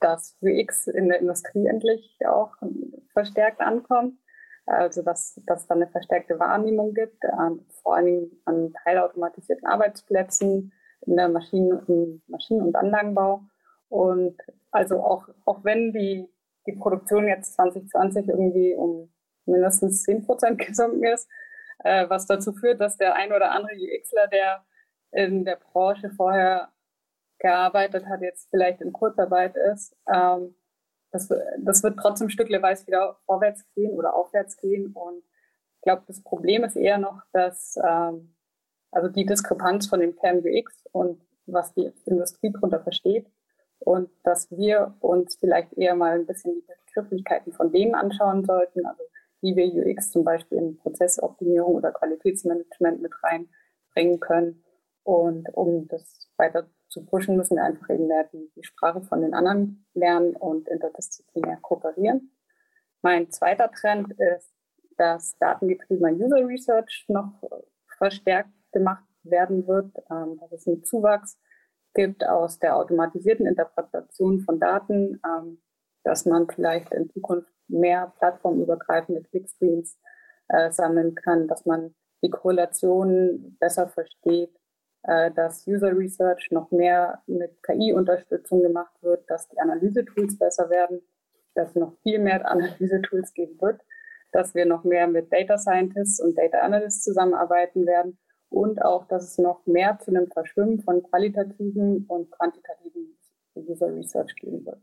dass 0.04 0.38
UX 0.42 0.88
in 0.88 1.10
der 1.10 1.20
Industrie 1.20 1.66
endlich 1.66 2.18
auch 2.28 2.54
verstärkt 3.14 3.62
ankommt. 3.62 4.18
Also 4.66 5.02
dass, 5.02 5.42
dass 5.46 5.68
da 5.68 5.76
eine 5.76 5.88
verstärkte 5.88 6.40
Wahrnehmung 6.40 6.94
gibt, 6.94 7.24
ähm, 7.26 7.66
vor 7.82 7.96
allen 7.96 8.06
Dingen 8.06 8.42
an 8.46 8.74
teilautomatisierten 8.84 9.68
Arbeitsplätzen 9.68 10.72
in 11.02 11.18
der 11.18 11.28
Maschinen-, 11.28 12.22
Maschinen- 12.28 12.62
und 12.62 12.76
Anlagenbau. 12.76 13.42
Und 13.90 14.38
also 14.72 15.02
auch, 15.02 15.28
auch 15.46 15.63
wenn 15.63 15.92
die, 15.92 16.30
die 16.66 16.74
Produktion 16.74 17.28
jetzt 17.28 17.56
2020 17.56 18.30
irgendwie 18.30 18.74
um 18.74 19.12
mindestens 19.46 20.04
10 20.04 20.26
Prozent 20.26 20.58
gesunken 20.66 21.04
ist, 21.04 21.30
äh, 21.84 22.10
was 22.10 22.26
dazu 22.26 22.54
führt, 22.54 22.80
dass 22.80 22.98
der 22.98 23.16
ein 23.16 23.34
oder 23.34 23.52
andere 23.52 23.76
UXler, 23.76 24.28
der 24.28 24.63
in 25.12 25.46
der 25.46 25.58
Branche 25.58 26.10
vorher 26.10 26.70
gearbeitet 27.43 28.08
hat, 28.08 28.21
jetzt 28.21 28.49
vielleicht 28.49 28.82
in 28.82 28.93
Kurzarbeit 28.93 29.56
ist, 29.56 29.95
ähm, 30.12 30.56
das, 31.12 31.29
das 31.60 31.84
wird 31.84 31.99
trotzdem 31.99 32.29
stückweise 32.29 32.88
wieder 32.88 33.19
vorwärts 33.25 33.63
gehen 33.75 33.91
oder 33.91 34.15
aufwärts 34.15 34.58
gehen. 34.58 34.93
Und 34.93 35.19
ich 35.75 35.82
glaube, 35.84 36.01
das 36.08 36.23
Problem 36.23 36.63
ist 36.63 36.75
eher 36.75 36.97
noch, 36.97 37.21
dass 37.34 37.77
ähm, 37.77 38.36
also 38.89 39.10
die 39.10 39.25
Diskrepanz 39.25 39.88
von 39.88 39.99
dem 39.99 40.15
Kern 40.15 40.39
UX 40.39 40.86
und 40.91 41.21
was 41.45 41.73
die 41.73 41.91
Industrie 42.06 42.51
darunter 42.51 42.79
versteht 42.79 43.27
und 43.79 44.10
dass 44.23 44.49
wir 44.51 44.95
uns 45.01 45.36
vielleicht 45.36 45.73
eher 45.73 45.95
mal 45.95 46.13
ein 46.13 46.25
bisschen 46.25 46.56
die 46.56 46.73
Begrifflichkeiten 46.88 47.53
von 47.53 47.71
denen 47.71 47.95
anschauen 47.95 48.45
sollten, 48.45 48.86
also 48.86 49.03
wie 49.41 49.56
wir 49.56 49.65
UX 49.65 50.12
zum 50.12 50.23
Beispiel 50.23 50.58
in 50.58 50.77
Prozessoptimierung 50.77 51.75
oder 51.75 51.91
Qualitätsmanagement 51.91 53.01
mit 53.01 53.12
reinbringen 53.21 54.19
können. 54.19 54.63
Und 55.03 55.49
um 55.53 55.88
das 55.89 56.29
weiter 56.38 56.69
zu 56.93 57.03
pushen, 57.03 57.36
müssen 57.36 57.58
wir 57.58 57.63
einfach 57.63 57.89
eben 57.89 58.08
mehr 58.08 58.29
die, 58.32 58.51
die 58.56 58.63
Sprache 58.63 59.01
von 59.01 59.21
den 59.21 59.34
anderen 59.34 59.86
lernen 59.93 60.36
und 60.36 60.67
interdisziplinär 60.67 61.58
kooperieren. 61.62 62.32
Mein 63.01 63.32
zweiter 63.32 63.71
Trend 63.71 64.13
ist, 64.13 64.53
dass 64.97 65.36
datengetriebener 65.39 66.13
User 66.13 66.47
Research 66.47 67.06
noch 67.08 67.34
verstärkt 67.97 68.51
gemacht 68.71 69.03
werden 69.23 69.67
wird, 69.67 69.91
ähm, 70.12 70.38
dass 70.39 70.51
es 70.51 70.67
einen 70.67 70.84
Zuwachs 70.84 71.39
gibt 71.95 72.25
aus 72.25 72.60
der 72.60 72.75
automatisierten 72.77 73.45
Interpretation 73.45 74.41
von 74.41 74.60
Daten, 74.60 75.19
ähm, 75.25 75.62
dass 76.03 76.25
man 76.25 76.47
vielleicht 76.47 76.93
in 76.93 77.10
Zukunft 77.10 77.51
mehr 77.67 78.13
plattformübergreifende 78.19 79.23
Clickstreams 79.23 79.97
äh, 80.49 80.71
sammeln 80.71 81.15
kann, 81.15 81.47
dass 81.47 81.65
man 81.65 81.95
die 82.23 82.29
Korrelationen 82.29 83.58
besser 83.60 83.88
versteht, 83.88 84.56
dass 85.04 85.68
User 85.68 85.98
Research 85.98 86.50
noch 86.52 86.72
mehr 86.72 87.22
mit 87.28 87.62
KI-Unterstützung 87.63 88.62
gemacht 88.62 88.94
wird, 89.02 89.30
dass 89.30 89.50
die 89.50 89.60
Analyse-Tools 89.60 90.38
besser 90.38 90.70
werden, 90.70 91.02
dass 91.56 91.70
es 91.70 91.76
noch 91.76 91.94
viel 92.04 92.20
mehr 92.20 92.48
Analyse-Tools 92.50 93.34
geben 93.34 93.60
wird, 93.62 93.82
dass 94.32 94.56
wir 94.56 94.66
noch 94.66 94.84
mehr 94.84 95.08
mit 95.08 95.32
Data 95.32 95.58
Scientists 95.58 96.20
und 96.20 96.38
Data 96.38 96.60
Analysts 96.60 97.04
zusammenarbeiten 97.04 97.86
werden 97.86 98.18
und 98.50 98.82
auch, 98.82 99.06
dass 99.08 99.32
es 99.32 99.38
noch 99.38 99.66
mehr 99.66 100.00
zu 100.00 100.12
einem 100.12 100.32
Verschwimmen 100.32 100.82
von 100.82 101.04
qualitativen 101.04 102.06
und 102.08 102.32
quantitativen 102.32 103.18
User 103.56 103.94
Research 103.94 104.36
geben 104.36 104.66
wird. 104.66 104.82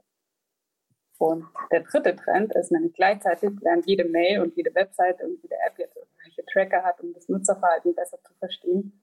Und 1.18 1.46
der 1.70 1.80
dritte 1.80 2.16
Trend 2.16 2.54
ist 2.56 2.72
nämlich 2.72 2.94
gleichzeitig, 2.94 3.50
während 3.60 3.86
jede 3.86 4.04
Mail 4.04 4.40
und 4.40 4.56
jede 4.56 4.74
Website 4.74 5.22
und 5.22 5.42
jede 5.42 5.54
App 5.66 5.78
jetzt 5.78 5.96
irgendwelche 5.96 6.44
Tracker 6.46 6.82
hat, 6.82 7.00
um 7.00 7.12
das 7.12 7.28
Nutzerverhalten 7.28 7.94
besser 7.94 8.18
zu 8.22 8.32
verstehen, 8.38 8.99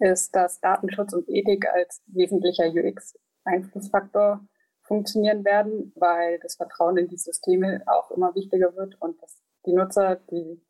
ist, 0.00 0.34
dass 0.34 0.60
Datenschutz 0.60 1.12
und 1.12 1.28
Ethik 1.28 1.66
als 1.72 2.02
wesentlicher 2.06 2.66
UX-Einflussfaktor 2.68 4.40
funktionieren 4.82 5.44
werden, 5.44 5.92
weil 5.96 6.38
das 6.40 6.56
Vertrauen 6.56 6.96
in 6.96 7.08
die 7.08 7.16
Systeme 7.16 7.82
auch 7.86 8.10
immer 8.10 8.34
wichtiger 8.34 8.74
wird 8.76 9.00
und 9.00 9.20
dass 9.22 9.42
die 9.64 9.72
Nutzer, 9.72 10.16
die, 10.30 10.60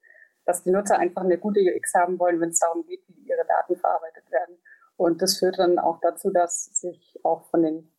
dass 0.44 0.62
die 0.62 0.70
Nutzer 0.70 0.98
einfach 0.98 1.22
eine 1.22 1.38
gute 1.38 1.60
UX 1.60 1.94
haben 1.94 2.18
wollen, 2.18 2.40
wenn 2.40 2.50
es 2.50 2.58
darum 2.58 2.84
geht, 2.84 3.02
wie 3.08 3.28
ihre 3.28 3.46
Daten 3.46 3.76
verarbeitet 3.76 4.30
werden. 4.30 4.58
Und 4.96 5.22
das 5.22 5.38
führt 5.38 5.58
dann 5.58 5.78
auch 5.78 5.98
dazu, 6.00 6.30
dass 6.30 6.64
sich 6.66 7.18
auch 7.22 7.48
von 7.50 7.62
den 7.62 7.92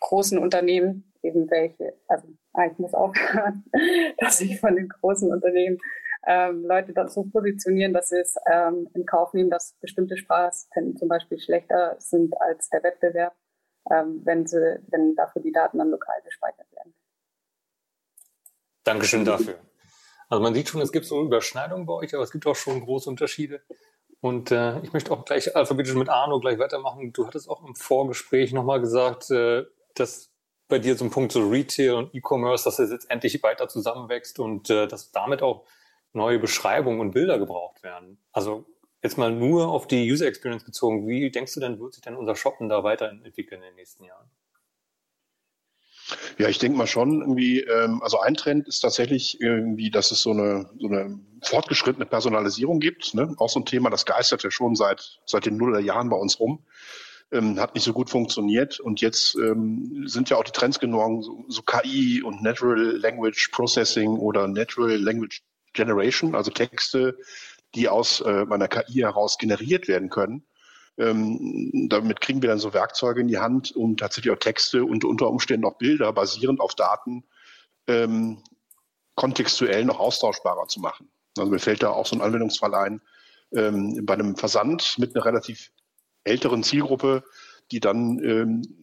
großen 0.00 0.38
Unternehmen 0.38 1.12
eben 1.22 1.48
welche, 1.50 1.94
also 2.08 2.26
ah, 2.54 2.66
ich 2.66 2.78
muss 2.78 2.92
aufhören, 2.92 3.64
dass 4.18 4.38
sich 4.38 4.60
von 4.60 4.74
den 4.74 4.88
großen 4.88 5.32
Unternehmen 5.32 5.78
ähm, 6.26 6.64
Leute 6.64 6.92
dazu 6.92 7.24
positionieren, 7.24 7.92
dass 7.92 8.10
sie 8.10 8.20
es 8.20 8.36
ähm, 8.50 8.88
in 8.94 9.06
Kauf 9.06 9.32
nehmen, 9.34 9.50
dass 9.50 9.76
bestimmte 9.80 10.16
Sprachassistenten 10.16 10.96
zum 10.96 11.08
Beispiel 11.08 11.38
schlechter 11.38 11.96
sind 11.98 12.34
als 12.40 12.68
der 12.70 12.82
Wettbewerb, 12.82 13.34
ähm, 13.90 14.20
wenn 14.24 14.46
sie, 14.46 14.80
wenn 14.88 15.14
dafür 15.16 15.42
die 15.42 15.52
Daten 15.52 15.78
dann 15.78 15.90
lokal 15.90 16.20
gespeichert 16.24 16.70
werden. 16.72 16.94
Dankeschön 18.84 19.24
dafür. 19.24 19.58
Also 20.28 20.42
man 20.42 20.54
sieht 20.54 20.68
schon, 20.68 20.80
es 20.80 20.92
gibt 20.92 21.06
so 21.06 21.22
Überschneidungen 21.22 21.86
bei 21.86 21.92
euch, 21.92 22.14
aber 22.14 22.24
es 22.24 22.32
gibt 22.32 22.46
auch 22.46 22.56
schon 22.56 22.80
große 22.80 23.08
Unterschiede. 23.10 23.62
Und 24.20 24.52
äh, 24.52 24.78
ich 24.80 24.92
möchte 24.92 25.10
auch 25.10 25.24
gleich 25.24 25.54
alphabetisch 25.54 25.94
mit 25.94 26.08
Arno 26.08 26.38
gleich 26.38 26.58
weitermachen. 26.58 27.12
Du 27.12 27.26
hattest 27.26 27.50
auch 27.50 27.66
im 27.66 27.74
Vorgespräch 27.74 28.52
nochmal 28.52 28.80
gesagt, 28.80 29.30
äh, 29.30 29.64
dass 29.94 30.32
bei 30.68 30.78
dir 30.78 30.96
so 30.96 31.04
ein 31.04 31.10
Punkt 31.10 31.32
so 31.32 31.46
Retail 31.48 31.94
und 31.94 32.14
E-Commerce, 32.14 32.64
dass 32.64 32.78
es 32.78 32.90
jetzt 32.90 33.10
endlich 33.10 33.42
weiter 33.42 33.68
zusammenwächst 33.68 34.38
und 34.38 34.70
äh, 34.70 34.86
dass 34.86 35.10
damit 35.10 35.42
auch 35.42 35.66
neue 36.12 36.38
Beschreibungen 36.38 37.00
und 37.00 37.12
Bilder 37.12 37.38
gebraucht 37.38 37.82
werden. 37.82 38.18
Also 38.32 38.66
jetzt 39.02 39.18
mal 39.18 39.32
nur 39.32 39.68
auf 39.68 39.86
die 39.86 40.10
User 40.10 40.26
Experience 40.26 40.64
bezogen, 40.64 41.06
wie 41.06 41.30
denkst 41.30 41.54
du 41.54 41.60
denn, 41.60 41.80
wird 41.80 41.94
sich 41.94 42.02
denn 42.02 42.16
unser 42.16 42.36
Shoppen 42.36 42.68
da 42.68 42.84
weiterentwickeln 42.84 43.62
in 43.62 43.68
den 43.68 43.76
nächsten 43.76 44.04
Jahren? 44.04 44.30
Ja, 46.38 46.48
ich 46.48 46.58
denke 46.58 46.76
mal 46.76 46.86
schon 46.86 47.20
irgendwie, 47.20 47.60
ähm, 47.60 48.02
also 48.02 48.20
ein 48.20 48.34
Trend 48.34 48.68
ist 48.68 48.80
tatsächlich 48.80 49.40
irgendwie, 49.40 49.90
dass 49.90 50.10
es 50.10 50.22
so 50.22 50.30
eine, 50.30 50.68
so 50.78 50.88
eine 50.88 51.18
fortgeschrittene 51.42 52.06
Personalisierung 52.06 52.80
gibt. 52.80 53.14
Ne? 53.14 53.34
Auch 53.38 53.48
so 53.48 53.60
ein 53.60 53.64
Thema, 53.64 53.90
das 53.90 54.04
geistert 54.04 54.42
ja 54.42 54.50
schon 54.50 54.74
seit, 54.74 55.20
seit 55.26 55.46
den 55.46 55.56
Nullerjahren 55.56 56.10
bei 56.10 56.16
uns 56.16 56.38
rum. 56.40 56.64
Ähm, 57.30 57.58
hat 57.58 57.74
nicht 57.74 57.84
so 57.84 57.92
gut 57.92 58.10
funktioniert. 58.10 58.78
Und 58.78 59.00
jetzt 59.00 59.36
ähm, 59.36 60.04
sind 60.06 60.28
ja 60.28 60.36
auch 60.36 60.44
die 60.44 60.52
Trends 60.52 60.80
genommen, 60.80 61.22
so, 61.22 61.44
so 61.48 61.62
KI 61.62 62.22
und 62.22 62.42
Natural 62.42 62.96
Language 62.98 63.48
Processing 63.52 64.18
oder 64.18 64.48
Natural 64.48 64.96
Language 64.96 65.42
Generation, 65.72 66.34
also 66.34 66.50
Texte, 66.50 67.16
die 67.74 67.88
aus 67.88 68.20
äh, 68.20 68.44
meiner 68.44 68.68
KI 68.68 69.00
heraus 69.00 69.38
generiert 69.38 69.88
werden 69.88 70.10
können. 70.10 70.44
Ähm, 70.98 71.88
damit 71.88 72.20
kriegen 72.20 72.42
wir 72.42 72.50
dann 72.50 72.58
so 72.58 72.74
Werkzeuge 72.74 73.20
in 73.20 73.28
die 73.28 73.38
Hand, 73.38 73.74
um 73.74 73.96
tatsächlich 73.96 74.32
auch 74.32 74.38
Texte 74.38 74.84
und 74.84 75.04
unter 75.04 75.28
Umständen 75.28 75.66
auch 75.66 75.78
Bilder 75.78 76.12
basierend 76.12 76.60
auf 76.60 76.74
Daten 76.74 77.24
ähm, 77.86 78.42
kontextuell 79.14 79.84
noch 79.84 79.98
austauschbarer 79.98 80.66
zu 80.68 80.80
machen. 80.80 81.10
Also 81.38 81.50
mir 81.50 81.58
fällt 81.58 81.82
da 81.82 81.90
auch 81.90 82.06
so 82.06 82.16
ein 82.16 82.20
Anwendungsfall 82.20 82.74
ein, 82.74 83.00
ähm, 83.54 84.04
bei 84.04 84.14
einem 84.14 84.36
Versand 84.36 84.98
mit 84.98 85.14
einer 85.14 85.24
relativ 85.24 85.72
älteren 86.24 86.62
Zielgruppe, 86.62 87.24
die 87.70 87.80
dann 87.80 88.18
ähm, 88.22 88.81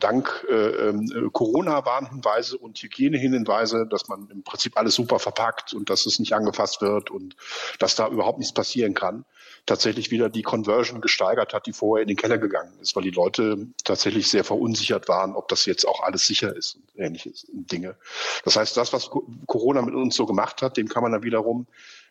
dank 0.00 0.46
äh, 0.48 0.54
äh, 0.54 1.30
Corona-Warnhinweise 1.32 2.58
und 2.58 2.78
Hygienehinweise, 2.78 3.86
dass 3.86 4.08
man 4.08 4.28
im 4.30 4.42
Prinzip 4.42 4.76
alles 4.76 4.94
super 4.94 5.18
verpackt 5.18 5.74
und 5.74 5.90
dass 5.90 6.06
es 6.06 6.18
nicht 6.18 6.34
angefasst 6.34 6.82
wird 6.82 7.10
und 7.10 7.36
dass 7.78 7.96
da 7.96 8.08
überhaupt 8.08 8.38
nichts 8.38 8.52
passieren 8.52 8.94
kann, 8.94 9.24
tatsächlich 9.64 10.10
wieder 10.10 10.28
die 10.28 10.42
Conversion 10.42 11.00
gesteigert 11.00 11.54
hat, 11.54 11.66
die 11.66 11.72
vorher 11.72 12.02
in 12.02 12.08
den 12.08 12.16
Keller 12.16 12.38
gegangen 12.38 12.78
ist, 12.80 12.94
weil 12.94 13.02
die 13.02 13.10
Leute 13.10 13.68
tatsächlich 13.84 14.30
sehr 14.30 14.44
verunsichert 14.44 15.08
waren, 15.08 15.34
ob 15.34 15.48
das 15.48 15.66
jetzt 15.66 15.86
auch 15.86 16.02
alles 16.02 16.26
sicher 16.26 16.54
ist 16.54 16.76
und 16.76 16.90
ähnliches 16.96 17.46
Dinge. 17.50 17.96
Das 18.44 18.56
heißt, 18.56 18.76
das, 18.76 18.92
was 18.92 19.10
Corona 19.46 19.82
mit 19.82 19.94
uns 19.94 20.14
so 20.14 20.26
gemacht 20.26 20.62
hat, 20.62 20.76
dem 20.76 20.88
kann 20.88 21.02
man 21.02 21.12
dann 21.12 21.22
wiederum 21.22 21.66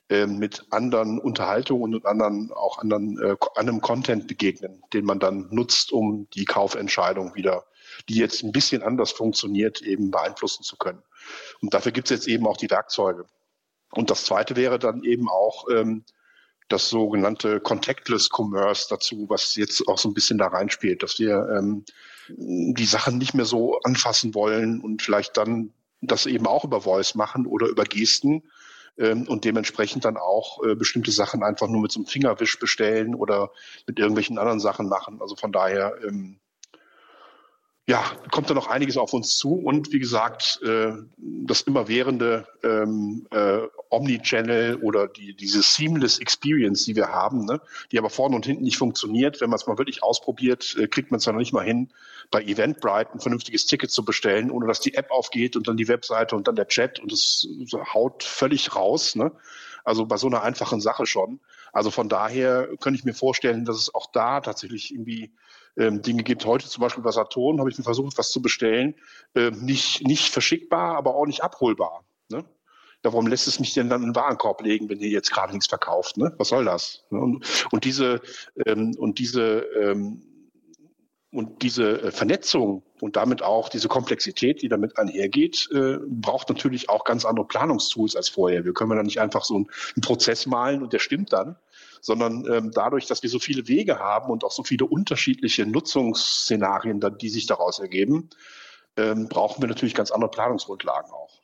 äh, 0.10 0.28
mit 0.28 0.66
anderen 0.70 1.20
Unterhaltungen 1.20 1.96
und 1.96 2.06
anderen, 2.06 2.52
auch 2.52 2.78
anderen, 2.78 3.18
äh, 3.20 3.36
anderem 3.56 3.82
Content 3.82 4.28
begegnen, 4.28 4.84
den 4.94 5.06
man 5.06 5.20
dann 5.20 5.48
nutzt, 5.50 5.92
um 5.92 6.28
die 6.36 6.46
Kaufentscheidung 6.46 7.36
wieder 7.36 7.66
die 8.10 8.16
jetzt 8.16 8.44
ein 8.44 8.52
bisschen 8.52 8.84
anders 8.84 9.12
funktioniert, 9.12 9.82
eben 9.82 10.12
beeinflussen 10.12 10.64
zu 10.64 10.78
können. 10.78 11.04
Und 11.62 11.74
dafür 11.74 11.92
gibt 11.92 12.10
es 12.10 12.18
jetzt 12.18 12.28
eben 12.28 12.48
auch 12.48 12.58
die 12.58 12.70
Werkzeuge. 12.70 13.26
Und 13.92 14.10
das 14.10 14.26
Zweite 14.26 14.56
wäre 14.56 14.80
dann 14.80 15.04
eben 15.04 15.30
auch 15.30 15.68
ähm, 15.72 16.04
das 16.68 16.90
sogenannte 16.90 17.60
Contactless 17.60 18.30
Commerce 18.30 18.88
dazu, 18.90 19.26
was 19.30 19.56
jetzt 19.56 19.88
auch 19.88 19.98
so 19.98 20.10
ein 20.10 20.14
bisschen 20.14 20.38
da 20.38 20.48
reinspielt, 20.48 21.04
dass 21.04 21.20
wir 21.20 21.48
ähm, 21.58 21.86
die 22.28 22.86
Sachen 22.86 23.18
nicht 23.18 23.34
mehr 23.34 23.46
so 23.46 23.80
anfassen 23.84 24.34
wollen 24.34 24.82
und 24.82 25.02
vielleicht 25.02 25.38
dann 25.38 25.74
das 26.02 26.26
eben 26.26 26.48
auch 26.48 26.64
über 26.64 26.82
Voice 26.82 27.16
machen 27.16 27.46
oder 27.46 27.68
über 27.68 27.84
Gesten 27.84 28.44
ähm, 28.98 29.28
und 29.28 29.46
dementsprechend 29.46 30.06
dann 30.06 30.18
auch 30.18 30.64
äh, 30.64 30.76
bestimmte 30.76 31.12
Sachen 31.12 31.44
einfach 31.44 31.68
nur 31.68 31.82
mit 31.82 31.92
so 31.92 32.00
einem 32.00 32.08
Fingerwisch 32.08 32.60
bestellen 32.60 33.16
oder 33.16 33.52
mit 33.88 34.00
irgendwelchen 34.00 34.38
anderen 34.38 34.60
Sachen 34.60 34.90
machen. 34.90 35.22
Also 35.22 35.36
von 35.36 35.52
daher 35.52 35.96
ähm, 36.04 36.40
ja, 37.88 38.04
kommt 38.32 38.50
da 38.50 38.56
noch 38.56 38.68
einiges 38.68 38.98
auf 38.98 39.14
uns 39.14 39.38
zu 39.38 39.54
und 39.54 39.92
wie 39.92 40.00
gesagt, 40.00 40.60
äh, 40.64 40.94
das 41.18 41.62
immerwährende 41.62 42.48
ähm, 42.64 43.28
äh, 43.30 43.60
Omnichannel 43.92 44.78
oder 44.78 45.08
die, 45.08 45.36
diese 45.36 45.62
Seamless 45.62 46.18
Experience, 46.18 46.86
die 46.86 46.96
wir 46.96 47.10
haben, 47.10 47.46
ne, 47.46 47.62
die 47.92 48.00
aber 48.00 48.10
vorne 48.10 48.36
und 48.36 48.46
hinten 48.48 48.64
nicht 48.64 48.78
funktioniert. 48.78 49.40
Wenn 49.40 49.52
man 49.52 49.58
es 49.58 49.68
mal 49.68 49.78
wirklich 49.78 50.02
ausprobiert, 50.02 50.76
äh, 50.80 50.88
kriegt 50.88 51.12
man 51.12 51.20
es 51.20 51.26
ja 51.26 51.32
noch 51.32 51.40
nicht 51.40 51.54
mal 51.54 51.64
hin, 51.64 51.92
bei 52.32 52.42
Eventbrite 52.42 53.14
ein 53.14 53.20
vernünftiges 53.20 53.68
Ticket 53.68 53.92
zu 53.92 54.04
bestellen, 54.04 54.50
ohne 54.50 54.66
dass 54.66 54.80
die 54.80 54.96
App 54.96 55.12
aufgeht 55.12 55.56
und 55.56 55.68
dann 55.68 55.78
die 55.78 55.88
Webseite 55.88 56.36
und 56.36 56.48
dann 56.48 56.56
der 56.56 56.68
Chat 56.68 57.00
und 57.00 57.12
es 57.12 57.48
haut 57.94 58.24
völlig 58.24 58.76
raus. 58.76 59.16
Ne? 59.16 59.32
Also 59.84 60.08
bei 60.08 60.18
so 60.18 60.26
einer 60.26 60.42
einfachen 60.42 60.82
Sache 60.82 61.06
schon. 61.06 61.40
Also 61.72 61.92
von 61.92 62.10
daher 62.10 62.68
könnte 62.80 62.98
ich 62.98 63.06
mir 63.06 63.14
vorstellen, 63.14 63.64
dass 63.64 63.78
es 63.78 63.94
auch 63.94 64.08
da 64.12 64.42
tatsächlich 64.42 64.92
irgendwie 64.92 65.32
ähm, 65.78 66.02
Dinge 66.02 66.24
gibt. 66.24 66.46
Heute 66.46 66.68
zum 66.68 66.82
Beispiel 66.82 67.04
bei 67.04 67.12
Saturn 67.12 67.60
habe 67.60 67.70
ich 67.70 67.78
mir 67.78 67.84
versucht, 67.84 68.18
was 68.18 68.32
zu 68.32 68.42
bestellen. 68.42 68.96
Ähm, 69.36 69.64
nicht, 69.66 70.06
nicht 70.06 70.30
verschickbar, 70.30 70.98
aber 70.98 71.16
auch 71.16 71.26
nicht 71.26 71.44
abholbar. 71.44 72.04
Ne? 72.30 72.46
Ja, 73.04 73.14
warum 73.14 73.28
lässt 73.28 73.48
es 73.48 73.60
mich 73.60 73.74
denn 73.74 73.90
dann 73.90 74.02
in 74.02 74.10
den 74.10 74.16
Warenkorb 74.16 74.62
legen, 74.62 74.90
wenn 74.90 75.00
ihr 75.00 75.10
jetzt 75.10 75.32
gerade 75.32 75.54
nichts 75.54 75.68
verkauft? 75.68 76.18
Ne? 76.18 76.34
Was 76.38 76.50
soll 76.50 76.66
das? 76.66 77.06
Ne? 77.10 77.20
Und, 77.20 77.68
und 77.72 77.84
diese, 77.84 78.22
ähm, 78.66 78.96
und 78.98 79.20
diese, 79.20 79.60
ähm, 79.80 80.24
und 81.36 81.62
diese 81.64 82.02
äh, 82.02 82.12
Vernetzung 82.12 82.84
und 83.02 83.18
damit 83.18 83.44
auch 83.44 83.68
diese 83.68 83.90
Komplexität, 83.90 84.62
die 84.62 84.70
damit 84.70 84.98
einhergeht, 84.98 85.68
äh, 85.74 85.98
braucht 86.08 86.48
natürlich 86.48 86.90
auch 86.90 87.04
ganz 87.04 87.26
andere 87.26 87.46
Planungstools 87.46 88.16
als 88.16 88.30
vorher. 88.30 88.64
Wir 88.64 88.74
können 88.74 88.92
ja 88.92 89.04
nicht 89.04 89.20
einfach 89.20 89.44
so 89.44 89.56
einen, 89.56 89.68
einen 89.96 90.02
Prozess 90.02 90.46
malen 90.46 90.82
und 90.82 90.94
der 90.94 91.00
stimmt 91.00 91.34
dann, 91.34 91.58
sondern 92.06 92.46
ähm, 92.46 92.72
dadurch, 92.72 93.08
dass 93.08 93.24
wir 93.24 93.32
so 93.32 93.40
viele 93.40 93.68
Wege 93.68 93.98
haben 93.98 94.30
und 94.30 94.44
auch 94.44 94.52
so 94.52 94.64
viele 94.64 94.86
unterschiedliche 94.86 95.66
Nutzungsszenarien, 95.66 97.02
die 97.20 97.30
sich 97.30 97.48
daraus 97.48 97.80
ergeben, 97.80 98.30
ähm, 98.96 99.28
brauchen 99.28 99.64
wir 99.64 99.68
natürlich 99.68 99.96
ganz 99.96 100.12
andere 100.12 100.30
Planungsgrundlagen 100.30 101.12
auch. 101.12 101.42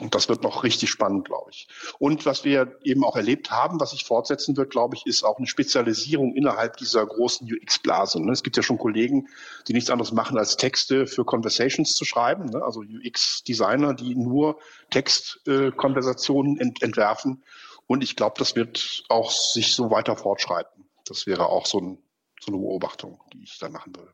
Und 0.00 0.16
das 0.16 0.28
wird 0.28 0.42
noch 0.42 0.64
richtig 0.64 0.90
spannend, 0.90 1.26
glaube 1.26 1.50
ich. 1.52 1.68
Und 2.00 2.26
was 2.26 2.42
wir 2.42 2.76
eben 2.82 3.04
auch 3.04 3.14
erlebt 3.14 3.52
haben, 3.52 3.78
was 3.78 3.92
sich 3.92 4.04
fortsetzen 4.04 4.56
wird, 4.56 4.70
glaube 4.70 4.96
ich, 4.96 5.06
ist 5.06 5.22
auch 5.22 5.38
eine 5.38 5.46
Spezialisierung 5.46 6.34
innerhalb 6.34 6.76
dieser 6.78 7.06
großen 7.06 7.46
UX-Blase. 7.46 8.20
Ne? 8.20 8.32
Es 8.32 8.42
gibt 8.42 8.56
ja 8.56 8.64
schon 8.64 8.78
Kollegen, 8.78 9.28
die 9.68 9.74
nichts 9.74 9.90
anderes 9.90 10.10
machen, 10.10 10.38
als 10.38 10.56
Texte 10.56 11.06
für 11.06 11.24
Conversations 11.24 11.94
zu 11.94 12.04
schreiben. 12.04 12.46
Ne? 12.46 12.64
Also 12.64 12.80
UX-Designer, 12.80 13.94
die 13.94 14.16
nur 14.16 14.58
Textkonversationen 14.90 16.58
entwerfen 16.58 17.44
und 17.86 18.02
ich 18.02 18.16
glaube, 18.16 18.34
das 18.38 18.56
wird 18.56 19.04
auch 19.08 19.30
sich 19.30 19.74
so 19.74 19.90
weiter 19.90 20.16
fortschreiten. 20.16 20.88
Das 21.04 21.26
wäre 21.26 21.48
auch 21.48 21.66
so, 21.66 21.78
ein, 21.80 21.98
so 22.40 22.52
eine 22.52 22.60
Beobachtung, 22.60 23.20
die 23.32 23.42
ich 23.42 23.58
da 23.58 23.68
machen 23.68 23.94
würde. 23.96 24.12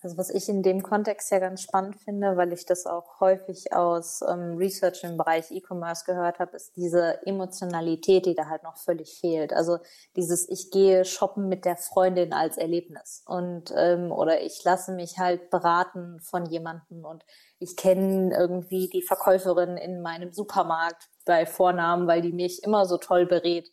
Also 0.00 0.16
was 0.16 0.30
ich 0.30 0.48
in 0.48 0.62
dem 0.62 0.82
Kontext 0.82 1.30
ja 1.32 1.40
ganz 1.40 1.60
spannend 1.62 1.96
finde, 1.96 2.36
weil 2.36 2.52
ich 2.52 2.64
das 2.64 2.86
auch 2.86 3.18
häufig 3.18 3.72
aus 3.72 4.22
ähm, 4.22 4.56
Research 4.56 5.02
im 5.02 5.16
Bereich 5.16 5.50
E-Commerce 5.50 6.04
gehört 6.04 6.38
habe, 6.38 6.54
ist 6.54 6.76
diese 6.76 7.26
Emotionalität, 7.26 8.26
die 8.26 8.36
da 8.36 8.46
halt 8.46 8.62
noch 8.62 8.76
völlig 8.76 9.18
fehlt. 9.18 9.52
Also 9.52 9.78
dieses 10.14 10.48
ich 10.48 10.70
gehe 10.70 11.04
shoppen 11.04 11.48
mit 11.48 11.64
der 11.64 11.76
Freundin 11.76 12.32
als 12.32 12.56
Erlebnis 12.58 13.24
und 13.26 13.72
ähm, 13.76 14.12
oder 14.12 14.40
ich 14.40 14.62
lasse 14.62 14.92
mich 14.92 15.18
halt 15.18 15.50
beraten 15.50 16.20
von 16.20 16.46
jemandem 16.46 17.04
und 17.04 17.24
ich 17.58 17.76
kenne 17.76 18.36
irgendwie 18.36 18.88
die 18.88 19.02
Verkäuferin 19.02 19.76
in 19.76 20.00
meinem 20.00 20.32
Supermarkt 20.32 21.08
bei 21.24 21.44
Vornamen, 21.44 22.06
weil 22.06 22.22
die 22.22 22.32
mich 22.32 22.62
immer 22.62 22.86
so 22.86 22.98
toll 22.98 23.26
berät. 23.26 23.70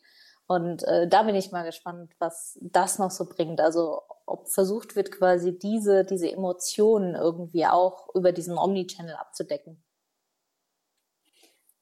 Und 0.48 0.84
äh, 0.84 1.08
da 1.08 1.24
bin 1.24 1.34
ich 1.34 1.50
mal 1.50 1.64
gespannt, 1.64 2.12
was 2.18 2.58
das 2.60 2.98
noch 2.98 3.10
so 3.10 3.28
bringt. 3.28 3.60
Also 3.60 4.02
ob 4.26 4.48
versucht 4.48 4.96
wird, 4.96 5.12
quasi 5.12 5.58
diese, 5.58 6.04
diese 6.04 6.30
Emotionen 6.30 7.14
irgendwie 7.14 7.66
auch 7.66 8.14
über 8.14 8.32
diesen 8.32 8.58
Omnichannel 8.58 9.14
abzudecken. 9.14 9.82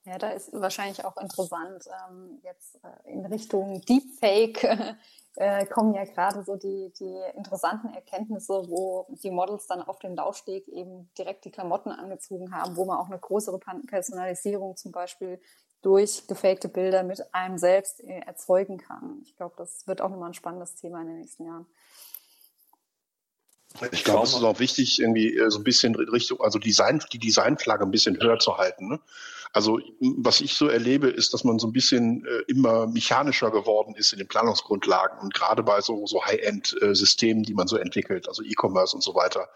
Ja, 0.06 0.18
da 0.18 0.28
ist 0.30 0.52
wahrscheinlich 0.52 1.02
auch 1.06 1.16
interessant, 1.16 1.86
ähm, 1.86 2.38
jetzt 2.42 2.78
äh, 2.84 3.10
in 3.10 3.24
Richtung 3.24 3.80
Deepfake 3.80 4.62
äh, 5.36 5.64
kommen 5.64 5.94
ja 5.94 6.04
gerade 6.04 6.44
so 6.44 6.56
die, 6.56 6.92
die 7.00 7.18
interessanten 7.34 7.88
Erkenntnisse, 7.94 8.68
wo 8.68 9.06
die 9.22 9.30
Models 9.30 9.66
dann 9.66 9.80
auf 9.80 9.98
dem 10.00 10.14
Laufsteg 10.14 10.68
eben 10.68 11.10
direkt 11.16 11.46
die 11.46 11.50
Klamotten 11.50 11.90
angezogen 11.90 12.54
haben, 12.54 12.76
wo 12.76 12.84
man 12.84 12.98
auch 12.98 13.06
eine 13.06 13.18
größere 13.18 13.58
Personalisierung 13.58 14.76
zum 14.76 14.92
Beispiel 14.92 15.40
durch 15.80 16.26
gefakte 16.26 16.68
Bilder 16.68 17.02
mit 17.02 17.34
einem 17.34 17.56
selbst 17.56 18.04
äh, 18.04 18.20
erzeugen 18.20 18.76
kann. 18.76 19.20
Ich 19.22 19.34
glaube, 19.36 19.54
das 19.56 19.86
wird 19.86 20.02
auch 20.02 20.10
nochmal 20.10 20.30
ein 20.30 20.34
spannendes 20.34 20.74
Thema 20.74 21.00
in 21.00 21.06
den 21.06 21.18
nächsten 21.20 21.46
Jahren. 21.46 21.66
Ich 23.90 24.04
glaube, 24.04 24.24
es 24.24 24.34
ist 24.34 24.42
auch 24.42 24.60
wichtig, 24.60 25.00
irgendwie 25.00 25.36
äh, 25.36 25.50
so 25.50 25.58
ein 25.58 25.64
bisschen 25.64 25.94
Richtung, 25.96 26.40
also 26.40 26.58
Design, 26.58 27.02
die 27.12 27.18
Designflagge 27.18 27.84
ein 27.84 27.90
bisschen 27.90 28.20
höher 28.20 28.38
zu 28.38 28.56
halten. 28.56 28.88
Ne? 28.88 29.00
Also 29.52 29.80
was 30.00 30.40
ich 30.40 30.54
so 30.54 30.68
erlebe, 30.68 31.08
ist, 31.08 31.34
dass 31.34 31.44
man 31.44 31.58
so 31.58 31.66
ein 31.66 31.72
bisschen 31.72 32.24
äh, 32.24 32.42
immer 32.48 32.86
mechanischer 32.86 33.50
geworden 33.50 33.94
ist 33.96 34.12
in 34.12 34.18
den 34.18 34.28
Planungsgrundlagen 34.28 35.18
und 35.20 35.34
gerade 35.34 35.62
bei 35.62 35.80
so, 35.80 36.06
so 36.06 36.24
High-End-Systemen, 36.24 37.42
die 37.42 37.54
man 37.54 37.66
so 37.66 37.76
entwickelt, 37.76 38.28
also 38.28 38.42
E-Commerce 38.42 38.94
und 38.94 39.02
so 39.02 39.14
weiter. 39.14 39.48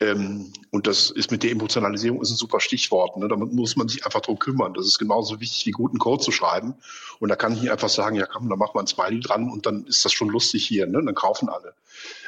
Ähm, 0.00 0.52
und 0.70 0.86
das 0.86 1.10
ist 1.10 1.30
mit 1.30 1.44
der 1.44 1.52
Emotionalisierung 1.52 2.20
ist 2.20 2.30
ein 2.30 2.36
super 2.36 2.58
Stichwort. 2.60 3.16
Ne? 3.16 3.28
Damit 3.28 3.52
muss 3.52 3.76
man 3.76 3.88
sich 3.88 4.04
einfach 4.04 4.20
drum 4.20 4.38
kümmern. 4.38 4.74
Das 4.74 4.86
ist 4.86 4.98
genauso 4.98 5.40
wichtig 5.40 5.66
wie 5.66 5.70
guten 5.70 5.98
Code 5.98 6.22
zu 6.22 6.32
schreiben. 6.32 6.74
Und 7.20 7.28
da 7.28 7.36
kann 7.36 7.52
ich 7.52 7.60
nicht 7.60 7.70
einfach 7.70 7.88
sagen, 7.88 8.16
ja 8.16 8.26
komm, 8.26 8.48
da 8.48 8.56
macht 8.56 8.74
man 8.74 8.84
ein 8.84 8.88
Smiley 8.88 9.20
dran 9.20 9.50
und 9.50 9.66
dann 9.66 9.86
ist 9.86 10.04
das 10.04 10.12
schon 10.12 10.28
lustig 10.28 10.66
hier. 10.66 10.86
Ne? 10.86 11.00
Dann 11.04 11.14
kaufen 11.14 11.48
alle. 11.48 11.74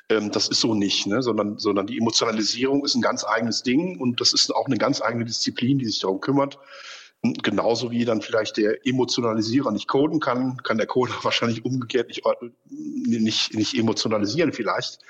Ähm, 0.08 0.30
das 0.30 0.48
ist 0.48 0.60
so 0.60 0.74
nicht, 0.74 1.06
ne? 1.06 1.22
sondern, 1.22 1.58
sondern 1.58 1.88
die 1.88 1.98
Emotionalisierung 1.98 2.84
ist 2.84 2.94
ein 2.94 3.02
ganz 3.02 3.24
eigenes 3.24 3.64
Ding 3.64 3.98
und 3.98 4.20
das 4.20 4.32
ist 4.32 4.54
auch 4.54 4.66
eine 4.66 4.78
ganz 4.78 5.02
eigene 5.02 5.24
Disziplin, 5.24 5.78
die 5.78 5.86
sich 5.86 5.98
darum 5.98 6.20
kümmert. 6.20 6.58
Genauso 7.42 7.90
wie 7.90 8.04
dann 8.04 8.22
vielleicht 8.22 8.58
der 8.58 8.86
Emotionalisierer 8.86 9.72
nicht 9.72 9.88
coden 9.88 10.20
kann, 10.20 10.58
kann 10.62 10.78
der 10.78 10.86
Coder 10.86 11.14
wahrscheinlich 11.22 11.64
umgekehrt 11.64 12.08
nicht, 12.08 12.22
nicht, 12.70 13.54
nicht 13.54 13.74
emotionalisieren 13.74 14.52
vielleicht. 14.52 15.00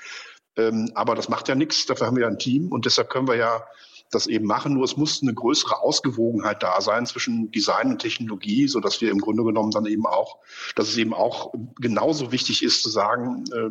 Ähm, 0.57 0.91
aber 0.95 1.15
das 1.15 1.29
macht 1.29 1.47
ja 1.47 1.55
nichts, 1.55 1.85
dafür 1.85 2.07
haben 2.07 2.17
wir 2.17 2.23
ja 2.23 2.27
ein 2.27 2.39
Team 2.39 2.71
und 2.71 2.85
deshalb 2.85 3.09
können 3.09 3.27
wir 3.27 3.35
ja 3.35 3.63
das 4.11 4.27
eben 4.27 4.45
machen. 4.45 4.73
Nur 4.73 4.83
es 4.83 4.97
muss 4.97 5.21
eine 5.21 5.33
größere 5.33 5.81
Ausgewogenheit 5.81 6.63
da 6.63 6.81
sein 6.81 7.05
zwischen 7.05 7.51
Design 7.51 7.91
und 7.91 7.99
Technologie, 7.99 8.67
so 8.67 8.79
dass 8.79 9.01
wir 9.01 9.11
im 9.11 9.19
Grunde 9.19 9.43
genommen 9.43 9.71
dann 9.71 9.85
eben 9.85 10.05
auch, 10.05 10.39
dass 10.75 10.89
es 10.89 10.97
eben 10.97 11.13
auch 11.13 11.53
genauso 11.79 12.31
wichtig 12.31 12.63
ist 12.63 12.81
zu 12.81 12.89
sagen, 12.89 13.43
äh, 13.53 13.69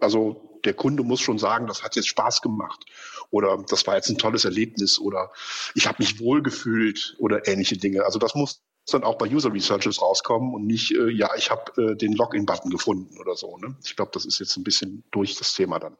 also 0.00 0.60
der 0.64 0.74
Kunde 0.74 1.02
muss 1.02 1.20
schon 1.20 1.38
sagen, 1.38 1.66
das 1.66 1.82
hat 1.82 1.96
jetzt 1.96 2.08
Spaß 2.08 2.42
gemacht 2.42 2.84
oder 3.30 3.62
das 3.68 3.86
war 3.86 3.96
jetzt 3.96 4.10
ein 4.10 4.18
tolles 4.18 4.44
Erlebnis 4.44 4.98
oder 4.98 5.30
ich 5.74 5.86
habe 5.86 6.02
mich 6.02 6.20
wohlgefühlt 6.20 7.16
oder 7.18 7.46
ähnliche 7.48 7.76
Dinge. 7.76 8.04
Also 8.04 8.18
das 8.18 8.34
muss 8.34 8.62
dann 8.90 9.04
auch 9.04 9.16
bei 9.16 9.26
User 9.26 9.52
Researches 9.52 10.00
rauskommen 10.00 10.54
und 10.54 10.66
nicht, 10.66 10.92
äh, 10.92 11.10
ja, 11.10 11.30
ich 11.36 11.50
habe 11.50 11.72
äh, 11.82 11.96
den 11.96 12.12
Login-Button 12.12 12.70
gefunden 12.70 13.18
oder 13.18 13.34
so. 13.34 13.56
Ne? 13.58 13.76
Ich 13.84 13.96
glaube, 13.96 14.10
das 14.12 14.24
ist 14.24 14.38
jetzt 14.38 14.56
ein 14.56 14.64
bisschen 14.64 15.04
durch 15.10 15.36
das 15.36 15.54
Thema 15.54 15.78
dann. 15.78 15.96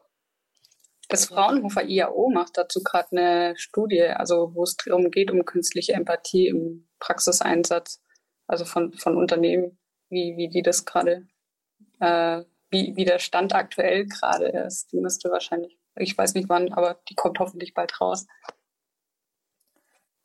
Das 1.09 1.25
Fraunhofer 1.25 1.83
IAO 1.83 2.29
macht 2.29 2.57
dazu 2.57 2.81
gerade 2.83 3.11
eine 3.11 3.57
Studie, 3.57 4.03
also 4.03 4.55
wo 4.55 4.63
es 4.63 4.77
darum 4.77 5.11
geht, 5.11 5.29
um 5.29 5.43
künstliche 5.43 5.91
Empathie 5.93 6.47
im 6.47 6.87
Praxiseinsatz, 6.99 8.01
also 8.47 8.63
von, 8.63 8.93
von 8.93 9.17
Unternehmen, 9.17 9.77
wie, 10.09 10.37
wie 10.37 10.47
die 10.47 10.61
das 10.61 10.85
gerade, 10.85 11.27
äh, 11.99 12.43
wie, 12.69 12.95
wie 12.95 13.03
der 13.03 13.19
Stand 13.19 13.53
aktuell 13.53 14.05
gerade 14.05 14.47
ist. 14.65 14.93
Die 14.93 15.01
müsste 15.01 15.29
wahrscheinlich, 15.29 15.77
ich 15.97 16.17
weiß 16.17 16.33
nicht 16.33 16.47
wann, 16.47 16.71
aber 16.71 17.01
die 17.09 17.15
kommt 17.15 17.39
hoffentlich 17.39 17.73
bald 17.73 17.99
raus. 17.99 18.25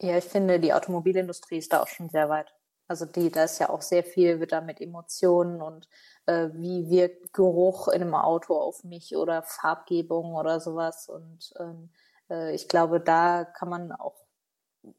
Ja, 0.01 0.19
ich 0.19 0.25
finde, 0.25 0.61
die 0.61 0.73
Automobilindustrie 0.73 1.59
ist 1.59 1.73
da 1.73 1.83
auch 1.83 1.89
schon 1.89 2.11
sehr 2.11 2.29
weit. 2.29 2.53
Also 2.89 3.05
die, 3.05 3.31
da 3.31 3.45
ist 3.45 3.59
ja 3.59 3.69
auch 3.69 3.83
sehr 3.83 4.05
viel, 4.05 4.39
wird 4.41 4.53
da 4.53 4.61
mit 4.61 4.81
Emotionen 4.81 5.61
und 5.61 5.89
äh, 6.27 6.49
wie 6.53 6.89
wirkt 6.89 7.33
Geruch 7.33 7.89
in 7.89 8.03
einem 8.03 8.15
Auto 8.15 8.57
auf 8.57 8.85
mich 8.85 9.17
oder 9.17 9.43
Farbgebung 9.43 10.35
oder 10.35 10.61
sowas. 10.61 11.09
Und 11.09 11.53
ähm, 11.59 11.91
äh, 12.31 12.55
ich 12.55 12.69
glaube, 12.69 13.01
da 13.01 13.45
kann 13.45 13.69
man 13.69 13.93
auch 13.93 14.15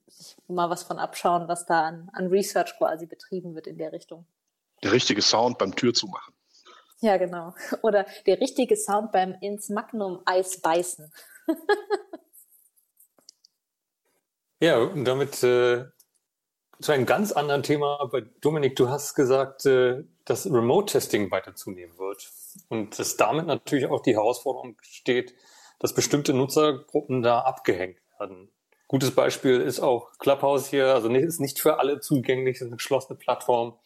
sich 0.08 0.36
mal 0.47 0.69
was 0.69 0.84
von 0.84 1.00
abschauen, 1.00 1.47
was 1.47 1.65
da 1.65 1.86
an, 1.86 2.10
an 2.13 2.28
Research 2.28 2.78
quasi 2.78 3.06
betrieben 3.06 3.56
wird 3.56 3.67
in 3.67 3.78
der 3.78 3.93
Richtung. 3.93 4.26
Der 4.84 4.91
richtige 4.91 5.21
Sound 5.21 5.58
beim 5.58 5.76
Tür 5.76 5.93
zu 5.93 6.08
machen. 6.08 6.34
Ja, 7.00 7.17
genau. 7.17 7.54
Oder 7.84 8.06
der 8.26 8.39
richtige 8.39 8.76
Sound 8.76 9.12
beim 9.12 9.36
ins 9.41 9.69
Magnum 9.69 10.21
Eis 10.26 10.60
beißen. 10.60 11.12
ja, 14.60 14.78
und 14.78 15.06
damit 15.06 15.41
äh, 15.43 15.86
zu 16.80 16.92
einem 16.92 17.06
ganz 17.06 17.32
anderen 17.32 17.63
Thema. 17.63 18.10
Dominik, 18.42 18.76
du 18.76 18.90
hast 18.90 19.16
gesagt, 19.16 19.66
äh, 19.66 20.04
dass 20.26 20.46
Remote-Testing 20.46 21.32
weiter 21.32 21.56
zunehmen 21.56 21.98
wird. 21.98 22.30
Und 22.70 22.98
dass 23.00 23.18
damit 23.18 23.48
natürlich 23.48 23.88
auch 23.88 24.02
die 24.02 24.16
Herausforderung 24.16 24.78
steht, 24.82 25.34
dass 25.80 25.94
bestimmte 25.94 26.34
Nutzergruppen 26.34 27.22
da 27.22 27.40
abgehängt 27.42 28.00
werden. 28.20 28.50
Gutes 28.88 29.12
Beispiel 29.12 29.60
ist 29.62 29.80
auch 29.80 30.18
Clubhouse 30.18 30.68
hier, 30.68 30.94
also 30.94 31.10
ist 31.10 31.40
nicht 31.40 31.60
für 31.60 31.80
alle 31.80 32.00
zugänglich, 32.00 32.58
ist 32.58 32.68
eine 32.68 32.78
geschlossene 32.78 33.18
Plattform. 33.18 33.78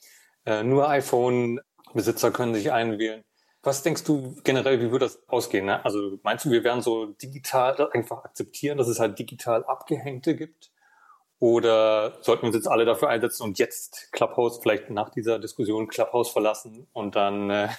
Äh, 0.45 0.63
nur 0.63 0.89
iPhone-Besitzer 0.89 2.31
können 2.31 2.53
sich 2.53 2.71
einwählen. 2.71 3.23
Was 3.63 3.83
denkst 3.83 4.03
du 4.03 4.35
generell, 4.43 4.81
wie 4.81 4.91
wird 4.91 5.03
das 5.03 5.19
ausgehen? 5.27 5.65
Ne? 5.65 5.83
Also 5.85 6.17
meinst 6.23 6.45
du, 6.45 6.51
wir 6.51 6.63
werden 6.63 6.81
so 6.81 7.05
digital 7.05 7.89
einfach 7.91 8.23
akzeptieren, 8.23 8.77
dass 8.77 8.87
es 8.87 8.99
halt 8.99 9.19
digital 9.19 9.63
Abgehängte 9.65 10.35
gibt? 10.35 10.71
Oder 11.41 12.19
sollten 12.21 12.43
wir 12.43 12.47
uns 12.49 12.55
jetzt 12.55 12.67
alle 12.67 12.85
dafür 12.85 13.09
einsetzen 13.09 13.41
und 13.41 13.57
jetzt 13.57 14.09
Clubhouse 14.11 14.59
vielleicht 14.61 14.91
nach 14.91 15.09
dieser 15.09 15.39
Diskussion 15.39 15.87
Clubhouse 15.87 16.29
verlassen 16.29 16.87
und 16.93 17.15
dann 17.15 17.49
äh, 17.49 17.69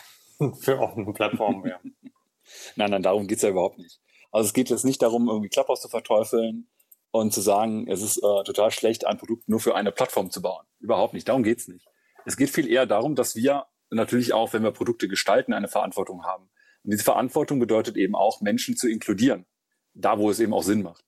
für 0.61 0.81
offene 0.81 1.13
Plattformen 1.13 1.63
werden? 1.63 1.97
nein, 2.77 2.91
nein, 2.91 3.05
darum 3.05 3.29
geht's 3.29 3.43
ja 3.43 3.51
überhaupt 3.51 3.79
nicht. 3.79 4.01
Also 4.33 4.49
es 4.49 4.53
geht 4.53 4.69
jetzt 4.71 4.85
nicht 4.85 5.01
darum, 5.01 5.29
irgendwie 5.29 5.49
Clubhouse 5.49 5.81
zu 5.81 5.89
verteufeln 5.89 6.67
und 7.13 7.33
zu 7.33 7.41
sagen, 7.41 7.87
es 7.87 8.03
ist 8.03 8.17
äh, 8.17 8.43
total 8.43 8.73
schlecht, 8.73 9.07
ein 9.07 9.17
Produkt 9.17 9.49
nur 9.49 9.61
für 9.61 9.77
eine 9.77 9.93
Plattform 9.93 10.33
zu 10.33 10.43
bauen. 10.43 10.67
Überhaupt 10.81 11.15
nicht. 11.15 11.29
Darum 11.29 11.45
geht's 11.45 11.69
nicht. 11.69 11.87
Es 12.27 12.37
geht 12.37 12.51
viel 12.51 12.69
eher 12.69 12.87
darum, 12.87 13.15
dass 13.15 13.37
wir 13.37 13.67
natürlich 13.91 14.33
auch, 14.33 14.53
wenn 14.55 14.65
wir 14.65 14.73
Produkte 14.73 15.07
gestalten, 15.07 15.53
eine 15.53 15.69
Verantwortung 15.69 16.25
haben. 16.25 16.51
Und 16.83 16.91
diese 16.91 17.05
Verantwortung 17.05 17.61
bedeutet 17.61 17.97
eben 17.97 18.17
auch, 18.17 18.41
Menschen 18.41 18.77
zu 18.77 18.89
inkludieren. 18.89 19.47
Da, 19.95 20.19
wo 20.19 20.31
es 20.31 20.41
eben 20.41 20.53
auch 20.53 20.65
Sinn 20.65 20.83
macht. 20.83 21.05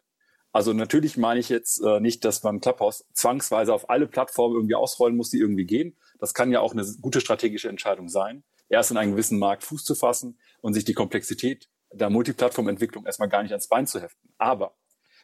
Also 0.55 0.73
natürlich 0.73 1.17
meine 1.17 1.41
ich 1.41 1.49
jetzt 1.49 1.83
äh, 1.85 1.99
nicht, 1.99 2.25
dass 2.25 2.45
man 2.45 2.61
Clubhouse 2.61 3.05
zwangsweise 3.13 3.75
auf 3.75 3.91
alle 3.91 4.07
Plattformen 4.07 4.55
irgendwie 4.55 4.77
ausrollen 4.77 5.17
muss, 5.17 5.31
die 5.31 5.41
irgendwie 5.41 5.65
gehen. 5.65 5.97
Das 6.21 6.33
kann 6.33 6.53
ja 6.53 6.61
auch 6.61 6.71
eine 6.71 6.87
gute 7.01 7.21
strategische 7.21 7.69
Entscheidung 7.69 8.09
sein, 8.09 8.45
erst 8.69 8.93
in 8.93 8.97
einem 8.97 9.11
gewissen 9.11 9.41
Markt 9.41 9.65
Fuß 9.65 9.83
zu 9.83 9.97
fassen 9.97 10.39
und 10.61 10.73
sich 10.73 10.85
die 10.85 10.95
Komplexität 10.95 11.69
der 11.93 12.09
Multiplattformentwicklung 12.09 13.05
erstmal 13.05 13.29
gar 13.29 13.43
nicht 13.43 13.51
ans 13.51 13.67
Bein 13.67 13.89
zu 13.89 14.01
heften. 14.01 14.33
Aber 14.39 14.77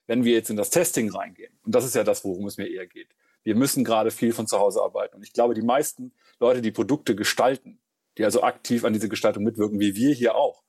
wenn 0.09 0.25
wir 0.25 0.33
jetzt 0.33 0.51
in 0.51 0.57
das 0.57 0.71
Testing 0.71 1.13
reingehen, 1.13 1.57
und 1.63 1.77
das 1.77 1.85
ist 1.85 1.95
ja 1.95 2.03
das, 2.03 2.25
worum 2.25 2.49
es 2.49 2.59
mir 2.59 2.67
eher 2.67 2.89
geht, 2.89 3.15
wir 3.45 3.55
müssen 3.55 3.85
gerade 3.85 4.11
viel 4.11 4.33
von 4.33 4.49
zu 4.49 4.59
Hause 4.59 4.83
arbeiten. 4.83 5.15
Und 5.15 5.23
ich 5.23 5.33
glaube, 5.33 5.55
die 5.55 5.63
meisten 5.63 6.13
Leute, 6.41 6.61
die 6.61 6.73
Produkte 6.73 7.15
gestalten, 7.15 7.81
die 8.19 8.25
also 8.25 8.43
aktiv 8.43 8.85
an 8.85 8.95
diese 8.95 9.09
Gestaltung 9.09 9.45
mitwirken, 9.45 9.79
wie 9.79 9.95
wir 9.95 10.13
hier 10.13 10.35
auch, 10.35 10.65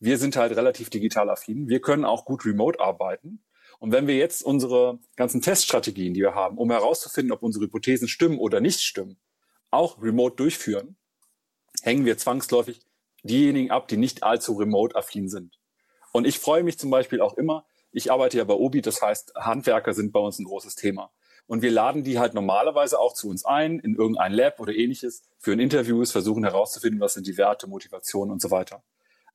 wir 0.00 0.18
sind 0.18 0.36
halt 0.36 0.54
relativ 0.54 0.90
digital 0.90 1.30
affin. 1.30 1.70
Wir 1.70 1.80
können 1.80 2.04
auch 2.04 2.26
gut 2.26 2.44
remote 2.44 2.78
arbeiten. 2.78 3.42
Und 3.82 3.90
wenn 3.90 4.06
wir 4.06 4.14
jetzt 4.14 4.44
unsere 4.44 5.00
ganzen 5.16 5.42
Teststrategien, 5.42 6.14
die 6.14 6.20
wir 6.20 6.36
haben, 6.36 6.56
um 6.56 6.70
herauszufinden, 6.70 7.32
ob 7.32 7.42
unsere 7.42 7.64
Hypothesen 7.64 8.06
stimmen 8.06 8.38
oder 8.38 8.60
nicht 8.60 8.80
stimmen, 8.80 9.18
auch 9.72 10.00
remote 10.00 10.36
durchführen, 10.36 10.96
hängen 11.82 12.04
wir 12.04 12.16
zwangsläufig 12.16 12.80
diejenigen 13.24 13.72
ab, 13.72 13.88
die 13.88 13.96
nicht 13.96 14.22
allzu 14.22 14.52
remote-affin 14.52 15.28
sind. 15.28 15.58
Und 16.12 16.28
ich 16.28 16.38
freue 16.38 16.62
mich 16.62 16.78
zum 16.78 16.90
Beispiel 16.90 17.20
auch 17.20 17.36
immer, 17.36 17.66
ich 17.90 18.12
arbeite 18.12 18.38
ja 18.38 18.44
bei 18.44 18.54
Obi, 18.54 18.82
das 18.82 19.02
heißt, 19.02 19.34
Handwerker 19.34 19.94
sind 19.94 20.12
bei 20.12 20.20
uns 20.20 20.38
ein 20.38 20.44
großes 20.44 20.76
Thema. 20.76 21.10
Und 21.48 21.62
wir 21.62 21.72
laden 21.72 22.04
die 22.04 22.20
halt 22.20 22.34
normalerweise 22.34 23.00
auch 23.00 23.14
zu 23.14 23.28
uns 23.28 23.44
ein, 23.44 23.80
in 23.80 23.96
irgendein 23.96 24.32
Lab 24.32 24.60
oder 24.60 24.72
ähnliches, 24.72 25.24
führen 25.40 25.58
Interviews, 25.58 26.12
versuchen 26.12 26.44
herauszufinden, 26.44 27.00
was 27.00 27.14
sind 27.14 27.26
die 27.26 27.36
Werte, 27.36 27.66
Motivationen 27.66 28.30
und 28.30 28.40
so 28.40 28.52
weiter. 28.52 28.84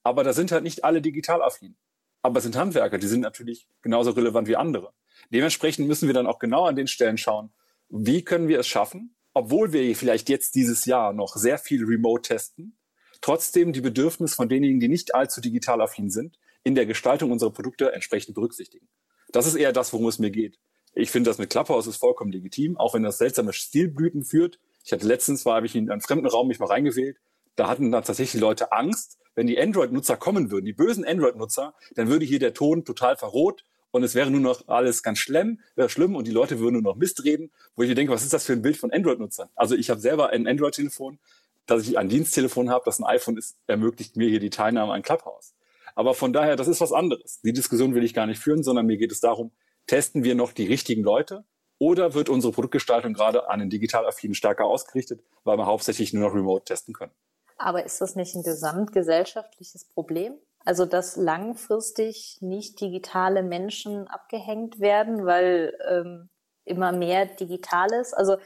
Aber 0.03 0.23
da 0.23 0.31
sind 0.31 0.53
halt 0.53 0.63
nicht 0.63 0.85
alle 0.85 1.01
digital 1.01 1.41
affin 1.41 1.75
aber 2.27 2.39
es 2.39 2.43
sind 2.43 2.57
Handwerker, 2.57 2.97
die 2.97 3.07
sind 3.07 3.21
natürlich 3.21 3.69
genauso 3.81 4.11
relevant 4.11 4.49
wie 4.49 4.57
andere. 4.57 4.93
Dementsprechend 5.31 5.87
müssen 5.87 6.07
wir 6.07 6.13
dann 6.13 6.27
auch 6.27 6.39
genau 6.39 6.65
an 6.65 6.75
den 6.75 6.87
Stellen 6.87 7.17
schauen, 7.17 7.53
wie 7.87 8.21
können 8.21 8.49
wir 8.49 8.59
es 8.59 8.67
schaffen, 8.67 9.15
obwohl 9.33 9.71
wir 9.71 9.95
vielleicht 9.95 10.27
jetzt 10.27 10.55
dieses 10.55 10.83
Jahr 10.83 11.13
noch 11.13 11.37
sehr 11.37 11.57
viel 11.57 11.85
remote 11.85 12.27
testen, 12.27 12.77
trotzdem 13.21 13.71
die 13.71 13.79
Bedürfnisse 13.79 14.35
von 14.35 14.49
denjenigen, 14.49 14.81
die 14.81 14.89
nicht 14.89 15.15
allzu 15.15 15.39
digital 15.39 15.79
affin 15.79 16.09
sind, 16.09 16.37
in 16.65 16.75
der 16.75 16.85
Gestaltung 16.85 17.31
unserer 17.31 17.51
Produkte 17.51 17.93
entsprechend 17.93 18.35
berücksichtigen. 18.35 18.89
Das 19.31 19.47
ist 19.47 19.55
eher 19.55 19.71
das, 19.71 19.93
worum 19.93 20.07
es 20.07 20.19
mir 20.19 20.29
geht. 20.29 20.59
Ich 20.93 21.11
finde 21.11 21.29
das 21.29 21.37
mit 21.37 21.49
Clubhouse 21.49 21.87
ist 21.87 21.95
vollkommen 21.95 22.33
legitim, 22.33 22.75
auch 22.75 22.93
wenn 22.93 23.03
das 23.03 23.19
seltsame 23.19 23.53
Stilblüten 23.53 24.25
führt. 24.25 24.59
Ich 24.83 24.91
hatte 24.91 25.07
letztens, 25.07 25.45
war, 25.45 25.55
habe 25.55 25.65
ich 25.65 25.75
in 25.75 25.89
einen 25.89 26.01
fremden 26.01 26.27
Raum 26.27 26.49
mich 26.49 26.59
mal 26.59 26.65
reingewählt, 26.65 27.19
da 27.57 27.67
hatten 27.67 27.91
dann 27.91 28.03
tatsächlich 28.03 28.39
Leute 28.39 28.71
Angst, 28.71 29.17
wenn 29.35 29.47
die 29.47 29.59
Android-Nutzer 29.59 30.15
kommen 30.15 30.49
würden, 30.51 30.65
die 30.65 30.73
bösen 30.73 31.05
Android-Nutzer, 31.05 31.73
dann 31.95 32.07
würde 32.07 32.25
hier 32.25 32.39
der 32.39 32.53
Ton 32.53 32.85
total 32.85 33.17
verrot 33.17 33.65
und 33.91 34.03
es 34.03 34.15
wäre 34.15 34.31
nur 34.31 34.41
noch 34.41 34.67
alles 34.67 35.03
ganz 35.03 35.19
schlimm, 35.19 35.59
wäre 35.75 35.89
schlimm 35.89 36.15
und 36.15 36.27
die 36.27 36.31
Leute 36.31 36.59
würden 36.59 36.73
nur 36.73 36.93
noch 36.93 36.95
Mist 36.95 37.23
reden, 37.23 37.51
wo 37.75 37.83
ich 37.83 37.89
mir 37.89 37.95
denke, 37.95 38.13
was 38.13 38.23
ist 38.23 38.33
das 38.33 38.45
für 38.45 38.53
ein 38.53 38.61
Bild 38.61 38.77
von 38.77 38.91
Android-Nutzern? 38.91 39.49
Also 39.55 39.75
ich 39.75 39.89
habe 39.89 39.99
selber 39.99 40.29
ein 40.29 40.47
Android-Telefon, 40.47 41.19
dass 41.65 41.87
ich 41.87 41.97
ein 41.97 42.09
Diensttelefon 42.09 42.69
habe, 42.69 42.83
das 42.85 42.99
ein 42.99 43.05
iPhone 43.05 43.37
ist, 43.37 43.57
ermöglicht 43.67 44.15
mir 44.15 44.29
hier 44.29 44.39
die 44.39 44.49
Teilnahme 44.49 44.93
an 44.93 45.01
Clubhouse. 45.01 45.53
Aber 45.95 46.13
von 46.13 46.31
daher, 46.31 46.55
das 46.55 46.67
ist 46.67 46.79
was 46.79 46.93
anderes. 46.93 47.41
Die 47.41 47.53
Diskussion 47.53 47.95
will 47.95 48.03
ich 48.03 48.13
gar 48.13 48.27
nicht 48.27 48.39
führen, 48.39 48.63
sondern 48.63 48.85
mir 48.85 48.97
geht 48.97 49.11
es 49.11 49.19
darum, 49.19 49.51
testen 49.87 50.23
wir 50.23 50.35
noch 50.35 50.51
die 50.51 50.67
richtigen 50.67 51.03
Leute 51.03 51.43
oder 51.79 52.13
wird 52.13 52.29
unsere 52.29 52.53
Produktgestaltung 52.53 53.13
gerade 53.13 53.49
an 53.49 53.59
den 53.59 53.69
digital 53.69 54.05
stärker 54.31 54.65
ausgerichtet, 54.65 55.23
weil 55.43 55.57
wir 55.57 55.65
hauptsächlich 55.65 56.13
nur 56.13 56.27
noch 56.29 56.35
remote 56.35 56.65
testen 56.65 56.93
können? 56.93 57.11
Aber 57.57 57.85
ist 57.85 58.01
das 58.01 58.15
nicht 58.15 58.35
ein 58.35 58.43
gesamtgesellschaftliches 58.43 59.85
Problem? 59.85 60.35
Also, 60.63 60.85
dass 60.85 61.15
langfristig 61.15 62.37
nicht 62.41 62.79
digitale 62.81 63.41
Menschen 63.41 64.07
abgehängt 64.07 64.79
werden, 64.79 65.25
weil 65.25 65.77
ähm, 65.89 66.29
immer 66.65 66.91
mehr 66.91 67.25
digital 67.25 67.91
ist. 67.93 68.13
Also, 68.13 68.37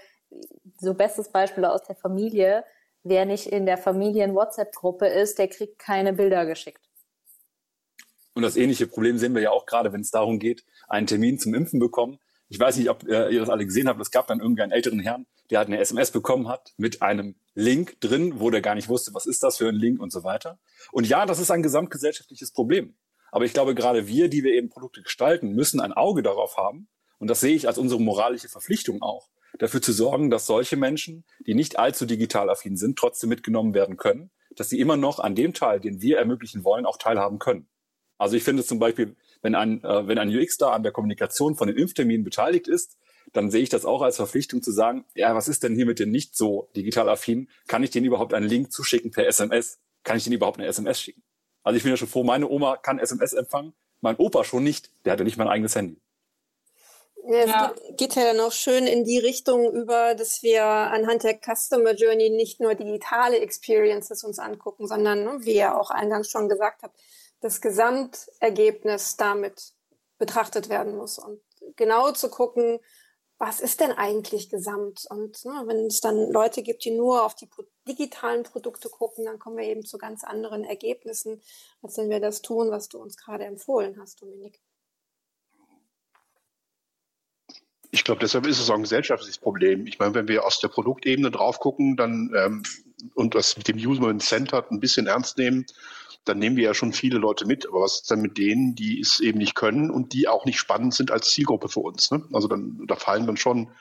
so 0.80 0.93
bestes 0.93 1.30
Beispiel 1.30 1.65
aus 1.65 1.84
der 1.84 1.95
Familie. 1.95 2.63
Wer 3.04 3.26
nicht 3.26 3.47
in 3.47 3.65
der 3.65 3.78
Familien-WhatsApp-Gruppe 3.78 5.08
ist, 5.08 5.39
der 5.39 5.47
kriegt 5.47 5.80
keine 5.80 6.13
Bilder 6.13 6.45
geschickt. 6.45 6.82
Und 8.34 8.43
das 8.43 8.56
ähnliche 8.56 8.88
Problem 8.88 9.17
sehen 9.17 9.34
wir 9.34 9.41
ja 9.41 9.52
auch 9.52 9.65
gerade, 9.65 9.91
wenn 9.91 10.02
es 10.02 10.12
darum 10.12 10.39
geht, 10.39 10.63
einen 10.88 11.08
Termin 11.08 11.39
zum 11.39 11.54
Impfen 11.54 11.80
bekommen. 11.80 12.19
Ich 12.47 12.60
weiß 12.60 12.78
nicht, 12.78 12.89
ob 12.89 13.04
äh, 13.08 13.30
ihr 13.30 13.39
das 13.39 13.50
alle 13.50 13.65
gesehen 13.65 13.88
habt. 13.88 14.00
Es 14.00 14.12
gab 14.12 14.28
dann 14.28 14.39
irgendeinen 14.39 14.71
älteren 14.71 15.00
Herrn, 15.00 15.26
der 15.52 15.60
hat 15.60 15.68
eine 15.68 15.80
SMS 15.80 16.12
bekommen 16.12 16.48
hat 16.48 16.74
mit 16.78 17.02
einem 17.02 17.36
Link 17.54 18.00
drin, 18.00 18.40
wo 18.40 18.50
der 18.50 18.62
gar 18.62 18.74
nicht 18.74 18.88
wusste, 18.88 19.14
was 19.14 19.26
ist 19.26 19.44
das 19.44 19.58
für 19.58 19.68
ein 19.68 19.76
Link 19.76 20.00
und 20.02 20.12
so 20.12 20.24
weiter. 20.24 20.58
Und 20.92 21.08
ja, 21.08 21.26
das 21.26 21.40
ist 21.40 21.52
ein 21.52 21.62
gesamtgesellschaftliches 21.62 22.52
Problem. 22.52 22.96
Aber 23.32 23.46
ich 23.46 23.54
glaube, 23.54 23.76
gerade 23.76 24.08
wir, 24.08 24.30
die 24.30 24.44
wir 24.44 24.54
eben 24.54 24.70
Produkte 24.70 25.02
gestalten, 25.02 25.52
müssen 25.52 25.82
ein 25.82 25.94
Auge 25.94 26.24
darauf 26.24 26.58
haben. 26.58 26.88
Und 27.20 27.30
das 27.30 27.42
sehe 27.42 27.56
ich 27.56 27.68
als 27.68 27.78
unsere 27.78 28.02
moralische 28.02 28.48
Verpflichtung 28.48 29.02
auch, 29.02 29.30
dafür 29.60 29.82
zu 29.82 29.92
sorgen, 29.92 30.30
dass 30.30 30.46
solche 30.46 30.78
Menschen, 30.78 31.26
die 31.46 31.54
nicht 31.54 31.78
allzu 31.78 32.06
digital 32.06 32.50
affin 32.50 32.78
sind, 32.78 32.98
trotzdem 32.98 33.30
mitgenommen 33.30 33.74
werden 33.74 33.98
können, 33.98 34.32
dass 34.56 34.70
sie 34.70 34.80
immer 34.80 34.98
noch 34.98 35.20
an 35.20 35.36
dem 35.36 35.54
Teil, 35.54 35.82
den 35.82 36.02
wir 36.02 36.18
ermöglichen 36.18 36.64
wollen, 36.64 36.86
auch 36.86 36.98
teilhaben 36.98 37.40
können. 37.40 37.68
Also 38.18 38.38
ich 38.38 38.44
finde 38.44 38.64
zum 38.64 38.80
Beispiel, 38.80 39.16
wenn 39.42 39.56
ein, 39.56 39.84
äh, 39.84 40.08
wenn 40.08 40.18
ein 40.18 40.30
UX 40.30 40.58
da 40.58 40.72
an 40.72 40.84
der 40.84 40.92
Kommunikation 40.92 41.56
von 41.56 41.68
den 41.68 41.78
Impfterminen 41.78 42.24
beteiligt 42.24 42.68
ist, 42.68 42.98
dann 43.34 43.50
sehe 43.50 43.62
ich 43.62 43.70
das 43.70 43.86
auch 43.86 44.02
als 44.02 44.17
Verpflichtung 44.17 44.62
zu 44.62 44.72
sagen, 44.72 45.06
ja, 45.13 45.36
was 45.36 45.48
ist 45.48 45.63
denn 45.63 45.76
hier 45.76 45.86
mit 45.86 46.00
den 46.00 46.12
nicht 46.12 46.36
so 46.36 46.70
digital 46.76 47.10
affinen? 47.10 47.50
Kann 47.67 47.84
ich 47.84 47.91
denen 47.91 48.06
überhaupt 48.06 48.34
einen 48.34 48.48
Link 48.48 48.72
zuschicken 48.72 49.12
per 49.12 49.28
SMS? 49.28 49.80
Kann 50.04 50.17
ich 50.17 50.24
denen 50.24 50.36
überhaupt 50.36 50.60
eine 50.60 50.67
SMS 50.67 51.00
schicken? 51.00 51.24
Also 51.63 51.78
ich 51.78 51.84
bin 51.84 51.91
ja 51.91 51.98
schon 51.98 52.08
froh, 52.08 52.24
meine 52.24 52.50
Oma 52.50 52.78
kann 52.78 53.00
SMS 53.00 53.34
empfangen, 53.34 53.74
mein 54.02 54.15
Opa 54.17 54.44
schon 54.44 54.63
nicht, 54.63 54.89
der 55.06 55.13
hatte 55.13 55.24
nicht 55.24 55.38
mein 55.38 55.48
eigenes 55.48 55.76
Handy. 55.76 56.02
Ja, 57.24 57.38
es 57.38 57.50
ja. 57.50 57.67
Geht, 57.67 57.98
geht, 57.98 58.15
ja 58.15 58.24
dann 58.24 58.39
auch 58.39 58.52
schön 58.52 58.88
in 58.88 59.04
die 59.04 59.20
Richtung 59.20 59.72
über, 59.72 60.15
dass 60.15 60.41
wir 60.41 60.65
anhand 60.65 61.24
der 61.24 61.39
Customer 61.39 61.94
Journey 61.94 62.32
nicht 62.32 62.60
nur 62.60 62.74
digitale 62.74 63.39
Experiences 63.39 64.24
uns 64.24 64.39
angucken, 64.39 64.88
sondern, 64.88 65.24
ne, 65.24 65.38
wie 65.41 65.56
ihr 65.56 65.80
auch 65.80 65.91
eingangs 65.91 66.32
schon 66.32 66.50
gesagt 66.50 66.82
habt, 66.82 67.00
das 67.41 67.62
Gesamtergebnis 67.62 69.17
damit 69.17 69.74
betrachtet 70.17 70.70
werden 70.70 70.96
muss 70.96 71.20
und 71.20 71.41
genau 71.76 72.12
zu 72.12 72.30
gucken, 72.30 72.80
was 73.41 73.60
ist 73.60 73.80
denn 73.80 73.91
eigentlich 73.91 74.49
gesamt? 74.49 75.08
Und 75.10 75.43
ne, 75.45 75.63
wenn 75.65 75.88
es 75.88 75.99
dann 75.99 76.32
Leute 76.32 76.62
gibt, 76.62 76.86
die 76.86 76.91
nur 76.91 77.25
auf 77.25 77.34
die 77.34 77.49
digitalen 77.88 78.43
Produkte 78.43 78.88
gucken, 78.88 79.25
dann 79.25 79.39
kommen 79.39 79.58
wir 79.58 79.65
eben 79.65 79.84
zu 79.84 79.97
ganz 79.97 80.23
anderen 80.23 80.63
Ergebnissen, 80.63 81.41
als 81.82 81.97
wenn 81.97 82.12
wir 82.12 82.19
das 82.19 82.43
tun, 82.43 82.69
was 82.69 82.88
du 82.88 82.99
uns 82.99 83.17
gerade 83.17 83.45
empfohlen 83.45 83.99
hast, 83.99 84.21
Dominik. 84.21 84.62
Ich 87.89 88.04
glaube, 88.04 88.21
deshalb 88.21 88.45
ist 88.45 88.60
es 88.60 88.69
auch 88.69 88.75
ein 88.75 88.84
gesellschaftliches 88.84 89.39
Problem. 89.39 89.88
Ich 89.88 89.97
meine, 89.97 90.13
wenn 90.13 90.27
wir 90.27 90.45
aus 90.45 90.60
der 90.60 90.67
Produktebene 90.67 91.32
drauf 91.32 91.60
gucken, 91.60 91.97
dann 91.97 92.32
ähm, 92.38 92.63
und 93.15 93.34
das 93.34 93.58
mit 93.58 93.67
dem 93.67 93.77
User 93.77 94.15
Center 94.19 94.63
ein 94.69 94.80
bisschen 94.80 95.08
ernst 95.08 95.39
nehmen, 95.39 95.65
dann 96.25 96.39
nehmen 96.39 96.55
wir 96.55 96.65
ja 96.65 96.73
schon 96.73 96.93
viele 96.93 97.17
Leute 97.17 97.45
mit. 97.45 97.67
Aber 97.67 97.81
was 97.81 98.01
ist 98.01 98.12
denn 98.12 98.21
mit 98.21 98.38
denen, 98.38 98.75
die 98.75 98.99
es 98.99 99.19
eben 99.19 99.39
nicht 99.39 99.55
können 99.55 99.89
und 99.89 100.13
die 100.13 100.27
auch 100.27 100.45
nicht 100.45 100.60
spannend 100.60 100.93
sind 100.93 101.12
als 101.12 101.31
Zielgruppe 101.31 101.69
für 101.69 101.79
uns? 101.79 102.12
Ne? 102.12 102.23
Also 102.34 102.47
dann, 102.47 102.84
da 102.88 102.95
fallen 102.95 103.25
dann 103.25 103.38
schon 103.38 103.71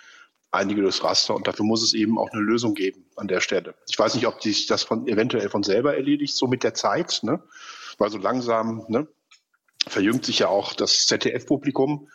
einige 0.50 0.83
durchs 0.83 1.05
Raster 1.05 1.35
und 1.35 1.46
dafür 1.46 1.64
muss 1.64 1.83
es 1.83 1.94
eben 1.94 2.18
auch 2.18 2.31
eine 2.31 2.42
Lösung 2.42 2.74
geben 2.74 3.05
an 3.16 3.29
der 3.29 3.40
Stelle. 3.40 3.74
Ich 3.88 3.98
weiß 3.98 4.14
nicht, 4.14 4.26
ob 4.26 4.42
sich 4.42 4.66
das 4.66 4.83
von, 4.83 5.07
eventuell 5.07 5.48
von 5.48 5.62
selber 5.62 5.94
erledigt, 5.94 6.35
so 6.35 6.46
mit 6.46 6.64
der 6.64 6.74
Zeit, 6.74 7.20
ne? 7.22 7.42
weil 7.98 8.11
so 8.11 8.18
langsam 8.18 8.85
ne, 8.88 9.07
verjüngt 9.87 10.24
sich 10.24 10.40
ja 10.40 10.48
auch 10.48 10.72
das 10.72 11.07
ZDF-Publikum. 11.07 12.09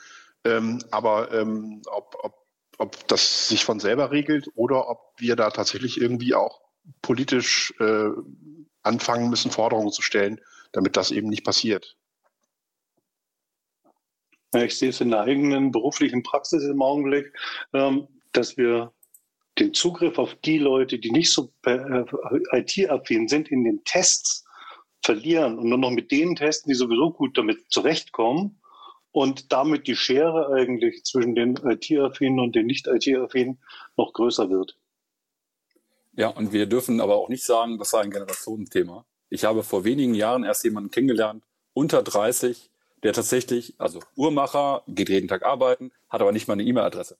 Ähm, 0.43 0.83
aber 0.91 1.31
ähm, 1.31 1.81
ob, 1.85 2.17
ob, 2.21 2.33
ob 2.77 3.07
das 3.07 3.47
sich 3.47 3.63
von 3.63 3.79
selber 3.79 4.11
regelt 4.11 4.49
oder 4.55 4.89
ob 4.89 5.13
wir 5.17 5.35
da 5.35 5.49
tatsächlich 5.49 5.99
irgendwie 6.01 6.35
auch 6.35 6.61
politisch 7.01 7.73
äh, 7.79 8.09
anfangen 8.86 9.30
müssen, 9.30 9.52
Forderungen 9.52 9.91
zu 9.91 10.02
stellen, 10.02 10.39
damit 10.71 10.98
das 10.98 11.12
eben 11.12 11.30
nicht 11.30 11.43
passiert. 11.43 11.98
Ich 14.54 14.78
sehe 14.78 14.89
es 14.89 15.02
in 15.02 15.12
der 15.12 15.21
eigenen 15.21 15.71
beruflichen 15.71 16.24
Praxis 16.24 16.63
im 16.63 16.82
Augenblick, 16.82 17.34
ähm, 17.74 18.08
dass 18.32 18.58
wir 18.58 18.93
den 19.60 19.74
Zugriff 19.74 20.17
auf 20.17 20.36
die 20.36 20.58
Leute, 20.58 21.00
die 21.00 21.12
nicht 21.12 21.32
so 21.32 21.52
äh, 21.65 22.04
IT-affin 22.52 23.28
sind, 23.28 23.50
in 23.50 23.63
den 23.63 23.84
Tests 23.84 24.45
verlieren 25.02 25.60
und 25.60 25.69
nur 25.69 25.78
noch 25.78 25.91
mit 25.91 26.12
denen 26.12 26.36
testen, 26.36 26.69
die 26.69 26.76
sowieso 26.76 27.12
gut 27.12 27.38
damit 27.38 27.71
zurechtkommen 27.71 28.60
und 29.12 29.54
damit 29.54 29.88
die 29.88 29.95
Schere 29.95 30.54
eigentlich 30.54 31.04
zwischen 31.04 31.36
den 31.36 31.56
IT-affinen 31.56 32.39
und 32.39 32.56
den 32.56 32.65
nicht-IT-affinen 32.65 33.60
noch 33.95 34.13
größer 34.13 34.50
wird. 34.50 34.78
Ja, 36.17 36.30
und 36.30 36.54
wir 36.54 36.65
dürfen 36.65 37.01
aber 37.01 37.15
auch 37.15 37.30
nicht 37.30 37.43
sagen, 37.43 37.78
das 37.78 37.89
sei 37.89 38.01
ein 38.01 38.12
Generationenthema. 38.12 39.06
Ich 39.30 39.43
habe 39.43 39.63
vor 39.63 39.84
wenigen 39.84 40.13
Jahren 40.13 40.43
erst 40.45 40.63
jemanden 40.63 40.89
kennengelernt, 40.89 41.43
unter 41.73 42.04
30, 42.04 42.69
der 43.04 43.12
tatsächlich, 43.12 43.75
also 43.80 43.99
Uhrmacher, 44.15 44.84
geht 44.88 45.10
jeden 45.10 45.28
Tag 45.28 45.43
arbeiten, 45.43 45.91
hat 46.10 46.21
aber 46.21 46.32
nicht 46.32 46.47
mal 46.47 46.54
eine 46.54 46.63
E-Mail-Adresse. 46.63 47.17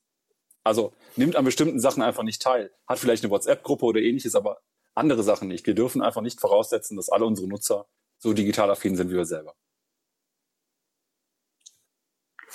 Also 0.64 0.94
nimmt 1.18 1.36
an 1.36 1.44
bestimmten 1.44 1.80
Sachen 1.80 2.02
einfach 2.02 2.24
nicht 2.24 2.42
teil, 2.42 2.72
hat 2.88 2.98
vielleicht 2.98 3.24
eine 3.24 3.32
WhatsApp-Gruppe 3.32 3.86
oder 3.86 4.00
ähnliches, 4.00 4.34
aber 4.34 4.62
andere 4.94 5.24
Sachen 5.24 5.50
nicht. 5.50 5.68
Wir 5.68 5.76
dürfen 5.76 6.02
einfach 6.02 6.22
nicht 6.22 6.40
voraussetzen, 6.40 6.96
dass 6.96 7.10
alle 7.10 7.26
unsere 7.26 7.50
Nutzer 7.50 7.88
so 8.18 8.32
digital 8.32 8.72
affin 8.72 8.96
sind 8.96 9.12
wie 9.12 9.16
wir 9.16 9.26
selber. 9.26 9.56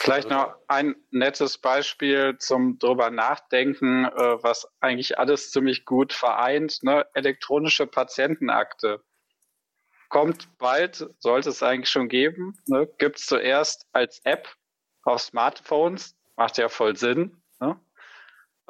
Vielleicht 0.02 0.30
noch 0.30 0.54
ein 0.66 0.96
nettes 1.10 1.58
Beispiel 1.58 2.38
zum 2.38 2.78
drüber 2.78 3.10
nachdenken, 3.10 4.06
äh, 4.06 4.42
was 4.42 4.66
eigentlich 4.80 5.18
alles 5.18 5.50
ziemlich 5.50 5.84
gut 5.84 6.14
vereint. 6.14 6.82
Ne? 6.82 7.06
Elektronische 7.12 7.86
Patientenakte 7.86 9.02
kommt 10.08 10.56
bald, 10.56 11.06
sollte 11.18 11.50
es 11.50 11.62
eigentlich 11.62 11.90
schon 11.90 12.08
geben. 12.08 12.58
Ne? 12.66 12.88
Gibt 12.96 13.18
es 13.18 13.26
zuerst 13.26 13.86
als 13.92 14.22
App 14.24 14.48
auf 15.02 15.20
Smartphones, 15.20 16.16
macht 16.34 16.56
ja 16.56 16.70
voll 16.70 16.96
Sinn. 16.96 17.36
Ne? 17.60 17.78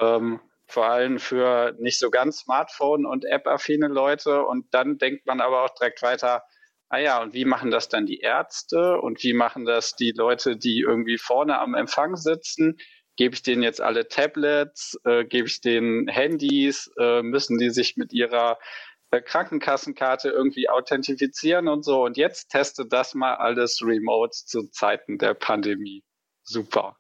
Ähm, 0.01 0.41
vor 0.67 0.87
allem 0.87 1.21
für 1.21 1.77
nicht 1.79 2.01
so 2.01 2.11
ganz 2.11 2.41
Smartphone- 2.41 3.07
und 3.07 3.25
App-affine 3.25 3.87
Leute. 3.87 4.45
Und 4.45 4.75
dann 4.75 4.99
denkt 4.99 5.27
man 5.27 5.41
aber 5.41 5.63
auch 5.63 5.75
direkt 5.77 6.03
weiter, 6.03 6.43
ah 6.91 6.99
ja, 6.99 7.23
und 7.23 7.33
wie 7.35 7.45
machen 7.45 7.71
das 7.71 7.89
dann 7.89 8.05
die 8.05 8.19
Ärzte 8.19 9.01
und 9.01 9.23
wie 9.23 9.33
machen 9.33 9.65
das 9.65 9.95
die 9.95 10.11
Leute, 10.11 10.57
die 10.57 10.81
irgendwie 10.81 11.19
vorne 11.19 11.59
am 11.59 11.75
Empfang 11.75 12.17
sitzen? 12.17 12.79
Gebe 13.17 13.35
ich 13.35 13.43
denen 13.43 13.63
jetzt 13.63 13.81
alle 13.81 14.09
Tablets? 14.09 14.99
Äh, 15.05 15.25
gebe 15.25 15.47
ich 15.47 15.61
denen 15.61 16.09
Handys? 16.09 16.91
Äh, 16.99 17.23
müssen 17.23 17.59
die 17.59 17.71
sich 17.71 17.97
mit 17.97 18.13
ihrer 18.13 18.59
äh, 19.11 19.21
Krankenkassenkarte 19.21 20.31
irgendwie 20.31 20.69
authentifizieren 20.69 21.69
und 21.69 21.85
so? 21.85 22.05
Und 22.05 22.17
jetzt 22.17 22.49
teste 22.51 22.87
das 22.87 23.15
mal 23.15 23.35
alles 23.35 23.81
remote 23.83 24.33
zu 24.33 24.69
Zeiten 24.71 25.19
der 25.19 25.35
Pandemie. 25.35 26.03
Super. 26.43 26.97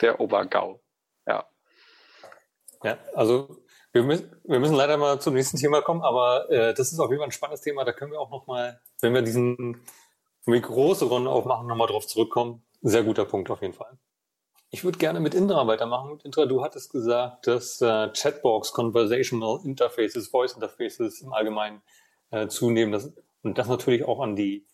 Der 0.00 0.20
Obergau. 0.20 0.82
Ja. 1.26 1.48
Ja, 2.82 2.98
also 3.14 3.61
wir 3.92 4.02
müssen, 4.02 4.30
wir 4.44 4.58
müssen 4.58 4.74
leider 4.74 4.96
mal 4.96 5.20
zum 5.20 5.34
nächsten 5.34 5.58
Thema 5.58 5.82
kommen, 5.82 6.02
aber 6.02 6.50
äh, 6.50 6.74
das 6.74 6.92
ist 6.92 6.98
auf 6.98 7.10
jeden 7.10 7.20
Fall 7.20 7.28
ein 7.28 7.32
spannendes 7.32 7.60
Thema. 7.60 7.84
Da 7.84 7.92
können 7.92 8.12
wir 8.12 8.20
auch 8.20 8.30
noch 8.30 8.46
mal, 8.46 8.80
wenn 9.00 9.14
wir 9.14 9.22
diesen 9.22 9.80
große 10.46 11.04
Runde 11.04 11.30
aufmachen, 11.30 11.66
nochmal 11.66 11.88
drauf 11.88 12.06
zurückkommen. 12.06 12.62
Sehr 12.80 13.04
guter 13.04 13.24
Punkt 13.24 13.50
auf 13.50 13.62
jeden 13.62 13.74
Fall. 13.74 13.98
Ich 14.70 14.84
würde 14.84 14.98
gerne 14.98 15.20
mit 15.20 15.34
Indra 15.34 15.66
weitermachen. 15.66 16.18
Indra, 16.24 16.46
du 16.46 16.64
hattest 16.64 16.90
gesagt, 16.90 17.46
dass 17.46 17.80
äh, 17.82 18.08
Chatbox, 18.08 18.72
Conversational 18.72 19.60
Interfaces, 19.64 20.28
Voice 20.28 20.54
Interfaces 20.54 21.20
im 21.20 21.32
Allgemeinen 21.34 21.82
äh, 22.30 22.48
zunehmen 22.48 22.92
das, 22.92 23.12
und 23.42 23.58
das 23.58 23.68
natürlich 23.68 24.04
auch 24.04 24.20
an 24.20 24.34
die 24.34 24.66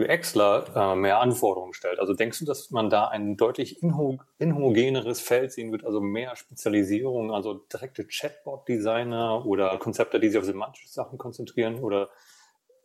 UXler 0.00 0.64
äh, 0.74 0.96
mehr 0.96 1.20
Anforderungen 1.20 1.74
stellt. 1.74 1.98
Also 1.98 2.14
denkst 2.14 2.40
du, 2.40 2.44
dass 2.44 2.70
man 2.70 2.90
da 2.90 3.08
ein 3.08 3.36
deutlich 3.36 3.82
inhogeneres 3.82 5.20
Feld 5.20 5.52
sehen 5.52 5.72
wird, 5.72 5.84
also 5.84 6.00
mehr 6.00 6.36
Spezialisierung, 6.36 7.32
also 7.32 7.54
direkte 7.54 8.06
Chatbot-Designer 8.06 9.44
oder 9.46 9.78
Konzepte, 9.78 10.20
die 10.20 10.28
sich 10.28 10.38
auf 10.38 10.44
semantische 10.44 10.88
Sachen 10.88 11.18
konzentrieren 11.18 11.80
oder 11.80 12.08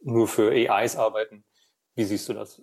nur 0.02 0.28
für 0.28 0.52
AIs 0.52 0.96
arbeiten? 0.96 1.44
Wie 1.96 2.04
siehst 2.04 2.30
du 2.30 2.34
das? 2.34 2.62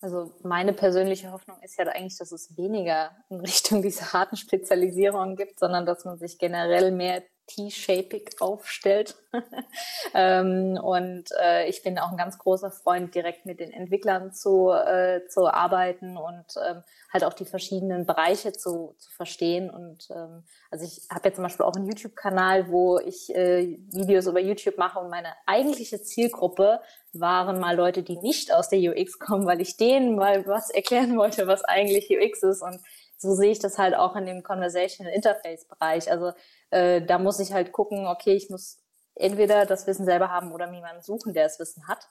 Also 0.00 0.34
meine 0.42 0.74
persönliche 0.74 1.32
Hoffnung 1.32 1.56
ist 1.62 1.78
ja 1.78 1.86
eigentlich, 1.86 2.18
dass 2.18 2.30
es 2.30 2.56
weniger 2.58 3.16
in 3.30 3.40
Richtung 3.40 3.80
dieser 3.80 4.12
harten 4.12 4.36
Spezialisierung 4.36 5.34
gibt, 5.34 5.58
sondern 5.58 5.86
dass 5.86 6.04
man 6.04 6.18
sich 6.18 6.38
generell 6.38 6.90
mehr 6.90 7.22
T-shapig 7.46 8.40
aufstellt. 8.40 9.16
ähm, 10.14 10.78
und 10.82 11.24
äh, 11.40 11.68
ich 11.68 11.82
bin 11.82 11.98
auch 11.98 12.10
ein 12.10 12.16
ganz 12.16 12.38
großer 12.38 12.70
Freund, 12.70 13.14
direkt 13.14 13.46
mit 13.46 13.60
den 13.60 13.72
Entwicklern 13.72 14.32
zu, 14.32 14.70
äh, 14.70 15.26
zu 15.28 15.48
arbeiten 15.48 16.16
und 16.16 16.46
ähm, 16.66 16.82
halt 17.12 17.24
auch 17.24 17.34
die 17.34 17.44
verschiedenen 17.44 18.06
Bereiche 18.06 18.52
zu, 18.52 18.94
zu 18.98 19.10
verstehen. 19.10 19.70
Und 19.70 20.08
ähm, 20.10 20.44
also 20.70 20.84
ich 20.84 21.02
habe 21.10 21.28
jetzt 21.28 21.36
zum 21.36 21.44
Beispiel 21.44 21.66
auch 21.66 21.74
einen 21.74 21.86
YouTube-Kanal, 21.86 22.70
wo 22.70 22.98
ich 22.98 23.34
äh, 23.34 23.78
Videos 23.92 24.26
über 24.26 24.40
YouTube 24.40 24.78
mache 24.78 24.98
und 24.98 25.10
meine 25.10 25.34
eigentliche 25.46 26.00
Zielgruppe 26.02 26.80
waren 27.12 27.60
mal 27.60 27.76
Leute, 27.76 28.02
die 28.02 28.16
nicht 28.18 28.52
aus 28.52 28.68
der 28.68 28.78
UX 28.78 29.18
kommen, 29.18 29.46
weil 29.46 29.60
ich 29.60 29.76
denen 29.76 30.16
mal 30.16 30.46
was 30.46 30.70
erklären 30.70 31.16
wollte, 31.16 31.46
was 31.46 31.64
eigentlich 31.64 32.10
UX 32.10 32.42
ist. 32.42 32.62
Und 32.62 32.80
so 33.16 33.34
sehe 33.34 33.52
ich 33.52 33.58
das 33.58 33.78
halt 33.78 33.94
auch 33.94 34.16
in 34.16 34.26
dem 34.26 34.42
Conversational 34.42 35.12
Interface 35.12 35.66
Bereich. 35.66 36.10
Also 36.10 36.32
äh, 36.70 37.02
da 37.02 37.18
muss 37.18 37.40
ich 37.40 37.52
halt 37.52 37.72
gucken, 37.72 38.06
okay, 38.06 38.34
ich 38.34 38.50
muss 38.50 38.82
entweder 39.14 39.66
das 39.66 39.86
Wissen 39.86 40.04
selber 40.04 40.30
haben 40.30 40.52
oder 40.52 40.66
mir 40.66 40.76
jemanden 40.76 41.02
suchen, 41.02 41.32
der 41.32 41.44
das 41.44 41.58
Wissen 41.58 41.86
hat. 41.86 42.08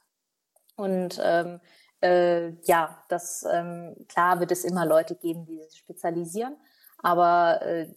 Und 0.76 1.20
ähm, 1.22 1.60
äh, 2.02 2.50
ja, 2.64 3.04
das 3.10 3.46
ähm, 3.52 3.96
klar 4.08 4.40
wird 4.40 4.52
es 4.52 4.64
immer 4.64 4.86
Leute 4.86 5.16
geben, 5.16 5.46
die 5.46 5.62
sich 5.62 5.80
spezialisieren, 5.80 6.58
aber 6.98 7.62
äh, 7.62 7.88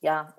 ja, 0.00 0.34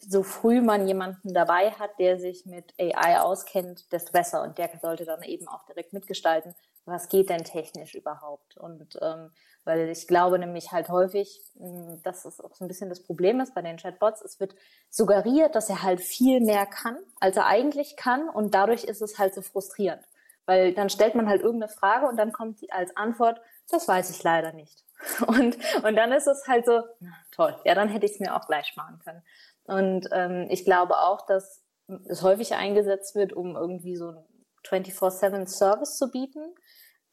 so 0.00 0.22
früh 0.22 0.60
man 0.60 0.86
jemanden 0.86 1.34
dabei 1.34 1.70
hat, 1.72 1.98
der 1.98 2.18
sich 2.18 2.46
mit 2.46 2.74
AI 2.78 3.20
auskennt, 3.20 3.90
desto 3.92 4.12
besser. 4.12 4.42
Und 4.42 4.58
der 4.58 4.70
sollte 4.80 5.04
dann 5.04 5.22
eben 5.22 5.48
auch 5.48 5.64
direkt 5.66 5.92
mitgestalten, 5.92 6.54
was 6.84 7.08
geht 7.08 7.30
denn 7.30 7.44
technisch 7.44 7.94
überhaupt. 7.94 8.56
Und 8.56 8.98
ähm, 9.02 9.30
weil 9.68 9.90
ich 9.90 10.08
glaube 10.08 10.38
nämlich 10.38 10.72
halt 10.72 10.88
häufig, 10.88 11.42
hm, 11.58 12.00
dass 12.02 12.24
es 12.24 12.40
auch 12.40 12.54
so 12.54 12.64
ein 12.64 12.68
bisschen 12.68 12.88
das 12.88 13.02
Problem 13.02 13.38
ist 13.38 13.54
bei 13.54 13.60
den 13.60 13.76
Chatbots, 13.76 14.22
es 14.22 14.40
wird 14.40 14.54
suggeriert, 14.88 15.54
dass 15.54 15.68
er 15.68 15.82
halt 15.82 16.00
viel 16.00 16.40
mehr 16.40 16.64
kann, 16.64 16.96
als 17.20 17.36
er 17.36 17.44
eigentlich 17.44 17.94
kann. 17.96 18.30
Und 18.30 18.54
dadurch 18.54 18.84
ist 18.84 19.02
es 19.02 19.18
halt 19.18 19.34
so 19.34 19.42
frustrierend. 19.42 20.02
Weil 20.46 20.72
dann 20.72 20.88
stellt 20.88 21.14
man 21.14 21.28
halt 21.28 21.42
irgendeine 21.42 21.70
Frage 21.70 22.06
und 22.08 22.16
dann 22.16 22.32
kommt 22.32 22.62
die 22.62 22.72
als 22.72 22.96
Antwort, 22.96 23.42
das 23.70 23.86
weiß 23.86 24.08
ich 24.08 24.22
leider 24.22 24.54
nicht. 24.54 24.84
Und, 25.28 25.56
und 25.84 25.94
dann 25.94 26.10
ist 26.10 26.26
es 26.26 26.48
halt 26.48 26.64
so, 26.66 26.82
na, 26.98 27.12
toll, 27.30 27.54
ja, 27.64 27.76
dann 27.76 27.88
hätte 27.88 28.04
ich 28.04 28.12
es 28.12 28.18
mir 28.18 28.34
auch 28.34 28.48
gleich 28.48 28.66
sparen 28.66 28.98
können. 29.04 29.22
Und 29.62 30.08
ähm, 30.10 30.48
ich 30.50 30.64
glaube 30.64 30.96
auch, 30.98 31.24
dass 31.26 31.62
es 32.06 32.22
häufig 32.22 32.54
eingesetzt 32.54 33.14
wird, 33.14 33.32
um 33.32 33.54
irgendwie 33.54 33.94
so 33.94 34.08
ein 34.08 34.24
24-7 34.64 35.46
Service 35.46 35.98
zu 35.98 36.10
bieten. 36.10 36.52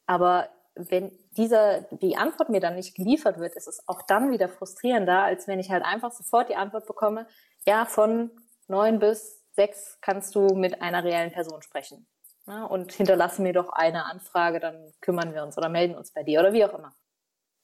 Aber 0.08 0.50
wenn 0.74 1.12
dieser, 1.38 1.82
die 1.92 2.18
Antwort 2.18 2.50
mir 2.50 2.60
dann 2.60 2.76
nicht 2.76 2.96
geliefert 2.96 3.40
wird, 3.40 3.56
ist 3.56 3.68
es 3.68 3.88
auch 3.88 4.02
dann 4.04 4.32
wieder 4.32 4.50
frustrierender, 4.50 5.24
als 5.24 5.48
wenn 5.48 5.60
ich 5.60 5.72
halt 5.72 5.84
einfach 5.84 6.12
sofort 6.12 6.50
die 6.50 6.56
Antwort 6.56 6.86
bekomme, 6.88 7.28
ja, 7.68 7.86
von 7.86 8.32
neun 8.68 9.00
bis 9.00 9.44
sechs 9.52 9.98
kannst 10.02 10.36
du 10.36 10.48
mit 10.56 10.82
einer 10.82 11.04
reellen 11.04 11.32
Person 11.32 11.62
sprechen. 11.62 12.08
Ja, 12.48 12.66
und 12.66 12.92
hinterlasse 12.94 13.42
mir 13.42 13.54
doch 13.54 13.70
eine 13.70 14.06
Anfrage, 14.06 14.60
dann 14.60 14.94
kümmern 15.02 15.34
wir 15.34 15.44
uns 15.44 15.58
oder 15.58 15.70
melden 15.70 15.96
uns 15.96 16.12
bei 16.12 16.24
dir 16.24 16.40
oder 16.42 16.54
wie 16.54 16.64
auch 16.64 16.74
immer. 16.74 16.94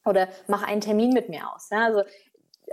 Oder 0.06 0.28
mach 0.48 0.64
einen 0.64 0.82
Termin 0.82 1.14
mit 1.14 1.30
mir 1.30 1.54
aus. 1.54 1.70
Ja, 1.70 1.86
also 1.86 2.04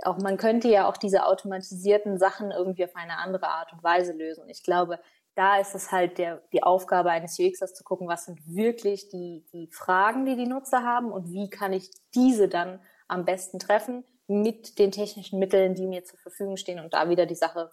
auch 0.03 0.17
man 0.17 0.37
könnte 0.37 0.69
ja 0.69 0.87
auch 0.87 0.97
diese 0.97 1.25
automatisierten 1.25 2.17
Sachen 2.17 2.51
irgendwie 2.51 2.85
auf 2.85 2.95
eine 2.95 3.17
andere 3.17 3.47
Art 3.47 3.73
und 3.73 3.83
Weise 3.83 4.13
lösen. 4.13 4.49
Ich 4.49 4.63
glaube, 4.63 4.99
da 5.35 5.59
ist 5.59 5.75
es 5.75 5.91
halt 5.91 6.17
der, 6.17 6.41
die 6.51 6.63
Aufgabe 6.63 7.11
eines 7.11 7.39
UXers 7.39 7.73
zu 7.73 7.83
gucken, 7.83 8.07
was 8.07 8.25
sind 8.25 8.39
wirklich 8.45 9.09
die, 9.09 9.45
die 9.53 9.67
Fragen, 9.71 10.25
die 10.25 10.35
die 10.35 10.47
Nutzer 10.47 10.83
haben 10.83 11.11
und 11.11 11.31
wie 11.31 11.49
kann 11.49 11.73
ich 11.73 11.89
diese 12.13 12.47
dann 12.47 12.81
am 13.07 13.25
besten 13.25 13.59
treffen 13.59 14.03
mit 14.27 14.77
den 14.79 14.91
technischen 14.91 15.39
Mitteln, 15.39 15.75
die 15.75 15.87
mir 15.87 16.03
zur 16.03 16.19
Verfügung 16.19 16.57
stehen 16.57 16.79
und 16.79 16.93
da 16.93 17.09
wieder 17.09 17.25
die 17.25 17.35
Sache, 17.35 17.71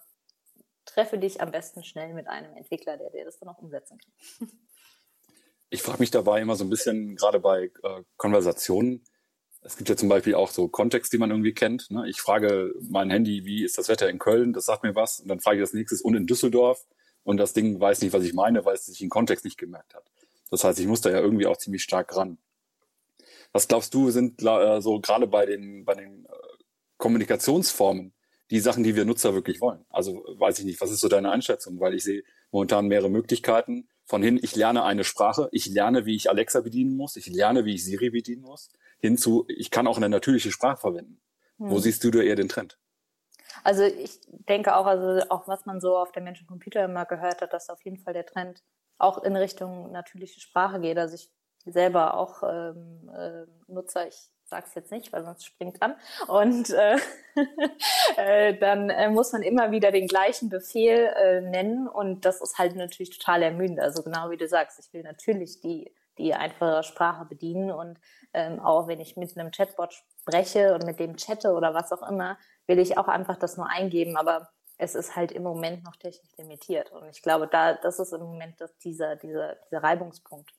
treffe 0.85 1.17
dich 1.17 1.41
am 1.41 1.51
besten 1.51 1.83
schnell 1.83 2.13
mit 2.13 2.27
einem 2.27 2.55
Entwickler, 2.55 2.97
der 2.97 3.11
dir 3.11 3.25
das 3.25 3.37
dann 3.37 3.49
auch 3.49 3.59
umsetzen 3.59 3.97
kann. 3.99 4.49
Ich 5.69 5.81
frage 5.81 5.99
mich 5.99 6.11
dabei 6.11 6.39
immer 6.39 6.55
so 6.55 6.63
ein 6.63 6.69
bisschen, 6.69 7.17
gerade 7.17 7.41
bei 7.41 7.69
äh, 7.83 8.03
Konversationen, 8.15 9.03
es 9.61 9.75
gibt 9.75 9.89
ja 9.89 9.97
zum 9.97 10.07
Beispiel 10.07 10.33
auch 10.35 10.49
so 10.49 10.69
Kontext, 10.69 11.11
die 11.11 11.17
man 11.17 11.29
irgendwie 11.29 11.53
kennt. 11.53 11.91
Ne? 11.91 12.07
Ich 12.07 12.21
frage 12.21 12.73
mein 12.89 13.09
Handy, 13.09 13.43
wie 13.43 13.65
ist 13.65 13.77
das 13.77 13.89
Wetter 13.89 14.09
in 14.09 14.17
Köln? 14.17 14.53
Das 14.53 14.63
sagt 14.63 14.83
mir 14.83 14.95
was. 14.95 15.19
Und 15.19 15.27
dann 15.27 15.41
frage 15.41 15.57
ich 15.57 15.63
das 15.63 15.73
nächstes 15.73 16.01
und 16.01 16.15
in 16.15 16.25
Düsseldorf 16.25 16.85
und 17.27 17.35
das 17.35 17.51
Ding 17.51 17.77
weiß 17.77 18.03
nicht, 18.03 18.13
was 18.13 18.23
ich 18.23 18.33
meine, 18.33 18.63
weil 18.63 18.75
es 18.75 18.85
sich 18.85 19.01
im 19.01 19.09
Kontext 19.09 19.43
nicht 19.43 19.57
gemerkt 19.57 19.93
hat. 19.95 20.05
Das 20.49 20.63
heißt, 20.63 20.79
ich 20.79 20.87
muss 20.87 21.01
da 21.01 21.09
ja 21.09 21.19
irgendwie 21.19 21.45
auch 21.45 21.57
ziemlich 21.57 21.83
stark 21.83 22.15
ran. 22.15 22.37
Was 23.51 23.67
glaubst 23.67 23.93
du, 23.93 24.11
sind 24.11 24.41
äh, 24.41 24.79
so 24.79 25.01
gerade 25.01 25.27
bei 25.27 25.45
den, 25.45 25.83
bei 25.83 25.93
den 25.93 26.23
äh, 26.23 26.29
Kommunikationsformen 26.95 28.13
die 28.49 28.61
Sachen, 28.61 28.85
die 28.85 28.95
wir 28.95 29.03
Nutzer 29.03 29.33
wirklich 29.33 29.59
wollen? 29.59 29.83
Also 29.89 30.23
weiß 30.37 30.59
ich 30.59 30.65
nicht, 30.65 30.79
was 30.79 30.89
ist 30.89 31.01
so 31.01 31.09
deine 31.09 31.29
Einschätzung? 31.29 31.81
Weil 31.81 31.95
ich 31.95 32.05
sehe 32.05 32.23
momentan 32.51 32.87
mehrere 32.87 33.09
Möglichkeiten. 33.09 33.89
Von 34.05 34.23
hin, 34.23 34.39
ich 34.41 34.55
lerne 34.55 34.85
eine 34.85 35.03
Sprache, 35.03 35.49
ich 35.51 35.65
lerne, 35.65 36.05
wie 36.05 36.15
ich 36.15 36.29
Alexa 36.29 36.61
bedienen 36.61 36.95
muss, 36.95 37.17
ich 37.17 37.27
lerne, 37.27 37.65
wie 37.65 37.75
ich 37.75 37.83
Siri 37.83 38.09
bedienen 38.09 38.43
muss, 38.43 38.69
hinzu, 38.99 39.43
ich 39.49 39.69
kann 39.69 39.85
auch 39.85 39.97
eine 39.97 40.07
natürliche 40.07 40.49
Sprache 40.49 40.79
verwenden. 40.79 41.19
Hm. 41.57 41.71
Wo 41.71 41.79
siehst 41.79 42.05
du 42.05 42.11
da 42.11 42.21
eher 42.21 42.37
den 42.37 42.47
Trend? 42.47 42.77
Also 43.63 43.83
ich 43.83 44.19
denke 44.27 44.75
auch, 44.75 44.85
also 44.85 45.27
auch 45.29 45.47
was 45.47 45.65
man 45.65 45.79
so 45.81 45.97
auf 45.97 46.11
der 46.11 46.23
Menschen-Computer 46.23 46.85
immer 46.85 47.05
gehört 47.05 47.41
hat, 47.41 47.53
dass 47.53 47.69
auf 47.69 47.83
jeden 47.83 47.97
Fall 47.97 48.13
der 48.13 48.25
Trend 48.25 48.63
auch 48.97 49.23
in 49.23 49.35
Richtung 49.35 49.91
natürliche 49.91 50.39
Sprache 50.39 50.79
geht. 50.79 50.97
Also 50.97 51.15
ich 51.15 51.29
selber 51.65 52.15
auch 52.15 52.43
ähm, 52.43 53.09
äh, 53.13 53.45
Nutzer, 53.71 54.07
ich 54.07 54.29
sag's 54.45 54.73
jetzt 54.75 54.91
nicht, 54.91 55.11
weil 55.11 55.23
sonst 55.23 55.45
springt 55.45 55.81
an. 55.81 55.95
Und 56.27 56.69
äh, 56.69 56.97
äh, 58.17 58.57
dann 58.57 58.89
äh, 58.89 59.09
muss 59.09 59.33
man 59.33 59.41
immer 59.41 59.71
wieder 59.71 59.91
den 59.91 60.07
gleichen 60.07 60.49
Befehl 60.49 61.11
äh, 61.15 61.41
nennen 61.41 61.87
und 61.87 62.25
das 62.25 62.41
ist 62.41 62.57
halt 62.57 62.75
natürlich 62.75 63.17
total 63.17 63.43
ermüdend. 63.43 63.79
Also 63.79 64.03
genau 64.03 64.29
wie 64.29 64.37
du 64.37 64.47
sagst, 64.47 64.79
ich 64.79 64.93
will 64.93 65.03
natürlich 65.03 65.59
die 65.59 65.93
die 66.17 66.33
einfache 66.33 66.83
Sprache 66.83 67.25
bedienen 67.25 67.71
und 67.71 67.99
ähm, 68.33 68.59
auch 68.59 68.87
wenn 68.87 68.99
ich 68.99 69.17
mit 69.17 69.37
einem 69.37 69.51
Chatbot 69.51 69.93
spreche 70.21 70.73
und 70.73 70.85
mit 70.85 70.99
dem 70.99 71.15
chatte 71.15 71.53
oder 71.53 71.73
was 71.73 71.91
auch 71.91 72.07
immer, 72.07 72.37
will 72.67 72.79
ich 72.79 72.97
auch 72.97 73.07
einfach 73.07 73.37
das 73.37 73.57
nur 73.57 73.69
eingeben, 73.69 74.17
aber 74.17 74.49
es 74.77 74.93
ist 74.95 75.15
halt 75.15 75.31
im 75.31 75.43
Moment 75.43 75.83
noch 75.83 75.95
technisch 75.95 76.37
limitiert. 76.37 76.91
Und 76.91 77.09
ich 77.09 77.21
glaube, 77.21 77.47
da, 77.47 77.73
das 77.73 77.99
ist 77.99 78.13
im 78.13 78.21
Moment 78.21 78.59
das, 78.59 78.77
dieser, 78.77 79.15
dieser, 79.15 79.55
dieser 79.55 79.83
Reibungspunkt. 79.83 80.51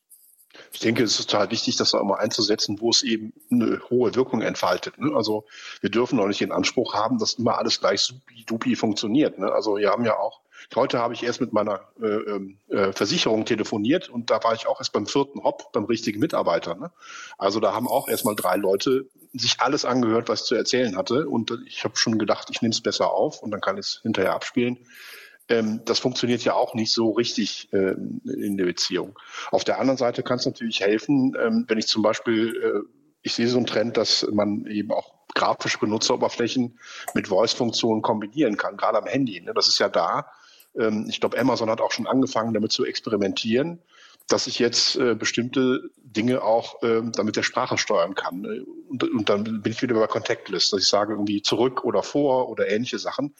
Ich 0.72 0.80
denke, 0.80 1.02
es 1.02 1.18
ist 1.18 1.30
total 1.30 1.50
wichtig, 1.50 1.76
das 1.76 1.94
auch 1.94 2.02
mal 2.02 2.18
einzusetzen, 2.18 2.80
wo 2.80 2.90
es 2.90 3.02
eben 3.02 3.32
eine 3.50 3.80
hohe 3.90 4.14
Wirkung 4.14 4.40
entfaltet. 4.40 4.98
Ne? 4.98 5.14
Also 5.14 5.44
wir 5.80 5.90
dürfen 5.90 6.18
auch 6.18 6.26
nicht 6.26 6.40
den 6.40 6.52
Anspruch 6.52 6.94
haben, 6.94 7.18
dass 7.18 7.34
immer 7.34 7.58
alles 7.58 7.80
gleich 7.80 8.00
supi-dupi 8.00 8.74
funktioniert. 8.74 9.38
Ne? 9.38 9.52
Also 9.52 9.76
wir 9.76 9.90
haben 9.90 10.04
ja 10.04 10.18
auch, 10.18 10.40
heute 10.74 10.98
habe 10.98 11.14
ich 11.14 11.22
erst 11.22 11.40
mit 11.40 11.52
meiner 11.52 11.80
äh, 12.00 12.06
ähm, 12.06 12.58
äh, 12.68 12.92
Versicherung 12.92 13.44
telefoniert 13.44 14.08
und 14.08 14.30
da 14.30 14.42
war 14.42 14.54
ich 14.54 14.66
auch 14.66 14.80
erst 14.80 14.92
beim 14.92 15.06
vierten 15.06 15.42
Hop 15.42 15.72
beim 15.72 15.84
richtigen 15.84 16.20
Mitarbeiter. 16.20 16.74
Ne? 16.74 16.90
Also 17.38 17.60
da 17.60 17.74
haben 17.74 17.88
auch 17.88 18.08
erst 18.08 18.24
mal 18.24 18.34
drei 18.34 18.56
Leute 18.56 19.06
sich 19.32 19.60
alles 19.60 19.84
angehört, 19.84 20.28
was 20.28 20.42
ich 20.42 20.46
zu 20.46 20.54
erzählen 20.54 20.96
hatte. 20.96 21.28
Und 21.28 21.56
ich 21.66 21.84
habe 21.84 21.96
schon 21.96 22.18
gedacht, 22.18 22.48
ich 22.50 22.62
nehme 22.62 22.72
es 22.72 22.80
besser 22.80 23.12
auf 23.12 23.42
und 23.42 23.50
dann 23.50 23.60
kann 23.60 23.76
ich 23.76 23.86
es 23.86 24.00
hinterher 24.02 24.34
abspielen. 24.34 24.78
Ähm, 25.48 25.80
das 25.84 25.98
funktioniert 25.98 26.44
ja 26.44 26.54
auch 26.54 26.74
nicht 26.74 26.92
so 26.92 27.10
richtig 27.10 27.68
ähm, 27.72 28.20
in 28.24 28.56
der 28.56 28.66
Beziehung. 28.66 29.18
Auf 29.50 29.64
der 29.64 29.78
anderen 29.78 29.96
Seite 29.96 30.22
kann 30.22 30.38
es 30.38 30.46
natürlich 30.46 30.80
helfen, 30.80 31.34
ähm, 31.40 31.64
wenn 31.68 31.78
ich 31.78 31.86
zum 31.86 32.02
Beispiel, 32.02 32.56
äh, 32.56 32.88
ich 33.22 33.34
sehe 33.34 33.48
so 33.48 33.56
einen 33.56 33.66
Trend, 33.66 33.96
dass 33.96 34.26
man 34.30 34.66
eben 34.66 34.92
auch 34.92 35.14
grafische 35.34 35.78
Benutzeroberflächen 35.78 36.78
mit 37.14 37.28
Voice-Funktionen 37.28 38.02
kombinieren 38.02 38.56
kann, 38.56 38.76
gerade 38.76 38.98
am 38.98 39.06
Handy. 39.06 39.40
Ne? 39.40 39.52
Das 39.54 39.68
ist 39.68 39.78
ja 39.78 39.88
da. 39.88 40.26
Ähm, 40.76 41.06
ich 41.08 41.20
glaube, 41.20 41.38
Amazon 41.38 41.70
hat 41.70 41.80
auch 41.80 41.92
schon 41.92 42.06
angefangen, 42.06 42.54
damit 42.54 42.72
zu 42.72 42.84
experimentieren 42.84 43.80
dass 44.28 44.46
ich 44.46 44.58
jetzt 44.58 44.96
äh, 44.96 45.14
bestimmte 45.14 45.90
Dinge 45.96 46.42
auch 46.42 46.82
äh, 46.82 47.00
damit 47.12 47.36
der 47.36 47.42
Sprache 47.42 47.78
steuern 47.78 48.14
kann. 48.14 48.42
Ne? 48.42 48.64
Und, 48.88 49.28
dann 49.30 49.42
bin 49.44 49.72
ich 49.72 49.80
wieder 49.80 49.94
bei 49.94 50.06
Contactlist, 50.06 50.72
dass 50.72 50.80
ich 50.80 50.88
sage 50.88 51.14
irgendwie 51.14 51.40
zurück 51.40 51.84
oder 51.84 52.02
vor 52.02 52.50
oder 52.50 52.68
ähnliche 52.68 52.98
Sachen, 52.98 53.34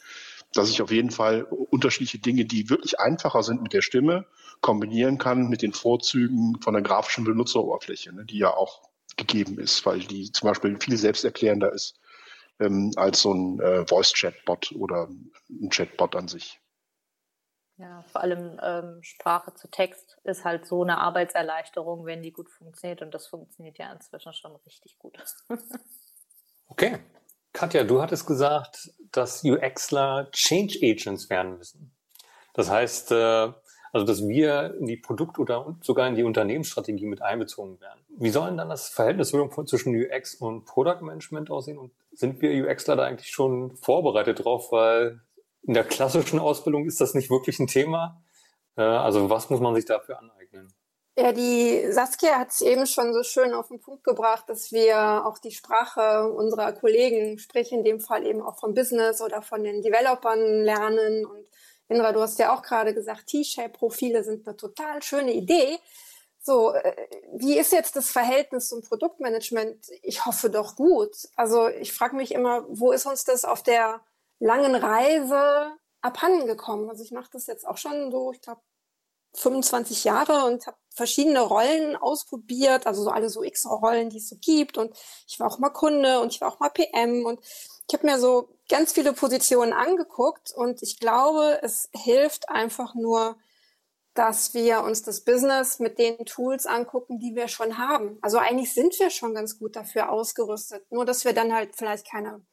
dass 0.51 0.69
ich 0.69 0.81
auf 0.81 0.91
jeden 0.91 1.11
Fall 1.11 1.43
unterschiedliche 1.43 2.17
Dinge, 2.17 2.45
die 2.45 2.71
wirklich 2.71 2.99
einfacher 2.99 3.43
sind 3.43 3.61
mit 3.61 3.73
der 3.73 3.83
Stimme, 3.83 4.25
kombinieren 4.61 5.19
kann 5.19 5.47
mit 5.47 5.61
den 5.61 5.73
Vorzügen 5.73 6.59
von 6.61 6.73
der 6.73 6.81
grafischen 6.81 7.23
Benutzeroberfläche, 7.23 8.13
ne, 8.13 8.25
die 8.25 8.39
ja 8.39 8.51
auch 8.51 8.81
gegeben 9.15 9.59
ist, 9.59 9.85
weil 9.85 9.99
die 9.99 10.31
zum 10.31 10.49
Beispiel 10.49 10.77
viel 10.79 10.97
selbsterklärender 10.97 11.71
ist 11.71 11.99
ähm, 12.59 12.91
als 12.95 13.21
so 13.21 13.33
ein 13.33 13.59
äh, 13.59 13.85
Voice-Chatbot 13.85 14.71
oder 14.75 15.07
ein 15.49 15.69
Chatbot 15.69 16.15
an 16.15 16.27
sich. 16.27 16.59
Ja, 17.79 18.03
vor 18.11 18.21
allem 18.21 18.59
ähm, 18.61 18.99
Sprache 19.01 19.53
zu 19.53 19.69
Text 19.69 20.17
ist 20.25 20.43
halt 20.43 20.65
so 20.65 20.83
eine 20.83 20.97
Arbeitserleichterung, 20.97 22.05
wenn 22.05 22.21
die 22.21 22.33
gut 22.33 22.49
funktioniert. 22.49 23.01
Und 23.01 23.13
das 23.13 23.27
funktioniert 23.27 23.77
ja 23.77 23.91
inzwischen 23.93 24.33
schon 24.33 24.53
richtig 24.57 24.99
gut. 24.99 25.17
okay. 26.67 26.99
Katja, 27.53 27.85
du 27.85 28.01
hattest 28.01 28.27
gesagt, 28.27 28.91
dass 29.13 29.45
UXler 29.45 30.29
Change 30.31 30.77
Agents 30.83 31.29
werden 31.29 31.57
müssen. 31.57 31.95
Das 32.53 32.69
heißt, 32.69 33.13
äh, 33.13 33.53
also 33.93 34.05
dass 34.05 34.27
wir 34.27 34.75
in 34.77 34.85
die 34.85 34.97
Produkt- 34.97 35.39
oder 35.39 35.77
sogar 35.81 36.07
in 36.09 36.15
die 36.15 36.23
Unternehmensstrategie 36.23 37.05
mit 37.05 37.21
einbezogen 37.21 37.79
werden. 37.79 38.01
Wie 38.09 38.29
sollen 38.29 38.57
dann 38.57 38.69
das 38.69 38.89
Verhältnis 38.89 39.29
zwischen 39.29 39.95
UX 39.95 40.35
und 40.35 40.65
Product 40.65 41.01
Management 41.01 41.49
aussehen? 41.49 41.77
Und 41.77 41.91
sind 42.11 42.41
wir 42.41 42.51
UXler 42.65 42.97
da 42.97 43.05
eigentlich 43.05 43.31
schon 43.31 43.77
vorbereitet 43.77 44.43
drauf? 44.43 44.71
Weil 44.73 45.21
in 45.63 45.73
der 45.73 45.83
klassischen 45.83 46.39
Ausbildung 46.39 46.85
ist 46.85 47.01
das 47.01 47.13
nicht 47.13 47.29
wirklich 47.29 47.59
ein 47.59 47.67
Thema. 47.67 48.23
Äh, 48.75 48.81
also 48.81 49.29
was 49.29 49.49
muss 49.49 49.59
man 49.59 49.75
sich 49.75 49.85
dafür 49.85 50.19
aneignen? 50.19 50.73
Ja, 51.17 51.33
die 51.33 51.91
Saskia 51.91 52.39
hat 52.39 52.51
es 52.51 52.61
eben 52.61 52.85
schon 52.87 53.13
so 53.13 53.23
schön 53.23 53.53
auf 53.53 53.67
den 53.67 53.81
Punkt 53.81 54.05
gebracht, 54.05 54.45
dass 54.47 54.71
wir 54.71 55.25
auch 55.25 55.37
die 55.37 55.51
Sprache 55.51 56.31
unserer 56.31 56.71
Kollegen, 56.71 57.37
sprich 57.39 57.73
in 57.73 57.83
dem 57.83 57.99
Fall 57.99 58.25
eben 58.25 58.41
auch 58.41 58.57
vom 58.57 58.73
Business 58.73 59.21
oder 59.21 59.41
von 59.41 59.63
den 59.63 59.81
Developern 59.81 60.39
lernen. 60.63 61.25
Und 61.25 61.45
Indra, 61.89 62.13
du 62.13 62.21
hast 62.21 62.39
ja 62.39 62.55
auch 62.55 62.61
gerade 62.61 62.93
gesagt, 62.93 63.27
T-Shape-Profile 63.27 64.23
sind 64.23 64.47
eine 64.47 64.55
total 64.55 65.03
schöne 65.03 65.33
Idee. 65.33 65.77
So, 66.41 66.71
äh, 66.73 66.95
wie 67.33 67.59
ist 67.59 67.73
jetzt 67.73 67.97
das 67.97 68.11
Verhältnis 68.11 68.69
zum 68.69 68.81
Produktmanagement? 68.81 69.87
Ich 70.03 70.25
hoffe 70.25 70.49
doch 70.49 70.77
gut. 70.77 71.15
Also 71.35 71.67
ich 71.67 71.91
frage 71.91 72.15
mich 72.15 72.33
immer, 72.33 72.65
wo 72.69 72.93
ist 72.93 73.05
uns 73.05 73.25
das 73.25 73.43
auf 73.43 73.61
der 73.61 73.99
langen 74.39 74.75
Reise 74.75 75.73
abhanden 76.01 76.47
gekommen. 76.47 76.89
Also 76.89 77.03
ich 77.03 77.11
mache 77.11 77.29
das 77.31 77.47
jetzt 77.47 77.67
auch 77.67 77.77
schon 77.77 78.11
so, 78.11 78.31
ich 78.31 78.41
glaube, 78.41 78.61
25 79.35 80.05
Jahre 80.05 80.45
und 80.45 80.65
habe 80.65 80.77
verschiedene 80.89 81.41
Rollen 81.41 81.95
ausprobiert, 81.95 82.87
also 82.87 83.03
so 83.03 83.09
alle 83.11 83.29
so 83.29 83.43
X-Rollen, 83.43 84.09
die 84.09 84.17
es 84.17 84.29
so 84.29 84.37
gibt. 84.41 84.77
Und 84.77 84.97
ich 85.27 85.39
war 85.39 85.47
auch 85.47 85.59
mal 85.59 85.69
Kunde 85.69 86.19
und 86.19 86.33
ich 86.33 86.41
war 86.41 86.51
auch 86.51 86.59
mal 86.59 86.69
PM 86.69 87.25
und 87.25 87.39
ich 87.87 87.93
habe 87.93 88.05
mir 88.05 88.19
so 88.19 88.49
ganz 88.69 88.93
viele 88.93 89.13
Positionen 89.13 89.73
angeguckt 89.73 90.51
und 90.55 90.81
ich 90.83 90.99
glaube, 90.99 91.59
es 91.61 91.89
hilft 91.93 92.49
einfach 92.49 92.95
nur, 92.95 93.37
dass 94.13 94.53
wir 94.53 94.81
uns 94.81 95.03
das 95.03 95.23
Business 95.23 95.79
mit 95.79 95.97
den 95.97 96.25
Tools 96.25 96.65
angucken, 96.65 97.19
die 97.19 97.35
wir 97.35 97.47
schon 97.47 97.77
haben. 97.77 98.17
Also 98.21 98.37
eigentlich 98.37 98.73
sind 98.73 98.99
wir 98.99 99.09
schon 99.09 99.33
ganz 99.33 99.57
gut 99.59 99.75
dafür 99.75 100.11
ausgerüstet, 100.11 100.91
nur 100.91 101.05
dass 101.05 101.23
wir 101.23 101.33
dann 101.33 101.53
halt 101.53 101.75
vielleicht 101.75 102.09
keine 102.09 102.45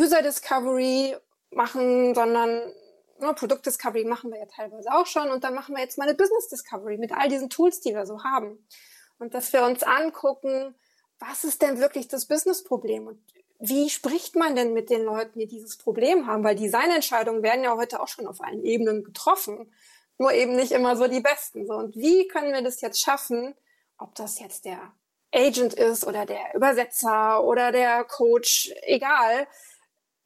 User 0.00 0.22
Discovery 0.22 1.16
machen, 1.50 2.14
sondern 2.14 2.72
ne, 3.20 3.34
Produkt 3.34 3.66
Discovery 3.66 4.04
machen 4.04 4.30
wir 4.30 4.38
ja 4.38 4.46
teilweise 4.46 4.92
auch 4.92 5.06
schon 5.06 5.30
und 5.30 5.44
dann 5.44 5.54
machen 5.54 5.74
wir 5.74 5.82
jetzt 5.82 5.98
mal 5.98 6.08
eine 6.08 6.16
Business 6.16 6.48
Discovery 6.48 6.98
mit 6.98 7.12
all 7.12 7.28
diesen 7.28 7.50
Tools, 7.50 7.80
die 7.80 7.94
wir 7.94 8.06
so 8.06 8.22
haben. 8.24 8.66
Und 9.18 9.34
dass 9.34 9.52
wir 9.52 9.64
uns 9.64 9.82
angucken, 9.82 10.74
was 11.18 11.44
ist 11.44 11.62
denn 11.62 11.78
wirklich 11.78 12.08
das 12.08 12.26
Business-Problem 12.26 13.06
und 13.06 13.22
wie 13.64 13.88
spricht 13.90 14.34
man 14.34 14.56
denn 14.56 14.72
mit 14.72 14.90
den 14.90 15.04
Leuten, 15.04 15.38
die 15.38 15.46
dieses 15.46 15.78
Problem 15.78 16.26
haben? 16.26 16.42
Weil 16.42 16.56
Designentscheidungen 16.56 17.44
werden 17.44 17.62
ja 17.62 17.76
heute 17.76 18.00
auch 18.00 18.08
schon 18.08 18.26
auf 18.26 18.40
allen 18.40 18.64
Ebenen 18.64 19.04
getroffen, 19.04 19.72
nur 20.18 20.32
eben 20.32 20.56
nicht 20.56 20.72
immer 20.72 20.96
so 20.96 21.06
die 21.06 21.20
besten. 21.20 21.64
So, 21.66 21.74
und 21.74 21.94
wie 21.94 22.26
können 22.26 22.52
wir 22.52 22.62
das 22.62 22.80
jetzt 22.80 23.00
schaffen, 23.00 23.54
ob 23.98 24.16
das 24.16 24.40
jetzt 24.40 24.64
der 24.64 24.92
Agent 25.32 25.74
ist 25.74 26.04
oder 26.04 26.26
der 26.26 26.54
Übersetzer 26.54 27.44
oder 27.44 27.70
der 27.70 28.02
Coach, 28.04 28.72
egal, 28.82 29.46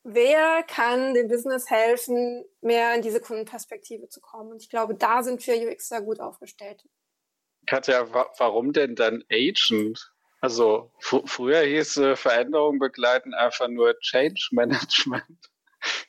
wer 0.07 0.63
kann 0.63 1.15
dem 1.15 1.29
Business 1.29 1.69
helfen, 1.69 2.45
mehr 2.61 2.95
in 2.95 3.03
diese 3.03 3.21
Kundenperspektive 3.21 4.09
zu 4.09 4.21
kommen? 4.21 4.53
Und 4.53 4.63
ich 4.63 4.71
glaube, 4.71 4.95
da 4.95 5.23
sind 5.23 5.45
wir 5.47 5.69
UX 5.69 5.89
sehr 5.89 6.01
gut 6.01 6.21
aufgestellt. 6.21 6.85
Katja, 7.67 8.13
wa 8.15 8.31
warum 8.39 8.73
denn 8.73 8.95
dann 8.95 9.25
Agent? 9.31 10.13
Also 10.41 10.93
fr 11.01 11.23
früher 11.27 11.63
hieß 11.63 11.97
äh, 11.97 12.17
Veränderung 12.17 12.79
begleiten 12.79 13.35
einfach 13.35 13.69
nur 13.69 13.99
Change 13.99 14.49
Management. 14.53 15.25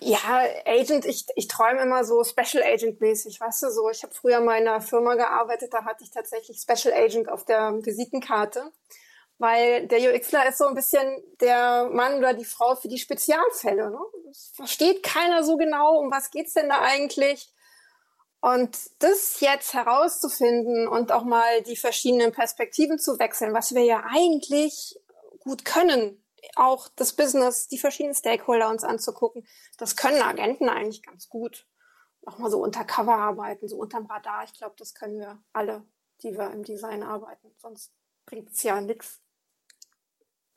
Ja, 0.00 0.44
Agent, 0.64 1.04
ich, 1.06 1.26
ich 1.34 1.48
träume 1.48 1.82
immer 1.82 2.04
so 2.04 2.22
Special 2.22 2.62
Agent 2.62 3.00
mäßig, 3.00 3.40
weißt 3.40 3.64
du, 3.64 3.70
so. 3.70 3.90
Ich 3.90 4.04
habe 4.04 4.14
früher 4.14 4.38
in 4.38 4.48
einer 4.48 4.80
Firma 4.80 5.16
gearbeitet, 5.16 5.74
da 5.74 5.84
hatte 5.84 6.04
ich 6.04 6.12
tatsächlich 6.12 6.60
Special 6.60 6.94
Agent 6.94 7.28
auf 7.28 7.44
der 7.44 7.72
Visitenkarte 7.84 8.70
weil 9.38 9.86
der 9.86 10.12
UXler 10.12 10.48
ist 10.48 10.58
so 10.58 10.66
ein 10.66 10.74
bisschen 10.74 11.22
der 11.40 11.88
Mann 11.92 12.18
oder 12.18 12.34
die 12.34 12.44
Frau 12.44 12.74
für 12.74 12.88
die 12.88 12.98
Spezialfälle. 12.98 13.90
Ne? 13.90 14.00
Es 14.30 14.52
versteht 14.54 15.02
keiner 15.02 15.44
so 15.44 15.56
genau, 15.56 15.98
um 15.98 16.10
was 16.10 16.30
geht's 16.30 16.54
denn 16.54 16.68
da 16.68 16.80
eigentlich. 16.80 17.52
Und 18.40 18.76
das 19.00 19.40
jetzt 19.40 19.74
herauszufinden 19.74 20.86
und 20.86 21.10
auch 21.10 21.24
mal 21.24 21.62
die 21.62 21.76
verschiedenen 21.76 22.32
Perspektiven 22.32 22.98
zu 22.98 23.18
wechseln, 23.18 23.52
was 23.52 23.74
wir 23.74 23.82
ja 23.82 24.04
eigentlich 24.08 25.00
gut 25.40 25.64
können, 25.64 26.22
auch 26.54 26.88
das 26.94 27.12
Business, 27.14 27.68
die 27.68 27.78
verschiedenen 27.78 28.14
Stakeholder 28.14 28.68
uns 28.68 28.84
anzugucken, 28.84 29.46
das 29.76 29.96
können 29.96 30.22
Agenten 30.22 30.68
eigentlich 30.68 31.02
ganz 31.02 31.28
gut. 31.28 31.66
Auch 32.26 32.38
mal 32.38 32.50
so 32.50 32.62
untercover 32.62 33.14
arbeiten, 33.14 33.68
so 33.68 33.76
unterm 33.76 34.06
Radar. 34.06 34.44
Ich 34.44 34.52
glaube, 34.52 34.74
das 34.78 34.94
können 34.94 35.18
wir 35.18 35.42
alle, 35.52 35.84
die 36.22 36.36
wir 36.36 36.50
im 36.50 36.62
Design 36.62 37.02
arbeiten. 37.02 37.50
Sonst 37.56 37.92
bringt 38.26 38.50
es 38.50 38.62
ja 38.62 38.80
nichts. 38.80 39.20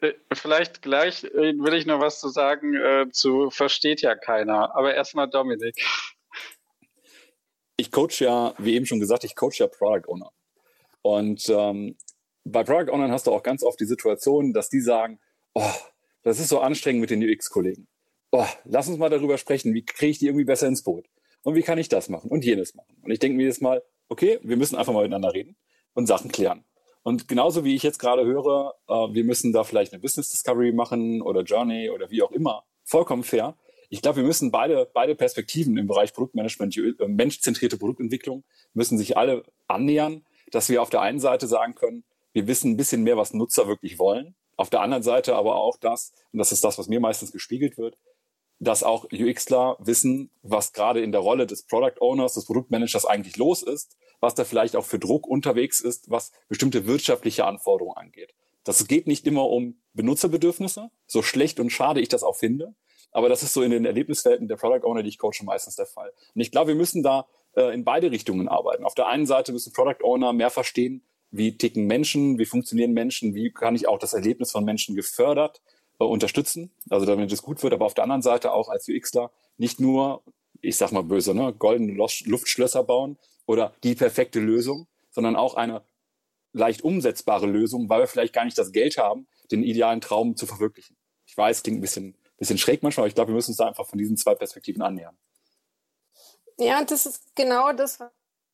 Äh, 0.01 0.13
vielleicht 0.33 0.81
gleich 0.81 1.23
äh, 1.23 1.53
will 1.57 1.73
ich 1.73 1.85
noch 1.85 1.99
was 1.99 2.19
zu 2.19 2.29
sagen 2.29 2.75
äh, 2.75 3.09
zu 3.11 3.49
versteht 3.49 4.01
ja 4.01 4.15
keiner. 4.15 4.75
Aber 4.75 4.93
erstmal 4.93 5.29
Dominik. 5.29 5.75
Ich 7.77 7.91
coach 7.91 8.21
ja, 8.21 8.53
wie 8.57 8.75
eben 8.75 8.85
schon 8.85 8.99
gesagt, 8.99 9.23
ich 9.23 9.35
coach 9.35 9.59
ja 9.59 9.67
Product 9.67 10.07
Owner. 10.07 10.31
Und 11.01 11.47
ähm, 11.49 11.97
bei 12.43 12.63
Product 12.63 12.91
Ownern 12.91 13.11
hast 13.11 13.27
du 13.27 13.31
auch 13.31 13.43
ganz 13.43 13.63
oft 13.63 13.79
die 13.79 13.85
Situation, 13.85 14.53
dass 14.53 14.69
die 14.69 14.81
sagen, 14.81 15.19
oh, 15.53 15.73
das 16.23 16.39
ist 16.39 16.49
so 16.49 16.59
anstrengend 16.59 17.01
mit 17.01 17.09
den 17.09 17.23
UX-Kollegen. 17.23 17.87
Oh, 18.31 18.45
lass 18.65 18.87
uns 18.87 18.97
mal 18.97 19.09
darüber 19.09 19.37
sprechen, 19.37 19.73
wie 19.73 19.83
kriege 19.83 20.11
ich 20.11 20.19
die 20.19 20.27
irgendwie 20.27 20.45
besser 20.45 20.67
ins 20.67 20.83
Boot? 20.83 21.07
Und 21.43 21.55
wie 21.55 21.63
kann 21.63 21.79
ich 21.79 21.89
das 21.89 22.07
machen 22.07 22.29
und 22.29 22.45
jenes 22.45 22.75
machen? 22.75 22.95
Und 23.01 23.11
ich 23.11 23.19
denke 23.19 23.35
mir 23.35 23.47
jetzt 23.47 23.61
mal, 23.61 23.83
okay, 24.09 24.39
wir 24.43 24.57
müssen 24.57 24.75
einfach 24.75 24.93
mal 24.93 25.01
miteinander 25.01 25.33
reden 25.33 25.57
und 25.93 26.05
Sachen 26.05 26.31
klären. 26.31 26.63
Und 27.03 27.27
genauso 27.27 27.63
wie 27.63 27.75
ich 27.75 27.83
jetzt 27.83 27.99
gerade 27.99 28.25
höre, 28.25 28.75
äh, 28.87 28.93
wir 28.93 29.23
müssen 29.23 29.53
da 29.53 29.63
vielleicht 29.63 29.93
eine 29.93 30.01
Business 30.01 30.29
Discovery 30.29 30.71
machen 30.71 31.21
oder 31.21 31.41
Journey 31.41 31.89
oder 31.89 32.11
wie 32.11 32.21
auch 32.21 32.31
immer, 32.31 32.63
vollkommen 32.83 33.23
fair. 33.23 33.55
Ich 33.89 34.01
glaube, 34.01 34.17
wir 34.17 34.23
müssen 34.23 34.51
beide, 34.51 34.89
beide 34.93 35.15
Perspektiven 35.15 35.77
im 35.77 35.87
Bereich 35.87 36.13
Produktmanagement, 36.13 36.77
äh, 36.77 37.07
menschzentrierte 37.07 37.77
Produktentwicklung, 37.77 38.43
müssen 38.73 38.97
sich 38.97 39.17
alle 39.17 39.43
annähern, 39.67 40.25
dass 40.51 40.69
wir 40.69 40.81
auf 40.81 40.89
der 40.89 41.01
einen 41.01 41.19
Seite 41.19 41.47
sagen 41.47 41.75
können, 41.75 42.03
wir 42.33 42.47
wissen 42.47 42.71
ein 42.71 42.77
bisschen 42.77 43.03
mehr, 43.03 43.17
was 43.17 43.33
Nutzer 43.33 43.67
wirklich 43.67 43.99
wollen. 43.99 44.35
Auf 44.55 44.69
der 44.69 44.81
anderen 44.81 45.03
Seite 45.03 45.35
aber 45.35 45.55
auch 45.55 45.77
das, 45.77 46.13
und 46.31 46.39
das 46.39 46.51
ist 46.51 46.63
das, 46.63 46.77
was 46.77 46.87
mir 46.87 46.99
meistens 46.99 47.31
gespiegelt 47.31 47.77
wird, 47.77 47.97
dass 48.59 48.83
auch 48.83 49.05
UXler 49.11 49.75
wissen, 49.79 50.29
was 50.43 50.71
gerade 50.71 51.01
in 51.01 51.11
der 51.11 51.21
Rolle 51.21 51.47
des 51.47 51.63
Product 51.63 51.99
Owners, 51.99 52.35
des 52.35 52.45
Produktmanagers 52.45 53.05
eigentlich 53.05 53.37
los 53.37 53.63
ist 53.63 53.97
was 54.21 54.35
da 54.35 54.45
vielleicht 54.45 54.77
auch 54.77 54.85
für 54.85 54.99
Druck 54.99 55.27
unterwegs 55.27 55.81
ist, 55.81 56.09
was 56.09 56.31
bestimmte 56.47 56.87
wirtschaftliche 56.87 57.45
Anforderungen 57.45 57.97
angeht. 57.97 58.33
Das 58.63 58.87
geht 58.87 59.07
nicht 59.07 59.27
immer 59.27 59.49
um 59.49 59.81
Benutzerbedürfnisse, 59.93 60.89
so 61.07 61.21
schlecht 61.21 61.59
und 61.59 61.71
schade 61.71 61.99
ich 61.99 62.07
das 62.07 62.23
auch 62.23 62.37
finde, 62.37 62.75
aber 63.11 63.27
das 63.27 63.43
ist 63.43 63.53
so 63.53 63.61
in 63.61 63.71
den 63.71 63.85
Erlebniswelten 63.85 64.47
der 64.47 64.55
Product 64.55 64.85
Owner, 64.85 65.03
die 65.03 65.09
ich 65.09 65.17
coache, 65.17 65.43
meistens 65.43 65.75
der 65.75 65.85
Fall. 65.85 66.13
Und 66.33 66.41
ich 66.41 66.51
glaube, 66.51 66.69
wir 66.69 66.75
müssen 66.75 67.03
da 67.03 67.27
äh, 67.55 67.73
in 67.73 67.83
beide 67.83 68.11
Richtungen 68.11 68.47
arbeiten. 68.47 68.85
Auf 68.85 68.95
der 68.95 69.07
einen 69.07 69.25
Seite 69.25 69.51
müssen 69.51 69.73
Product 69.73 70.03
Owner 70.03 70.31
mehr 70.31 70.49
verstehen, 70.49 71.03
wie 71.31 71.57
ticken 71.57 71.87
Menschen, 71.87 72.39
wie 72.39 72.45
funktionieren 72.45 72.91
Menschen, 72.91 73.35
wie 73.35 73.51
kann 73.51 73.75
ich 73.75 73.87
auch 73.87 73.99
das 73.99 74.13
Erlebnis 74.13 74.51
von 74.51 74.63
Menschen 74.63 74.95
gefördert 74.95 75.61
äh, 75.99 76.03
unterstützen, 76.03 76.71
also 76.89 77.05
damit 77.05 77.31
es 77.31 77.41
gut 77.41 77.63
wird, 77.63 77.73
aber 77.73 77.85
auf 77.85 77.93
der 77.93 78.03
anderen 78.03 78.21
Seite 78.21 78.53
auch 78.53 78.69
als 78.69 78.87
UXler 78.87 79.31
nicht 79.57 79.79
nur, 79.79 80.23
ich 80.61 80.77
sag 80.77 80.91
mal 80.91 81.03
böse, 81.03 81.33
ne, 81.33 81.53
goldene 81.53 81.93
Luftschlösser 81.93 82.83
bauen, 82.83 83.17
oder 83.45 83.73
die 83.83 83.95
perfekte 83.95 84.39
Lösung, 84.39 84.87
sondern 85.11 85.35
auch 85.35 85.55
eine 85.55 85.83
leicht 86.53 86.83
umsetzbare 86.83 87.47
Lösung, 87.47 87.89
weil 87.89 88.01
wir 88.01 88.07
vielleicht 88.07 88.33
gar 88.33 88.45
nicht 88.45 88.57
das 88.57 88.71
Geld 88.71 88.97
haben, 88.97 89.27
den 89.51 89.63
idealen 89.63 90.01
Traum 90.01 90.35
zu 90.35 90.45
verwirklichen. 90.45 90.97
Ich 91.25 91.37
weiß, 91.37 91.63
klingt 91.63 91.79
ein 91.79 91.81
bisschen, 91.81 92.17
bisschen 92.37 92.57
schräg 92.57 92.83
manchmal, 92.83 93.03
aber 93.03 93.07
ich 93.07 93.15
glaube, 93.15 93.29
wir 93.29 93.35
müssen 93.35 93.51
uns 93.51 93.57
da 93.57 93.67
einfach 93.67 93.87
von 93.87 93.99
diesen 93.99 94.17
zwei 94.17 94.35
Perspektiven 94.35 94.81
annähern. 94.81 95.17
Ja, 96.57 96.83
das 96.83 97.05
ist 97.05 97.35
genau 97.35 97.71
das, 97.73 97.99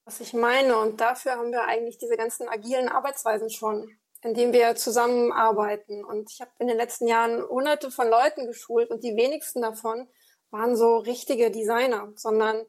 was 0.05 0.19
ich 0.21 0.33
meine. 0.33 0.77
Und 0.77 1.01
dafür 1.01 1.33
haben 1.33 1.51
wir 1.51 1.65
eigentlich 1.65 1.97
diese 1.97 2.15
ganzen 2.15 2.47
agilen 2.47 2.87
Arbeitsweisen 2.87 3.49
schon, 3.49 3.89
indem 4.21 4.53
wir 4.53 4.75
zusammenarbeiten. 4.75 6.05
Und 6.05 6.31
ich 6.31 6.39
habe 6.39 6.51
in 6.59 6.67
den 6.67 6.77
letzten 6.77 7.07
Jahren 7.07 7.43
hunderte 7.43 7.91
von 7.91 8.07
Leuten 8.07 8.45
geschult 8.45 8.91
und 8.91 9.03
die 9.03 9.15
wenigsten 9.15 9.61
davon 9.61 10.07
waren 10.51 10.75
so 10.75 10.97
richtige 10.97 11.51
Designer, 11.51 12.13
sondern 12.15 12.65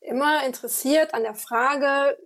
immer 0.00 0.44
interessiert 0.44 1.14
an 1.14 1.22
der 1.22 1.34
Frage, 1.34 2.18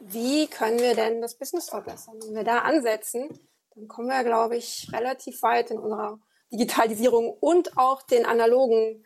wie 0.00 0.46
können 0.48 0.78
wir 0.78 0.94
denn 0.94 1.20
das 1.20 1.38
Business 1.38 1.68
verbessern? 1.68 2.18
Wenn 2.22 2.34
wir 2.34 2.44
da 2.44 2.58
ansetzen, 2.58 3.28
dann 3.74 3.88
kommen 3.88 4.08
wir, 4.08 4.22
glaube 4.24 4.56
ich, 4.56 4.88
relativ 4.92 5.42
weit 5.42 5.70
in 5.70 5.78
unserer 5.78 6.18
Digitalisierung 6.52 7.36
und 7.40 7.76
auch 7.76 8.02
den 8.02 8.26
analogen, 8.26 9.04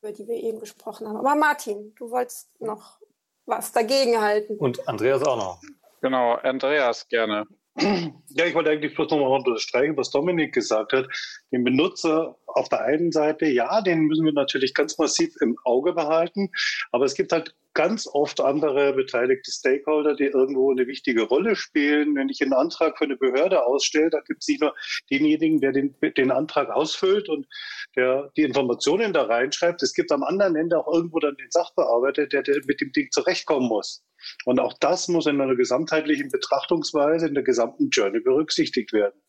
über 0.00 0.12
die 0.12 0.26
wir 0.26 0.36
eben 0.36 0.60
gesprochen 0.60 1.08
haben. 1.08 1.16
Aber 1.16 1.34
Martin, 1.34 1.94
du 1.96 2.10
wolltest 2.10 2.60
noch 2.60 3.00
was 3.46 3.72
dagegen 3.72 4.20
halten. 4.20 4.56
Und 4.58 4.86
Andreas 4.88 5.22
auch 5.22 5.36
noch. 5.36 5.60
Genau, 6.00 6.34
Andreas 6.34 7.08
gerne. 7.08 7.46
Ja, 7.78 8.46
ich 8.46 8.54
wollte 8.54 8.70
eigentlich 8.70 8.94
bloß 8.94 9.10
nochmal 9.10 9.38
unterstreichen, 9.38 9.96
was 9.96 10.10
Dominik 10.10 10.54
gesagt 10.54 10.92
hat. 10.92 11.08
Den 11.52 11.64
Benutzer 11.64 12.36
auf 12.46 12.68
der 12.68 12.82
einen 12.82 13.12
Seite, 13.12 13.46
ja, 13.46 13.82
den 13.82 14.00
müssen 14.00 14.24
wir 14.24 14.32
natürlich 14.32 14.72
ganz 14.72 14.98
massiv 14.98 15.34
im 15.40 15.56
Auge 15.64 15.92
behalten. 15.92 16.50
Aber 16.90 17.04
es 17.04 17.14
gibt 17.14 17.32
halt 17.32 17.54
ganz 17.76 18.08
oft 18.10 18.40
andere 18.40 18.94
beteiligte 18.94 19.52
Stakeholder, 19.52 20.16
die 20.16 20.24
irgendwo 20.24 20.72
eine 20.72 20.86
wichtige 20.86 21.24
Rolle 21.24 21.54
spielen. 21.54 22.16
Wenn 22.16 22.30
ich 22.30 22.40
einen 22.40 22.54
Antrag 22.54 22.96
für 22.96 23.04
eine 23.04 23.16
Behörde 23.16 23.64
ausstelle, 23.64 24.08
dann 24.08 24.22
gibt 24.26 24.42
es 24.42 24.48
nicht 24.48 24.62
nur 24.62 24.74
denjenigen, 25.10 25.60
der 25.60 25.72
den, 25.72 25.94
den 26.16 26.30
Antrag 26.32 26.70
ausfüllt 26.70 27.28
und 27.28 27.46
der 27.94 28.32
die 28.36 28.42
Informationen 28.42 29.12
da 29.12 29.24
reinschreibt. 29.24 29.82
Es 29.82 29.92
gibt 29.92 30.10
am 30.10 30.22
anderen 30.22 30.56
Ende 30.56 30.78
auch 30.78 30.90
irgendwo 30.92 31.18
dann 31.18 31.36
den 31.36 31.50
Sachbearbeiter, 31.50 32.26
der, 32.26 32.42
der 32.42 32.62
mit 32.66 32.80
dem 32.80 32.92
Ding 32.92 33.10
zurechtkommen 33.10 33.68
muss. 33.68 34.02
Und 34.46 34.58
auch 34.58 34.72
das 34.80 35.08
muss 35.08 35.26
in 35.26 35.38
einer 35.38 35.54
gesamtheitlichen 35.54 36.30
Betrachtungsweise 36.30 37.28
in 37.28 37.34
der 37.34 37.44
gesamten 37.44 37.90
Journey 37.90 38.20
berücksichtigt 38.20 38.94
werden. 38.94 39.20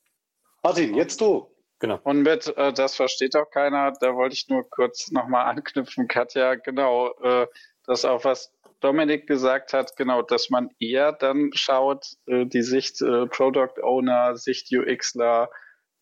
Martin, 0.63 0.95
jetzt 0.95 1.19
du. 1.19 1.53
Genau. 1.79 1.99
Und 2.03 2.23
mit, 2.23 2.47
äh, 2.57 2.73
das 2.73 2.95
versteht 2.95 3.35
auch 3.35 3.51
keiner, 3.51 3.93
da 3.99 4.15
wollte 4.15 4.33
ich 4.33 4.47
nur 4.47 4.67
kurz 4.69 5.11
nochmal 5.11 5.45
anknüpfen, 5.45 6.07
Katja, 6.07 6.55
genau, 6.55 7.13
äh, 7.21 7.45
das 7.87 8.05
auch 8.05 8.23
was 8.25 8.53
Dominik 8.79 9.25
gesagt 9.25 9.73
hat, 9.73 9.95
genau, 9.95 10.21
dass 10.21 10.49
man 10.49 10.69
eher 10.79 11.11
dann 11.11 11.49
schaut, 11.53 12.05
äh, 12.27 12.45
die 12.45 12.61
Sicht 12.61 13.01
äh, 13.01 13.25
Product 13.25 13.81
Owner, 13.81 14.35
Sicht 14.35 14.71
UXler, 14.71 15.49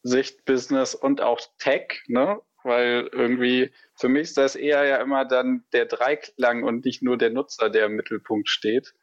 Sicht 0.03 0.45
Business 0.45 0.93
und 0.93 1.21
auch 1.21 1.39
Tech, 1.57 2.03
ne? 2.07 2.41
Weil 2.63 3.09
irgendwie 3.11 3.71
für 3.95 4.09
mich 4.09 4.23
ist 4.23 4.37
das 4.37 4.55
eher 4.55 4.83
ja 4.85 4.97
immer 4.97 5.23
dann 5.23 5.63
der 5.71 5.85
Dreiklang 5.85 6.63
und 6.63 6.83
nicht 6.83 7.01
nur 7.01 7.17
der 7.17 7.29
Nutzer, 7.29 7.69
der 7.69 7.85
im 7.85 7.95
Mittelpunkt 7.95 8.49
steht. 8.49 8.93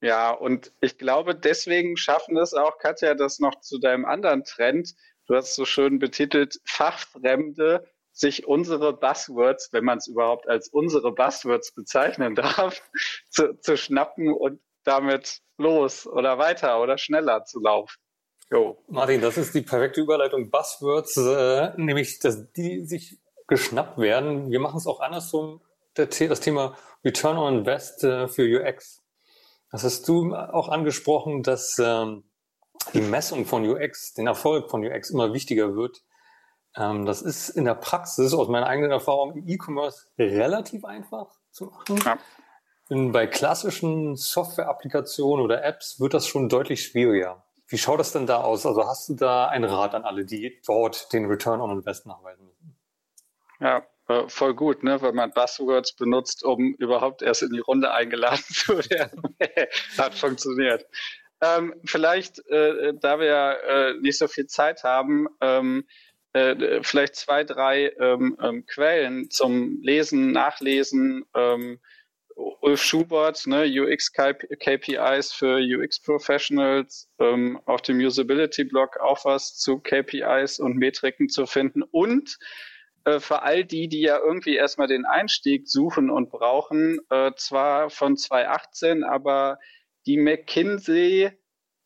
Ja, 0.00 0.30
und 0.30 0.72
ich 0.80 0.96
glaube, 0.96 1.34
deswegen 1.34 1.96
schaffen 1.96 2.36
es 2.36 2.54
auch, 2.54 2.78
Katja, 2.78 3.14
das 3.14 3.40
noch 3.40 3.60
zu 3.60 3.78
deinem 3.78 4.04
anderen 4.04 4.44
Trend. 4.44 4.94
Du 5.26 5.34
hast 5.34 5.56
so 5.56 5.64
schön 5.64 5.98
betitelt, 5.98 6.60
Fachfremde 6.64 7.84
sich 8.18 8.46
unsere 8.46 8.92
Buzzwords, 8.92 9.72
wenn 9.72 9.84
man 9.84 9.98
es 9.98 10.08
überhaupt 10.08 10.48
als 10.48 10.68
unsere 10.68 11.12
Buzzwords 11.12 11.72
bezeichnen 11.72 12.34
darf, 12.34 12.82
zu, 13.30 13.58
zu 13.60 13.76
schnappen 13.76 14.32
und 14.32 14.60
damit 14.84 15.40
los 15.56 16.06
oder 16.06 16.38
weiter 16.38 16.80
oder 16.82 16.98
schneller 16.98 17.44
zu 17.44 17.60
laufen. 17.60 17.96
Jo. 18.50 18.82
Martin, 18.88 19.20
das 19.20 19.36
ist 19.36 19.54
die 19.54 19.60
perfekte 19.62 20.00
Überleitung. 20.00 20.50
Buzzwords, 20.50 21.16
äh, 21.16 21.72
nämlich, 21.76 22.18
dass 22.18 22.50
die 22.52 22.84
sich 22.86 23.18
geschnappt 23.46 23.98
werden. 23.98 24.50
Wir 24.50 24.60
machen 24.60 24.78
es 24.78 24.86
auch 24.86 25.00
andersrum, 25.00 25.60
das 25.94 26.40
Thema 26.40 26.76
Return 27.04 27.36
on 27.36 27.58
Invest 27.58 28.04
äh, 28.04 28.26
für 28.28 28.42
UX. 28.42 29.02
Das 29.70 29.84
hast 29.84 30.08
du 30.08 30.34
auch 30.34 30.68
angesprochen, 30.68 31.42
dass 31.42 31.78
ähm, 31.78 32.24
die 32.94 33.00
Messung 33.00 33.44
von 33.44 33.68
UX, 33.68 34.14
den 34.14 34.26
Erfolg 34.26 34.70
von 34.70 34.84
UX 34.84 35.10
immer 35.10 35.34
wichtiger 35.34 35.76
wird. 35.76 36.02
Ähm, 36.78 37.04
das 37.04 37.22
ist 37.22 37.48
in 37.50 37.64
der 37.64 37.74
Praxis 37.74 38.32
aus 38.32 38.48
meiner 38.48 38.66
eigenen 38.66 38.92
Erfahrung 38.92 39.36
im 39.36 39.48
E-Commerce 39.48 40.06
relativ 40.18 40.84
einfach 40.84 41.28
zu 41.50 41.66
machen. 41.66 42.00
Ja. 42.04 42.18
In, 42.88 43.12
bei 43.12 43.26
klassischen 43.26 44.16
Software-Applikationen 44.16 45.44
oder 45.44 45.62
Apps 45.64 46.00
wird 46.00 46.14
das 46.14 46.26
schon 46.26 46.48
deutlich 46.48 46.84
schwieriger. 46.84 47.44
Wie 47.66 47.76
schaut 47.76 48.00
das 48.00 48.12
denn 48.12 48.26
da 48.26 48.38
aus? 48.42 48.64
Also 48.64 48.86
hast 48.86 49.10
du 49.10 49.14
da 49.14 49.48
einen 49.48 49.64
Rat 49.64 49.94
an 49.94 50.04
alle, 50.04 50.24
die 50.24 50.58
dort 50.66 51.12
den 51.12 51.26
Return 51.26 51.60
on 51.60 51.70
Invest 51.70 52.06
nachweisen 52.06 52.46
müssen? 52.46 52.78
Ja, 53.60 53.82
äh, 54.08 54.26
voll 54.28 54.54
gut, 54.54 54.84
ne? 54.84 55.02
weil 55.02 55.12
man 55.12 55.32
Buzzwords 55.32 55.92
benutzt, 55.92 56.44
um 56.44 56.74
überhaupt 56.78 57.20
erst 57.20 57.42
in 57.42 57.52
die 57.52 57.58
Runde 57.58 57.92
eingeladen 57.92 58.44
zu 58.48 58.78
werden. 58.78 59.36
Hat 59.98 60.14
funktioniert. 60.14 60.86
Ähm, 61.40 61.74
vielleicht, 61.84 62.38
äh, 62.48 62.94
da 62.94 63.20
wir 63.20 63.58
äh, 63.68 63.94
nicht 64.00 64.18
so 64.18 64.28
viel 64.28 64.46
Zeit 64.46 64.82
haben, 64.82 65.28
ähm, 65.40 65.86
äh, 66.38 66.82
vielleicht 66.82 67.16
zwei, 67.16 67.44
drei 67.44 67.92
ähm, 67.98 68.36
ähm 68.42 68.66
Quellen 68.66 69.30
zum 69.30 69.80
Lesen, 69.82 70.32
Nachlesen. 70.32 71.24
Ähm, 71.34 71.80
Ulf 72.60 72.82
Schubert, 72.82 73.46
ne, 73.48 73.64
UX 73.66 74.12
KPIs 74.12 75.32
für 75.32 75.58
UX 75.58 76.00
Professionals, 76.00 77.10
ähm, 77.18 77.60
auf 77.64 77.82
dem 77.82 77.98
Usability 77.98 78.64
Blog 78.64 78.96
auch 79.00 79.24
was 79.24 79.56
zu 79.56 79.80
KPIs 79.80 80.60
und 80.60 80.76
Metriken 80.76 81.28
zu 81.28 81.46
finden 81.46 81.82
und 81.82 82.38
äh, 83.04 83.18
für 83.18 83.42
all 83.42 83.64
die, 83.64 83.88
die 83.88 84.02
ja 84.02 84.18
irgendwie 84.18 84.54
erstmal 84.54 84.86
den 84.86 85.04
Einstieg 85.04 85.68
suchen 85.68 86.10
und 86.10 86.30
brauchen, 86.30 87.00
äh, 87.10 87.32
zwar 87.36 87.90
von 87.90 88.16
2018, 88.16 89.02
aber 89.02 89.58
die 90.06 90.16
McKinsey 90.16 91.30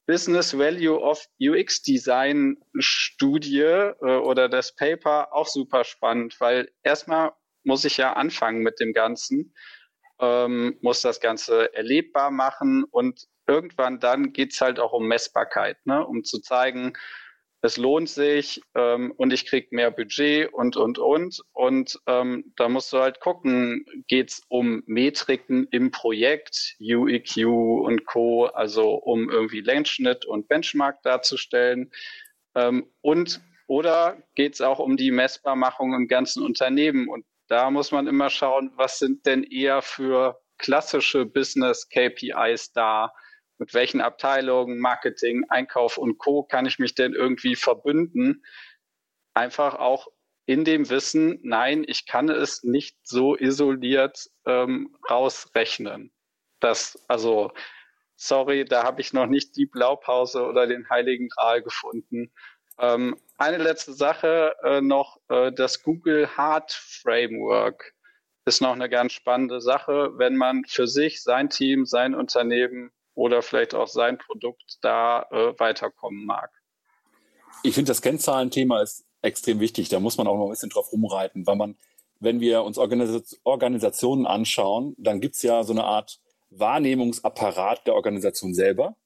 Business 0.06 0.56
Value 0.56 1.00
of 1.00 1.24
UX 1.40 1.82
Design 1.82 2.56
Studie 2.78 3.60
äh, 3.60 3.94
oder 4.00 4.48
das 4.48 4.74
Paper 4.74 5.32
auch 5.32 5.46
super 5.46 5.84
spannend, 5.84 6.36
weil 6.40 6.70
erstmal 6.82 7.32
muss 7.64 7.84
ich 7.84 7.96
ja 7.96 8.14
anfangen 8.14 8.62
mit 8.62 8.80
dem 8.80 8.92
Ganzen, 8.92 9.54
ähm, 10.20 10.76
muss 10.80 11.02
das 11.02 11.20
Ganze 11.20 11.72
erlebbar 11.74 12.30
machen 12.30 12.84
und 12.84 13.26
irgendwann 13.46 14.00
dann 14.00 14.32
geht's 14.32 14.60
halt 14.60 14.80
auch 14.80 14.92
um 14.92 15.06
Messbarkeit, 15.06 15.78
ne? 15.84 16.04
um 16.06 16.24
zu 16.24 16.40
zeigen, 16.40 16.94
es 17.64 17.76
lohnt 17.76 18.08
sich 18.08 18.60
ähm, 18.74 19.12
und 19.16 19.32
ich 19.32 19.46
krieg 19.46 19.70
mehr 19.70 19.92
Budget 19.92 20.52
und, 20.52 20.76
und, 20.76 20.98
und. 20.98 21.40
Und 21.52 21.98
ähm, 22.06 22.52
da 22.56 22.68
musst 22.68 22.92
du 22.92 22.98
halt 22.98 23.20
gucken, 23.20 23.86
geht's 24.08 24.42
um 24.48 24.82
Metriken 24.86 25.68
im 25.70 25.92
Projekt, 25.92 26.76
UEQ 26.80 27.46
und 27.46 28.04
Co., 28.04 28.46
also 28.46 28.94
um 28.94 29.30
irgendwie 29.30 29.60
Längsschnitt 29.60 30.24
und 30.24 30.48
Benchmark 30.48 31.02
darzustellen. 31.02 31.92
Ähm, 32.56 32.88
und 33.00 33.40
oder 33.68 34.20
geht's 34.34 34.60
auch 34.60 34.80
um 34.80 34.96
die 34.96 35.12
Messbarmachung 35.12 35.94
im 35.94 36.08
ganzen 36.08 36.42
Unternehmen? 36.42 37.08
Und 37.08 37.24
da 37.46 37.70
muss 37.70 37.92
man 37.92 38.08
immer 38.08 38.28
schauen, 38.28 38.72
was 38.74 38.98
sind 38.98 39.24
denn 39.24 39.44
eher 39.44 39.82
für 39.82 40.40
klassische 40.58 41.26
Business 41.26 41.88
KPIs 41.88 42.72
da? 42.72 43.12
Mit 43.62 43.74
welchen 43.74 44.00
Abteilungen, 44.00 44.80
Marketing, 44.80 45.44
Einkauf 45.48 45.96
und 45.96 46.18
Co. 46.18 46.42
kann 46.42 46.66
ich 46.66 46.80
mich 46.80 46.96
denn 46.96 47.14
irgendwie 47.14 47.54
verbünden? 47.54 48.42
Einfach 49.34 49.76
auch 49.76 50.08
in 50.46 50.64
dem 50.64 50.90
Wissen, 50.90 51.38
nein, 51.44 51.84
ich 51.86 52.08
kann 52.08 52.28
es 52.28 52.64
nicht 52.64 52.96
so 53.04 53.36
isoliert 53.36 54.28
ähm, 54.46 54.96
rausrechnen. 55.08 56.10
Das, 56.58 57.04
also, 57.06 57.52
sorry, 58.16 58.64
da 58.64 58.82
habe 58.82 59.00
ich 59.00 59.12
noch 59.12 59.26
nicht 59.26 59.56
die 59.56 59.66
Blaupause 59.66 60.42
oder 60.44 60.66
den 60.66 60.90
Heiligen 60.90 61.28
Gral 61.28 61.62
gefunden. 61.62 62.32
Ähm, 62.80 63.16
eine 63.38 63.58
letzte 63.58 63.92
Sache 63.92 64.56
äh, 64.64 64.80
noch, 64.80 65.20
äh, 65.28 65.52
das 65.52 65.84
Google 65.84 66.28
Heart 66.36 66.72
Framework 66.72 67.94
ist 68.44 68.60
noch 68.60 68.72
eine 68.72 68.88
ganz 68.88 69.12
spannende 69.12 69.60
Sache, 69.60 70.18
wenn 70.18 70.34
man 70.34 70.64
für 70.64 70.88
sich, 70.88 71.22
sein 71.22 71.48
Team, 71.48 71.86
sein 71.86 72.16
Unternehmen 72.16 72.90
oder 73.14 73.42
vielleicht 73.42 73.74
auch 73.74 73.88
sein 73.88 74.18
Produkt 74.18 74.78
da 74.82 75.26
äh, 75.30 75.58
weiterkommen 75.58 76.24
mag. 76.24 76.50
Ich 77.62 77.74
finde, 77.74 77.90
das 77.90 78.02
Kennzahlenthema 78.02 78.82
ist 78.82 79.04
extrem 79.20 79.60
wichtig. 79.60 79.88
Da 79.88 80.00
muss 80.00 80.16
man 80.18 80.26
auch 80.26 80.36
noch 80.36 80.46
ein 80.46 80.50
bisschen 80.50 80.70
drauf 80.70 80.92
rumreiten, 80.92 81.46
weil 81.46 81.56
man, 81.56 81.76
wenn 82.20 82.40
wir 82.40 82.62
uns 82.64 82.78
Organis 82.78 83.40
Organisationen 83.44 84.26
anschauen, 84.26 84.94
dann 84.98 85.20
gibt's 85.20 85.42
ja 85.42 85.62
so 85.62 85.72
eine 85.72 85.84
Art 85.84 86.20
Wahrnehmungsapparat 86.50 87.86
der 87.86 87.94
Organisation 87.94 88.54
selber. 88.54 88.96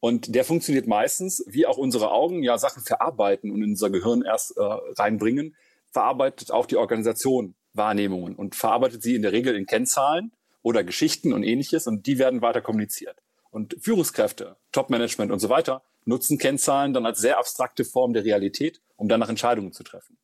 Und 0.00 0.34
der 0.34 0.44
funktioniert 0.44 0.86
meistens, 0.86 1.42
wie 1.46 1.66
auch 1.66 1.78
unsere 1.78 2.10
Augen 2.10 2.42
ja 2.42 2.58
Sachen 2.58 2.82
verarbeiten 2.82 3.50
und 3.50 3.62
in 3.62 3.70
unser 3.70 3.90
Gehirn 3.90 4.22
erst 4.22 4.56
äh, 4.56 4.62
reinbringen, 4.62 5.56
verarbeitet 5.90 6.50
auch 6.50 6.66
die 6.66 6.76
Organisation 6.76 7.54
Wahrnehmungen 7.72 8.36
und 8.36 8.54
verarbeitet 8.54 9.02
sie 9.02 9.14
in 9.14 9.22
der 9.22 9.32
Regel 9.32 9.56
in 9.56 9.66
Kennzahlen 9.66 10.32
oder 10.62 10.84
Geschichten 10.84 11.32
und 11.32 11.42
ähnliches 11.42 11.86
und 11.86 12.06
die 12.06 12.18
werden 12.18 12.42
weiter 12.42 12.60
kommuniziert. 12.60 13.16
Und 13.54 13.76
Führungskräfte, 13.80 14.56
Top-Management 14.72 15.30
und 15.30 15.38
so 15.38 15.48
weiter 15.48 15.84
nutzen 16.06 16.38
Kennzahlen 16.38 16.92
dann 16.92 17.06
als 17.06 17.20
sehr 17.20 17.38
abstrakte 17.38 17.84
Form 17.84 18.12
der 18.12 18.24
Realität, 18.24 18.80
um 18.96 19.08
dann 19.08 19.20
nach 19.20 19.28
Entscheidungen 19.28 19.72
zu 19.72 19.84
treffen. 19.84 20.18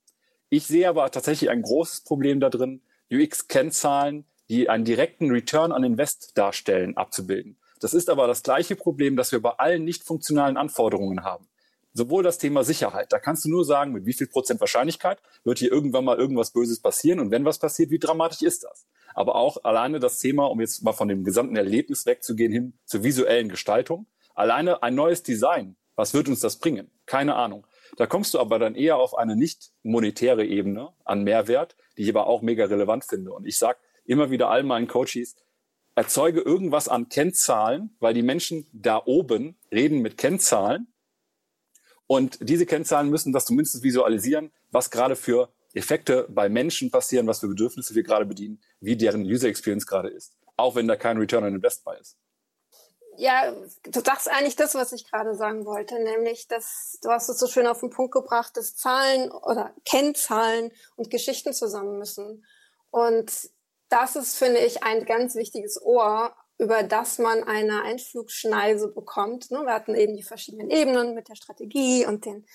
Ich 0.49 0.67
sehe 0.67 0.89
aber 0.89 1.09
tatsächlich 1.13 1.49
ein 1.49 1.63
großes 1.63 2.01
Problem 2.01 2.41
da 2.41 2.51
drin, 2.51 2.83
UX-Kennzahlen, 3.13 4.25
die 4.49 4.69
einen 4.69 4.85
direkten 4.85 5.31
Return 5.31 5.71
on 5.71 5.85
Invest 5.85 6.37
darstellen, 6.37 6.97
abzubilden. 6.97 7.57
Das 7.79 7.95
ist 7.95 8.11
aber 8.11 8.27
das 8.27 8.43
gleiche 8.43 8.75
Problem, 8.75 9.15
das 9.15 9.31
wir 9.31 9.41
bei 9.41 9.51
allen 9.51 9.85
nicht 9.85 10.03
funktionalen 10.03 10.57
Anforderungen 10.57 11.23
haben. 11.23 11.47
Sowohl 11.93 12.25
das 12.25 12.39
Thema 12.39 12.65
Sicherheit, 12.65 13.13
da 13.13 13.21
kannst 13.21 13.45
du 13.45 13.49
nur 13.49 13.65
sagen, 13.65 13.93
mit 13.93 14.07
wie 14.07 14.13
viel 14.13 14.27
Prozent 14.27 14.59
Wahrscheinlichkeit 14.59 15.23
wird 15.45 15.61
hier 15.61 15.71
irgendwann 15.71 16.05
mal 16.05 16.19
irgendwas 16.19 16.51
Böses 16.51 16.81
passieren 16.81 17.21
und 17.21 17.31
wenn 17.31 17.45
was 17.45 17.61
passiert, 17.61 17.91
wie 17.91 18.01
dramatisch 18.01 18.43
ist 18.43 18.65
das? 18.65 18.87
Aber 19.15 19.35
auch 19.35 19.65
alleine 19.65 20.01
das 20.01 20.19
Thema, 20.19 20.47
um 20.47 20.61
jetzt 20.61 20.83
mal 20.83 20.93
von 20.93 21.09
dem 21.09 21.25
gesamten 21.25 21.57
Erlebnis 21.57 22.07
wegzugehen 22.07 22.53
hin 22.53 22.79
zur 22.85 23.03
visuellen 23.03 23.49
Gestaltung. 23.49 24.07
Alleine 24.35 24.83
ein 24.83 24.95
neues 24.95 25.23
Design. 25.23 25.77
Was 25.97 26.15
wird 26.15 26.29
uns 26.29 26.41
das 26.41 26.59
bringen? 26.59 26.91
Keine 27.07 27.35
Ahnung. 27.35 27.67
Da 27.97 28.07
kommst 28.07 28.33
du 28.35 28.39
aber 28.39 28.59
dann 28.59 28.75
eher 28.75 28.97
auf 28.97 29.17
eine 29.17 29.37
nicht 29.37 29.73
monetäre 29.83 30.45
Ebene 30.45 30.93
an 31.05 31.25
Mehrwert, 31.25 31.77
die 31.97 32.05
ich 32.05 32.09
aber 32.09 32.27
auch 32.27 32.41
mega 32.41 32.65
relevant 32.65 33.05
finde. 33.05 33.33
Und 33.33 33.47
ich 33.47 33.59
sage 33.59 33.79
immer 34.05 34.31
wieder 34.31 34.49
all 34.49 34.63
meinen 34.63 34.89
Coaches, 34.89 35.37
erzeuge 35.95 36.41
irgendwas 36.41 36.89
an 36.89 37.09
Kennzahlen, 37.09 37.97
weil 37.99 38.15
die 38.15 38.23
Menschen 38.23 38.67
da 38.73 39.03
oben 39.05 39.59
reden 39.71 40.01
mit 40.01 40.17
Kennzahlen. 40.17 40.93
Und 42.07 42.39
diese 42.41 42.67
Kennzahlen 42.67 43.11
müssen 43.11 43.33
das 43.33 43.45
zumindest 43.45 43.83
visualisieren, 43.83 44.53
was 44.71 44.91
gerade 44.91 45.17
für 45.17 45.53
Effekte 45.75 46.27
bei 46.29 46.49
Menschen 46.49 46.91
passieren, 46.91 47.27
was 47.27 47.41
für 47.41 47.49
Bedürfnisse 47.49 47.95
wir 47.95 48.03
gerade 48.03 48.27
bedienen, 48.27 48.61
wie 48.81 48.97
deren 48.97 49.23
User 49.23 49.49
Experience 49.49 49.87
gerade 49.87 50.09
ist. 50.09 50.37
Auch 50.57 50.75
wenn 50.75 50.89
da 50.89 50.97
kein 50.97 51.19
Return 51.19 51.45
on 51.45 51.55
Invest 51.55 51.85
bei 51.85 51.97
ist. 51.97 52.17
Ja, 53.17 53.53
du 53.85 54.01
sagst 54.01 54.31
eigentlich 54.31 54.57
das, 54.57 54.75
was 54.75 54.93
ich 54.93 55.11
gerade 55.11 55.35
sagen 55.35 55.67
wollte, 55.67 56.03
nämlich, 56.03 56.49
dass 56.49 56.99
du 57.03 57.11
hast 57.11 57.29
es 57.29 57.39
so 57.39 57.47
schön 57.47 57.67
auf 57.67 57.81
den 57.81 57.91
Punkt 57.91 58.13
gebracht, 58.13 58.57
dass 58.57 58.77
Zahlen 58.77 59.31
oder 59.31 59.75
Kennzahlen 59.85 60.73
und 60.97 61.11
Geschichten 61.11 61.53
zusammen 61.53 61.99
müssen. 61.99 62.45
Und 62.91 63.51
das 63.89 64.17
ist, 64.17 64.37
finde 64.37 64.61
ich, 64.61 64.83
ein 64.85 65.05
ganz 65.05 65.35
wichtiges 65.35 65.81
Ohr, 65.83 66.35
über 66.59 66.83
das 66.83 67.19
man 67.19 67.43
eine 67.43 67.83
Einflugschneise 67.83 68.89
bekommt. 68.89 69.51
Ne, 69.51 69.63
wir 69.65 69.75
hatten 69.75 69.95
eben 69.95 70.17
die 70.17 70.23
verschiedenen 70.23 70.71
Ebenen 70.71 71.15
mit 71.15 71.29
der 71.29 71.35
Strategie 71.35 72.07
und 72.07 72.25
den 72.25 72.47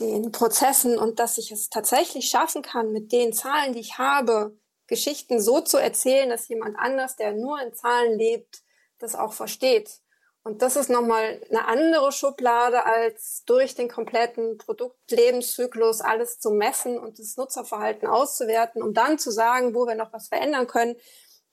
den 0.00 0.32
Prozessen 0.32 0.98
und 0.98 1.18
dass 1.18 1.38
ich 1.38 1.50
es 1.52 1.70
tatsächlich 1.70 2.28
schaffen 2.28 2.62
kann, 2.62 2.92
mit 2.92 3.12
den 3.12 3.32
Zahlen, 3.32 3.72
die 3.72 3.80
ich 3.80 3.98
habe, 3.98 4.56
Geschichten 4.86 5.40
so 5.40 5.60
zu 5.60 5.78
erzählen, 5.78 6.28
dass 6.28 6.48
jemand 6.48 6.78
anders, 6.78 7.16
der 7.16 7.32
nur 7.32 7.60
in 7.60 7.74
Zahlen 7.74 8.18
lebt, 8.18 8.62
das 8.98 9.14
auch 9.14 9.32
versteht. 9.32 10.00
Und 10.42 10.60
das 10.60 10.76
ist 10.76 10.90
nochmal 10.90 11.40
eine 11.48 11.66
andere 11.66 12.12
Schublade, 12.12 12.84
als 12.84 13.44
durch 13.46 13.74
den 13.74 13.88
kompletten 13.88 14.58
Produktlebenszyklus 14.58 16.02
alles 16.02 16.38
zu 16.38 16.50
messen 16.50 16.98
und 16.98 17.18
das 17.18 17.38
Nutzerverhalten 17.38 18.06
auszuwerten, 18.06 18.82
um 18.82 18.92
dann 18.92 19.18
zu 19.18 19.30
sagen, 19.30 19.74
wo 19.74 19.86
wir 19.86 19.94
noch 19.94 20.12
was 20.12 20.28
verändern 20.28 20.66
können. 20.66 20.96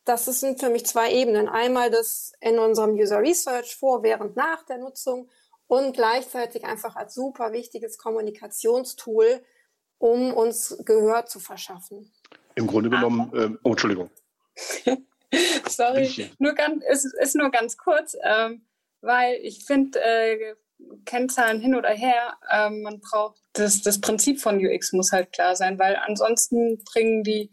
Das 0.04 0.26
sind 0.26 0.60
für 0.60 0.70
mich 0.70 0.86
zwei 0.86 1.14
Ebenen. 1.14 1.48
Einmal 1.48 1.90
das 1.90 2.34
in 2.42 2.60
unserem 2.60 2.96
User 2.96 3.20
Research 3.20 3.78
vor, 3.78 4.04
während, 4.04 4.36
nach 4.36 4.66
der 4.66 4.80
Nutzung 4.80 5.30
und 5.72 5.94
gleichzeitig 5.94 6.66
einfach 6.66 6.98
als 6.98 7.14
super 7.14 7.54
wichtiges 7.54 7.98
Kommunikationstool, 7.98 9.42
um 10.00 10.34
uns 10.34 10.78
Gehör 10.84 11.26
zu 11.28 11.40
verschaffen. 11.40 12.12
Im 12.56 12.68
Grunde 12.68 12.90
genommen, 12.90 13.32
äh, 13.34 13.58
oh, 13.64 13.70
Entschuldigung. 13.70 14.10
Sorry, 15.70 16.30
nur 16.40 16.56
ganz, 16.56 16.84
es 16.90 17.06
ist 17.06 17.38
nur 17.38 17.52
ganz 17.52 17.78
kurz, 17.78 18.18
ähm, 18.22 18.66
weil 19.00 19.40
ich 19.44 19.64
finde, 19.64 19.98
äh, 20.04 20.56
Kennzahlen 21.06 21.62
hin 21.62 21.76
oder 21.76 21.92
her, 21.92 22.38
ähm, 22.52 22.82
man 22.82 23.00
braucht 23.00 23.40
das, 23.54 23.82
das 23.82 24.02
Prinzip 24.02 24.42
von 24.42 24.58
UX 24.58 24.92
muss 24.92 25.14
halt 25.14 25.32
klar 25.32 25.56
sein, 25.56 25.80
weil 25.80 25.96
ansonsten 25.96 26.84
bringen 26.84 27.24
die 27.24 27.50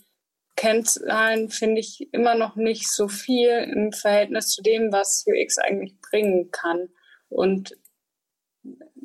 Kennzahlen, 0.57 1.51
finde 1.51 1.81
ich, 1.81 2.12
immer 2.12 2.35
noch 2.35 2.57
nicht 2.57 2.91
so 2.91 3.07
viel 3.07 3.49
im 3.49 3.93
Verhältnis 3.93 4.49
zu 4.49 4.61
dem, 4.61 4.91
was 4.91 5.25
UX 5.25 5.59
eigentlich 5.59 5.95
bringen 6.01 6.51
kann. 6.51 6.89
Und 7.29 7.77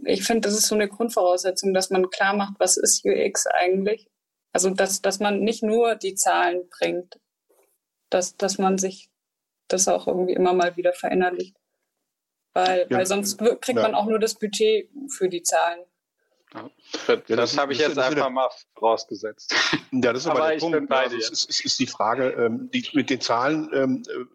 ich 0.05 0.23
finde, 0.23 0.47
das 0.47 0.57
ist 0.57 0.67
so 0.67 0.75
eine 0.75 0.87
Grundvoraussetzung, 0.87 1.73
dass 1.73 1.89
man 1.89 2.09
klar 2.09 2.35
macht, 2.35 2.53
was 2.59 2.77
ist 2.77 3.03
UX 3.05 3.47
eigentlich. 3.47 4.07
Also, 4.51 4.69
dass, 4.69 5.01
dass 5.01 5.19
man 5.19 5.39
nicht 5.39 5.63
nur 5.63 5.95
die 5.95 6.15
Zahlen 6.15 6.69
bringt, 6.69 7.19
dass, 8.09 8.37
dass 8.37 8.57
man 8.57 8.77
sich 8.77 9.09
das 9.67 9.87
auch 9.87 10.07
irgendwie 10.07 10.33
immer 10.33 10.53
mal 10.53 10.77
wieder 10.77 10.93
verinnerlicht. 10.93 11.55
Weil, 12.53 12.87
ja, 12.89 12.97
weil 12.97 13.05
sonst 13.05 13.39
kriegt 13.39 13.77
ja. 13.77 13.81
man 13.81 13.95
auch 13.95 14.05
nur 14.05 14.19
das 14.19 14.35
Budget 14.35 14.89
für 15.09 15.27
die 15.27 15.41
Zahlen. 15.41 15.83
Ja. 16.53 16.69
Das, 17.07 17.19
das 17.27 17.57
habe 17.57 17.73
ich 17.73 17.79
jetzt 17.79 17.97
einfach 17.97 18.29
mal 18.29 18.49
rausgesetzt. 18.79 19.55
Ja, 19.91 20.13
das 20.13 20.23
ist 20.23 20.27
aber, 20.27 20.43
aber 20.43 20.51
der 20.51 20.59
Punkt. 20.59 20.91
Also, 20.91 21.17
es 21.17 21.29
ist, 21.29 21.49
ist, 21.49 21.65
ist, 21.65 21.79
die 21.79 21.87
Frage, 21.87 22.29
ähm, 22.29 22.69
die, 22.71 22.87
mit 22.93 23.09
den 23.09 23.21
Zahlen 23.21 23.69
ähm, 23.73 24.03
äh, 24.07 24.25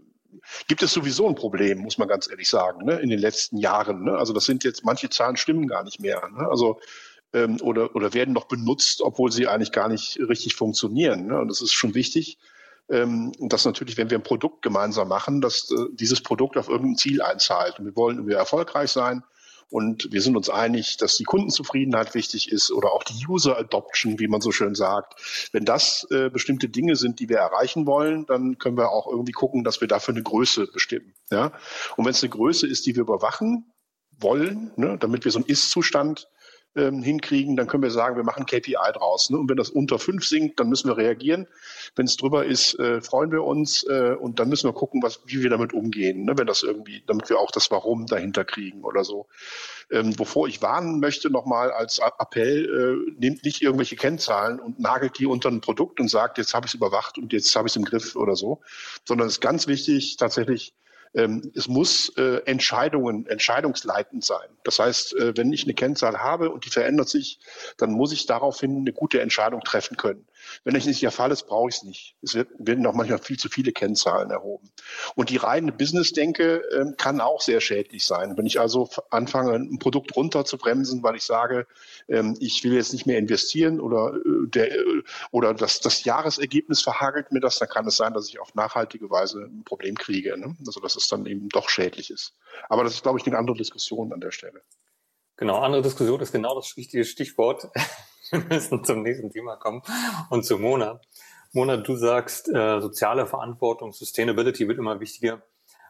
gibt 0.66 0.82
es 0.82 0.92
sowieso 0.92 1.28
ein 1.28 1.34
Problem, 1.34 1.78
muss 1.78 1.98
man 1.98 2.08
ganz 2.08 2.28
ehrlich 2.30 2.48
sagen, 2.48 2.84
ne, 2.84 2.98
in 3.00 3.08
den 3.08 3.18
letzten 3.18 3.58
Jahren. 3.58 4.04
Ne? 4.04 4.16
Also 4.16 4.32
das 4.32 4.44
sind 4.44 4.64
jetzt, 4.64 4.84
manche 4.84 5.10
Zahlen 5.10 5.36
stimmen 5.36 5.66
gar 5.66 5.84
nicht 5.84 6.00
mehr. 6.00 6.28
Ne? 6.30 6.48
Also 6.48 6.80
ähm, 7.32 7.58
oder, 7.60 7.94
oder 7.94 8.14
werden 8.14 8.34
noch 8.34 8.46
benutzt, 8.46 9.02
obwohl 9.02 9.30
sie 9.30 9.46
eigentlich 9.46 9.72
gar 9.72 9.88
nicht 9.88 10.18
richtig 10.18 10.54
funktionieren. 10.54 11.26
Ne? 11.26 11.40
Und 11.40 11.48
das 11.48 11.60
ist 11.60 11.72
schon 11.72 11.94
wichtig, 11.94 12.38
ähm, 12.88 13.32
dass 13.38 13.64
natürlich, 13.64 13.96
wenn 13.96 14.10
wir 14.10 14.18
ein 14.18 14.22
Produkt 14.22 14.62
gemeinsam 14.62 15.08
machen, 15.08 15.40
dass 15.40 15.70
äh, 15.70 15.86
dieses 15.92 16.22
Produkt 16.22 16.56
auf 16.56 16.68
irgendein 16.68 16.96
Ziel 16.96 17.22
einzahlt. 17.22 17.78
Und 17.78 17.86
wir 17.86 17.96
wollen 17.96 18.16
irgendwie 18.16 18.34
erfolgreich 18.34 18.90
sein. 18.90 19.22
Und 19.70 20.08
wir 20.12 20.22
sind 20.22 20.36
uns 20.36 20.48
einig, 20.48 20.96
dass 20.96 21.16
die 21.16 21.24
Kundenzufriedenheit 21.24 22.14
wichtig 22.14 22.50
ist 22.50 22.70
oder 22.70 22.92
auch 22.92 23.02
die 23.04 23.26
User 23.26 23.58
Adoption, 23.58 24.18
wie 24.18 24.28
man 24.28 24.40
so 24.40 24.50
schön 24.50 24.74
sagt. 24.74 25.48
Wenn 25.52 25.66
das 25.66 26.06
äh, 26.10 26.30
bestimmte 26.30 26.68
Dinge 26.68 26.96
sind, 26.96 27.20
die 27.20 27.28
wir 27.28 27.38
erreichen 27.38 27.86
wollen, 27.86 28.24
dann 28.26 28.58
können 28.58 28.78
wir 28.78 28.90
auch 28.90 29.06
irgendwie 29.06 29.32
gucken, 29.32 29.64
dass 29.64 29.80
wir 29.80 29.88
dafür 29.88 30.14
eine 30.14 30.22
Größe 30.22 30.68
bestimmen. 30.68 31.12
Ja? 31.30 31.52
Und 31.96 32.06
wenn 32.06 32.12
es 32.12 32.22
eine 32.22 32.30
Größe 32.30 32.66
ist, 32.66 32.86
die 32.86 32.96
wir 32.96 33.02
überwachen 33.02 33.70
wollen, 34.20 34.72
ne, 34.76 34.96
damit 34.98 35.24
wir 35.24 35.32
so 35.32 35.38
einen 35.38 35.46
Ist-Zustand 35.46 36.28
ähm, 36.76 37.02
hinkriegen, 37.02 37.56
dann 37.56 37.66
können 37.66 37.82
wir 37.82 37.90
sagen, 37.90 38.16
wir 38.16 38.24
machen 38.24 38.46
KPI 38.46 38.76
draus. 38.94 39.30
Ne? 39.30 39.38
Und 39.38 39.48
wenn 39.48 39.56
das 39.56 39.70
unter 39.70 39.98
fünf 39.98 40.24
sinkt, 40.26 40.60
dann 40.60 40.68
müssen 40.68 40.88
wir 40.88 40.96
reagieren. 40.96 41.46
Wenn 41.96 42.06
es 42.06 42.16
drüber 42.16 42.44
ist, 42.44 42.78
äh, 42.78 43.00
freuen 43.00 43.32
wir 43.32 43.44
uns 43.44 43.84
äh, 43.84 44.14
und 44.18 44.38
dann 44.38 44.48
müssen 44.48 44.68
wir 44.68 44.74
gucken, 44.74 45.02
was, 45.02 45.20
wie 45.26 45.42
wir 45.42 45.50
damit 45.50 45.72
umgehen, 45.72 46.24
ne? 46.24 46.36
wenn 46.36 46.46
das 46.46 46.62
irgendwie, 46.62 47.02
damit 47.06 47.28
wir 47.28 47.38
auch 47.38 47.50
das 47.50 47.70
Warum 47.70 48.06
dahinter 48.06 48.44
kriegen 48.44 48.84
oder 48.84 49.04
so. 49.04 49.26
Ähm, 49.90 50.18
wovor 50.18 50.48
ich 50.48 50.60
warnen 50.62 51.00
möchte 51.00 51.30
nochmal 51.30 51.70
als 51.70 51.98
Appell, 51.98 53.06
äh, 53.08 53.12
nehmt 53.18 53.44
nicht 53.44 53.62
irgendwelche 53.62 53.96
Kennzahlen 53.96 54.60
und 54.60 54.78
nagelt 54.78 55.18
die 55.18 55.26
unter 55.26 55.50
ein 55.50 55.60
Produkt 55.60 56.00
und 56.00 56.08
sagt, 56.08 56.38
jetzt 56.38 56.54
habe 56.54 56.66
ich 56.66 56.72
es 56.72 56.74
überwacht 56.74 57.18
und 57.18 57.32
jetzt 57.32 57.54
habe 57.56 57.66
ich 57.66 57.72
es 57.72 57.76
im 57.76 57.84
Griff 57.84 58.14
oder 58.14 58.36
so, 58.36 58.60
sondern 59.04 59.26
es 59.26 59.34
ist 59.34 59.40
ganz 59.40 59.66
wichtig, 59.66 60.16
tatsächlich 60.16 60.74
ähm, 61.14 61.52
es 61.54 61.68
muss 61.68 62.10
äh, 62.16 62.42
Entscheidungen, 62.44 63.26
entscheidungsleitend 63.26 64.24
sein. 64.24 64.48
Das 64.64 64.78
heißt, 64.78 65.16
äh, 65.16 65.36
wenn 65.36 65.52
ich 65.52 65.64
eine 65.64 65.74
Kennzahl 65.74 66.18
habe 66.18 66.50
und 66.50 66.64
die 66.64 66.70
verändert 66.70 67.08
sich, 67.08 67.38
dann 67.76 67.92
muss 67.92 68.12
ich 68.12 68.26
daraufhin 68.26 68.78
eine 68.78 68.92
gute 68.92 69.20
Entscheidung 69.20 69.60
treffen 69.60 69.96
können. 69.96 70.26
Wenn 70.64 70.74
das 70.74 70.86
nicht 70.86 71.02
der 71.02 71.10
Fall 71.10 71.30
ist, 71.30 71.46
brauche 71.46 71.68
ich 71.68 71.76
es 71.76 71.82
nicht. 71.82 72.16
Es 72.22 72.34
werden 72.34 72.86
auch 72.86 72.94
manchmal 72.94 73.18
viel 73.18 73.38
zu 73.38 73.48
viele 73.48 73.72
Kennzahlen 73.72 74.30
erhoben. 74.30 74.70
Und 75.14 75.30
die 75.30 75.36
reine 75.36 75.72
Business-Denke 75.72 76.62
äh, 76.70 76.92
kann 76.96 77.20
auch 77.20 77.40
sehr 77.40 77.60
schädlich 77.60 78.06
sein. 78.06 78.36
Wenn 78.36 78.46
ich 78.46 78.60
also 78.60 78.88
anfange, 79.10 79.54
ein 79.54 79.78
Produkt 79.78 80.14
runter 80.16 80.44
zu 80.44 80.58
bremsen, 80.58 81.02
weil 81.02 81.16
ich 81.16 81.24
sage, 81.24 81.66
ähm, 82.08 82.36
ich 82.40 82.62
will 82.64 82.74
jetzt 82.74 82.92
nicht 82.92 83.06
mehr 83.06 83.18
investieren 83.18 83.80
oder, 83.80 84.14
äh, 84.14 84.48
der, 84.48 84.72
äh, 84.72 85.02
oder 85.30 85.54
das, 85.54 85.80
das 85.80 86.04
Jahresergebnis 86.04 86.80
verhagelt 86.80 87.32
mir 87.32 87.40
das, 87.40 87.58
dann 87.58 87.68
kann 87.68 87.86
es 87.86 87.96
sein, 87.96 88.14
dass 88.14 88.28
ich 88.28 88.40
auf 88.40 88.54
nachhaltige 88.54 89.10
Weise 89.10 89.40
ein 89.40 89.64
Problem 89.64 89.96
kriege. 89.96 90.38
Ne? 90.38 90.56
Also 90.66 90.80
dass 90.80 90.96
es 90.96 91.08
dann 91.08 91.26
eben 91.26 91.48
doch 91.48 91.68
schädlich 91.68 92.10
ist. 92.10 92.34
Aber 92.68 92.84
das 92.84 92.94
ist, 92.94 93.02
glaube 93.02 93.18
ich, 93.18 93.26
eine 93.26 93.38
andere 93.38 93.56
Diskussion 93.56 94.12
an 94.12 94.20
der 94.20 94.30
Stelle. 94.30 94.62
Genau, 95.36 95.60
andere 95.60 95.82
Diskussion 95.82 96.20
ist 96.20 96.32
genau 96.32 96.56
das 96.56 96.76
richtige 96.76 97.04
Stichwort. 97.04 97.68
Wir 98.30 98.40
müssen 98.40 98.84
zum 98.84 99.02
nächsten 99.02 99.30
Thema 99.30 99.56
kommen 99.56 99.82
und 100.30 100.44
zu 100.44 100.58
Mona. 100.58 101.00
Mona, 101.52 101.78
du 101.78 101.96
sagst, 101.96 102.48
äh, 102.48 102.80
soziale 102.80 103.26
Verantwortung, 103.26 103.92
Sustainability 103.92 104.68
wird 104.68 104.78
immer 104.78 105.00
wichtiger. 105.00 105.42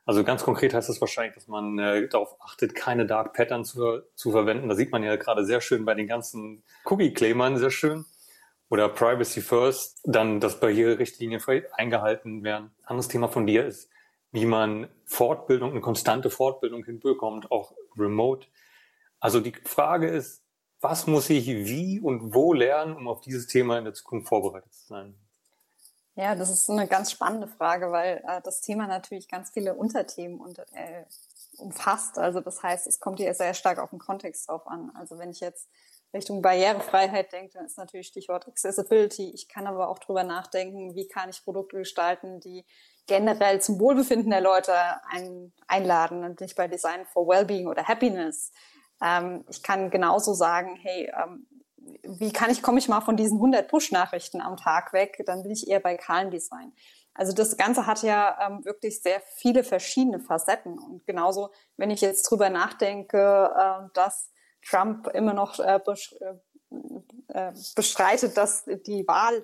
Also 0.06 0.24
ganz 0.24 0.44
konkret 0.44 0.72
heißt 0.72 0.88
das 0.88 1.00
wahrscheinlich, 1.00 1.34
dass 1.34 1.48
man 1.48 1.78
äh, 1.78 2.08
darauf 2.08 2.40
achtet, 2.40 2.74
keine 2.74 3.06
Dark 3.06 3.34
Patterns 3.34 3.72
zu, 3.72 4.02
zu 4.14 4.30
verwenden. 4.30 4.68
Da 4.68 4.74
sieht 4.74 4.92
man 4.92 5.02
ja 5.02 5.16
gerade 5.16 5.44
sehr 5.44 5.60
schön 5.60 5.84
bei 5.84 5.94
den 5.94 6.06
ganzen 6.06 6.62
Cookie-Claimern 6.84 7.58
sehr 7.58 7.70
schön. 7.70 8.06
Oder 8.70 8.88
Privacy 8.88 9.40
First, 9.40 10.00
dann, 10.04 10.40
dass 10.40 10.60
Barriererichtlinien 10.60 11.42
eingehalten 11.72 12.44
werden. 12.44 12.70
Anderes 12.84 13.08
Thema 13.08 13.28
von 13.28 13.46
dir 13.46 13.66
ist, 13.66 13.90
wie 14.30 14.46
man 14.46 14.88
Fortbildung, 15.04 15.70
eine 15.70 15.80
konstante 15.80 16.30
Fortbildung 16.30 16.84
hinbekommt, 16.84 17.50
auch 17.50 17.72
remote. 17.98 18.46
Also 19.20 19.40
die 19.40 19.54
Frage 19.64 20.08
ist, 20.08 20.42
was 20.80 21.06
muss 21.06 21.28
ich 21.30 21.46
wie 21.46 22.00
und 22.00 22.34
wo 22.34 22.52
lernen, 22.52 22.96
um 22.96 23.08
auf 23.08 23.20
dieses 23.20 23.46
Thema 23.46 23.78
in 23.78 23.84
der 23.84 23.94
Zukunft 23.94 24.28
vorbereitet 24.28 24.72
zu 24.72 24.86
sein? 24.86 25.14
Ja, 26.14 26.34
das 26.34 26.50
ist 26.50 26.68
eine 26.68 26.88
ganz 26.88 27.12
spannende 27.12 27.46
Frage, 27.46 27.92
weil 27.92 28.22
äh, 28.26 28.40
das 28.42 28.60
Thema 28.60 28.86
natürlich 28.86 29.28
ganz 29.28 29.50
viele 29.50 29.74
Unterthemen 29.74 30.40
und, 30.40 30.58
äh, 30.58 31.04
umfasst. 31.58 32.18
Also 32.18 32.40
das 32.40 32.62
heißt, 32.62 32.86
es 32.86 33.00
kommt 33.00 33.18
hier 33.18 33.32
sehr 33.34 33.54
stark 33.54 33.78
auf 33.78 33.90
den 33.90 33.98
Kontext 33.98 34.48
drauf 34.48 34.66
an. 34.66 34.90
Also 34.94 35.18
wenn 35.18 35.30
ich 35.30 35.40
jetzt 35.40 35.68
Richtung 36.14 36.40
Barrierefreiheit 36.40 37.32
denke, 37.32 37.54
dann 37.54 37.66
ist 37.66 37.76
natürlich 37.76 38.08
Stichwort 38.08 38.48
Accessibility. 38.48 39.30
Ich 39.30 39.48
kann 39.48 39.66
aber 39.66 39.88
auch 39.88 39.98
drüber 39.98 40.24
nachdenken, 40.24 40.94
wie 40.94 41.06
kann 41.06 41.28
ich 41.28 41.44
Produkte 41.44 41.76
gestalten, 41.76 42.40
die 42.40 42.64
generell 43.06 43.60
zum 43.60 43.78
Wohlbefinden 43.78 44.30
der 44.30 44.40
Leute 44.40 44.74
ein, 45.10 45.52
einladen 45.66 46.24
und 46.24 46.40
nicht 46.40 46.56
bei 46.56 46.68
Design 46.68 47.06
for 47.06 47.26
Wellbeing 47.26 47.66
oder 47.66 47.84
Happiness. 47.84 48.52
Ähm, 49.02 49.44
ich 49.48 49.62
kann 49.62 49.90
genauso 49.90 50.34
sagen, 50.34 50.76
hey, 50.76 51.12
ähm, 51.16 51.46
wie 52.02 52.32
kann 52.32 52.50
ich, 52.50 52.62
komme 52.62 52.78
ich 52.78 52.88
mal 52.88 53.00
von 53.00 53.16
diesen 53.16 53.38
100 53.38 53.68
Push-Nachrichten 53.68 54.40
am 54.40 54.56
Tag 54.56 54.92
weg? 54.92 55.22
Dann 55.26 55.42
bin 55.42 55.52
ich 55.52 55.68
eher 55.68 55.80
bei 55.80 55.96
kahlen 55.96 56.30
Design. 56.30 56.72
Also 57.14 57.32
das 57.32 57.56
Ganze 57.56 57.86
hat 57.86 58.02
ja 58.02 58.38
ähm, 58.46 58.64
wirklich 58.64 59.02
sehr 59.02 59.20
viele 59.36 59.64
verschiedene 59.64 60.20
Facetten. 60.20 60.78
Und 60.78 61.04
genauso, 61.06 61.50
wenn 61.76 61.90
ich 61.90 62.00
jetzt 62.00 62.22
drüber 62.30 62.48
nachdenke, 62.48 63.50
äh, 63.56 63.88
dass 63.94 64.30
Trump 64.64 65.08
immer 65.08 65.34
noch 65.34 65.58
äh, 65.58 65.80
äh, 65.80 66.34
äh, 67.28 67.52
bestreitet, 67.74 68.36
dass 68.36 68.64
die 68.64 69.06
Wahl, 69.08 69.42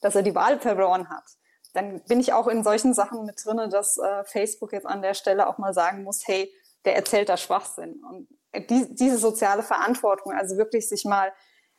dass 0.00 0.16
er 0.16 0.22
die 0.22 0.34
Wahl 0.34 0.60
verloren 0.60 1.08
hat, 1.08 1.24
dann 1.72 2.02
bin 2.04 2.20
ich 2.20 2.32
auch 2.32 2.46
in 2.46 2.62
solchen 2.62 2.94
Sachen 2.94 3.24
mit 3.24 3.42
drinne, 3.44 3.68
dass 3.68 3.96
äh, 3.98 4.24
Facebook 4.24 4.72
jetzt 4.72 4.86
an 4.86 5.02
der 5.02 5.14
Stelle 5.14 5.48
auch 5.48 5.58
mal 5.58 5.72
sagen 5.74 6.04
muss, 6.04 6.26
hey, 6.26 6.52
der 6.84 6.94
erzählt 6.94 7.28
da 7.28 7.36
Schwachsinn. 7.36 8.02
Und 8.04 8.28
die, 8.68 8.94
diese 8.94 9.18
soziale 9.18 9.62
Verantwortung, 9.62 10.32
also 10.32 10.56
wirklich 10.56 10.88
sich 10.88 11.04
mal 11.04 11.32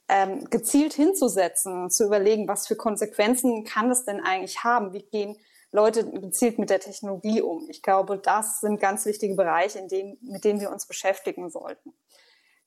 ähm, 0.07 0.45
gezielt 0.49 0.93
hinzusetzen, 0.93 1.89
zu 1.89 2.05
überlegen, 2.05 2.47
was 2.47 2.67
für 2.67 2.76
Konsequenzen 2.76 3.63
kann 3.63 3.89
das 3.89 4.05
denn 4.05 4.21
eigentlich 4.21 4.63
haben? 4.63 4.93
Wie 4.93 5.03
gehen 5.03 5.38
Leute 5.71 6.09
gezielt 6.09 6.59
mit 6.59 6.69
der 6.69 6.80
Technologie 6.80 7.41
um? 7.41 7.67
Ich 7.69 7.82
glaube, 7.82 8.17
das 8.17 8.61
sind 8.61 8.80
ganz 8.80 9.05
wichtige 9.05 9.36
Bereiche, 9.36 9.80
in 9.80 9.88
denen, 9.88 10.17
mit 10.21 10.43
denen 10.43 10.59
wir 10.59 10.71
uns 10.71 10.86
beschäftigen 10.88 11.49
sollten. 11.49 11.93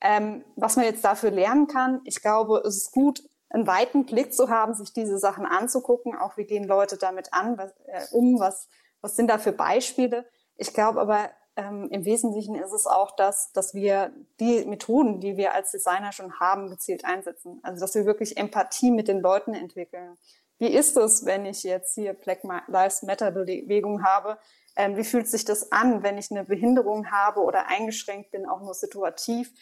Ähm, 0.01 0.45
was 0.57 0.77
man 0.77 0.85
jetzt 0.85 1.05
dafür 1.05 1.31
lernen 1.31 1.67
kann, 1.67 2.01
ich 2.05 2.21
glaube, 2.21 2.63
es 2.65 2.77
ist 2.77 2.93
gut, 2.93 3.23
einen 3.51 3.67
weiten 3.67 4.05
Blick 4.05 4.35
zu 4.35 4.51
haben, 4.51 4.75
sich 4.75 4.93
diese 4.93 5.19
Sachen 5.19 5.47
anzugucken, 5.47 6.17
auch 6.17 6.37
wie 6.37 6.45
gehen 6.45 6.65
Leute 6.65 6.97
damit 6.99 7.33
an, 7.33 7.57
was, 7.57 7.73
äh, 7.87 8.05
um, 8.13 8.39
was, 8.39 8.69
was 9.01 9.17
sind 9.17 9.29
da 9.29 9.39
für 9.39 9.53
Beispiele. 9.53 10.27
Ich 10.57 10.75
glaube 10.75 11.01
aber, 11.01 11.31
ähm, 11.59 11.89
im 11.91 12.05
Wesentlichen 12.05 12.55
ist 12.55 12.73
es 12.73 12.87
auch 12.87 13.17
das, 13.17 13.51
dass 13.53 13.75
wir 13.75 14.13
die 14.39 14.65
Methoden, 14.65 15.21
die 15.21 15.37
wir 15.37 15.55
als 15.55 15.73
Designer 15.73 16.13
schon 16.13 16.39
haben, 16.39 16.71
gezielt 16.71 17.05
einsetzen. 17.05 17.59
Also 17.65 17.81
dass 17.81 17.97
wir 17.97 18.07
wirklich 18.07 18.37
Empathie 18.37 18.93
mit 18.93 19.09
den 19.09 19.19
Leuten 19.19 19.55
entwickeln. 19.55 20.17
Wie 20.59 20.69
ist 20.69 20.97
es, 20.97 21.25
wenn 21.25 21.45
ich 21.47 21.65
jetzt 21.65 21.97
hier 21.97 22.15
Black 22.15 22.43
Lives 22.69 23.03
Matter 23.03 23.33
Bewegung 23.33 24.05
habe? 24.05 24.39
Ähm, 24.77 24.97
wie 24.97 25.03
fühlt 25.03 25.29
sich 25.29 25.45
das 25.45 25.73
an, 25.73 26.05
wenn 26.05 26.17
ich 26.17 26.31
eine 26.31 26.45
Behinderung 26.45 27.11
habe 27.11 27.41
oder 27.41 27.67
eingeschränkt 27.67 28.31
bin, 28.31 28.49
auch 28.49 28.61
nur 28.61 28.75
situativ? 28.75 29.53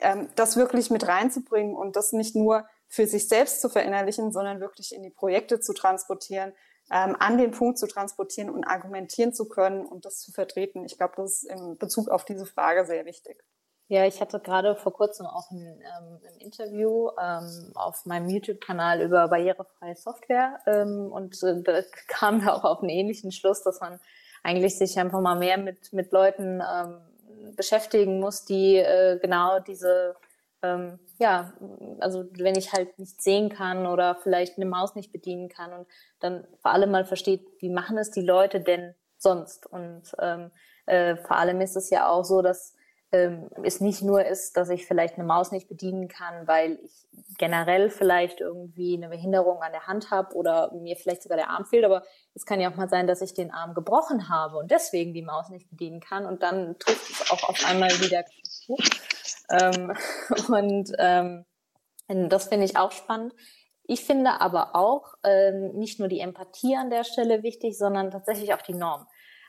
Ähm, 0.00 0.28
das 0.34 0.56
wirklich 0.56 0.90
mit 0.90 1.06
reinzubringen 1.06 1.76
und 1.76 1.94
das 1.94 2.12
nicht 2.12 2.34
nur 2.34 2.66
für 2.88 3.06
sich 3.06 3.28
selbst 3.28 3.60
zu 3.60 3.68
verinnerlichen, 3.68 4.32
sondern 4.32 4.58
wirklich 4.58 4.92
in 4.92 5.04
die 5.04 5.10
Projekte 5.10 5.60
zu 5.60 5.74
transportieren, 5.74 6.52
ähm, 6.90 7.16
an 7.18 7.38
den 7.38 7.52
Punkt 7.52 7.78
zu 7.78 7.86
transportieren 7.86 8.50
und 8.50 8.64
argumentieren 8.64 9.32
zu 9.32 9.48
können 9.48 9.86
und 9.86 10.04
das 10.04 10.20
zu 10.20 10.32
vertreten. 10.32 10.84
Ich 10.84 10.96
glaube, 10.96 11.14
das 11.16 11.42
ist 11.42 11.50
in 11.50 11.78
Bezug 11.78 12.08
auf 12.08 12.24
diese 12.24 12.46
Frage 12.46 12.84
sehr 12.84 13.06
wichtig. 13.06 13.42
Ja, 13.88 14.06
ich 14.06 14.20
hatte 14.20 14.38
gerade 14.38 14.76
vor 14.76 14.92
kurzem 14.92 15.26
auch 15.26 15.50
ein, 15.50 15.58
ähm, 15.58 16.20
ein 16.24 16.38
Interview 16.38 17.10
ähm, 17.20 17.72
auf 17.74 18.06
meinem 18.06 18.28
YouTube-Kanal 18.28 19.02
über 19.02 19.26
barrierefreie 19.26 19.96
Software 19.96 20.60
ähm, 20.66 21.10
und 21.10 21.42
äh, 21.42 21.60
da 21.62 21.80
kam 22.06 22.40
wir 22.42 22.54
auch 22.54 22.62
auf 22.62 22.80
einen 22.80 22.90
ähnlichen 22.90 23.32
Schluss, 23.32 23.64
dass 23.64 23.80
man 23.80 23.98
eigentlich 24.44 24.78
sich 24.78 24.96
einfach 24.98 25.20
mal 25.20 25.36
mehr 25.36 25.58
mit, 25.58 25.92
mit 25.92 26.12
Leuten 26.12 26.62
ähm, 26.62 27.00
beschäftigen 27.56 28.20
muss, 28.20 28.44
die 28.44 28.76
äh, 28.76 29.18
genau 29.20 29.58
diese, 29.58 30.14
ähm, 30.62 30.98
ja, 31.18 31.52
also 32.00 32.24
wenn 32.32 32.54
ich 32.54 32.72
halt 32.72 32.98
nicht 32.98 33.22
sehen 33.22 33.48
kann 33.48 33.86
oder 33.86 34.16
vielleicht 34.22 34.56
eine 34.56 34.66
Maus 34.66 34.94
nicht 34.94 35.12
bedienen 35.12 35.48
kann 35.48 35.72
und 35.72 35.86
dann 36.20 36.46
vor 36.62 36.72
allem 36.72 36.90
mal 36.90 37.04
versteht, 37.04 37.46
wie 37.60 37.70
machen 37.70 37.98
es 37.98 38.10
die 38.10 38.22
Leute 38.22 38.60
denn 38.60 38.94
sonst? 39.16 39.66
Und 39.66 40.02
ähm, 40.18 40.50
äh, 40.86 41.16
vor 41.16 41.36
allem 41.36 41.60
ist 41.60 41.76
es 41.76 41.90
ja 41.90 42.08
auch 42.08 42.24
so, 42.24 42.42
dass 42.42 42.74
ähm, 43.12 43.48
es 43.64 43.80
nicht 43.80 44.02
nur 44.02 44.24
ist, 44.24 44.56
dass 44.56 44.68
ich 44.70 44.86
vielleicht 44.86 45.14
eine 45.14 45.24
Maus 45.24 45.50
nicht 45.50 45.68
bedienen 45.68 46.08
kann, 46.08 46.46
weil 46.46 46.78
ich 46.84 47.06
generell 47.38 47.90
vielleicht 47.90 48.40
irgendwie 48.40 48.96
eine 48.96 49.08
Behinderung 49.08 49.62
an 49.62 49.72
der 49.72 49.86
Hand 49.86 50.10
habe 50.10 50.34
oder 50.34 50.72
mir 50.74 50.96
vielleicht 50.96 51.22
sogar 51.22 51.36
der 51.36 51.50
Arm 51.50 51.64
fehlt, 51.64 51.84
aber 51.84 52.04
es 52.34 52.46
kann 52.46 52.60
ja 52.60 52.70
auch 52.70 52.76
mal 52.76 52.88
sein, 52.88 53.06
dass 53.06 53.20
ich 53.20 53.34
den 53.34 53.50
Arm 53.50 53.74
gebrochen 53.74 54.28
habe 54.28 54.58
und 54.58 54.70
deswegen 54.70 55.12
die 55.12 55.22
Maus 55.22 55.48
nicht 55.48 55.68
bedienen 55.70 56.00
kann 56.00 56.24
und 56.24 56.42
dann 56.42 56.78
trifft 56.78 57.10
es 57.10 57.30
auch 57.30 57.48
auf 57.48 57.64
einmal 57.66 57.90
wieder. 58.00 58.24
Ähm, 59.50 59.92
und 60.48 60.92
ähm, 60.98 61.44
das 62.28 62.48
finde 62.48 62.66
ich 62.66 62.76
auch 62.76 62.92
spannend. 62.92 63.34
Ich 63.84 64.04
finde 64.04 64.40
aber 64.40 64.76
auch 64.76 65.14
ähm, 65.24 65.72
nicht 65.72 65.98
nur 65.98 66.08
die 66.08 66.20
Empathie 66.20 66.76
an 66.76 66.90
der 66.90 67.04
Stelle 67.04 67.42
wichtig, 67.42 67.76
sondern 67.76 68.10
tatsächlich 68.10 68.54
auch 68.54 68.62
die 68.62 68.74
Norm. 68.74 69.06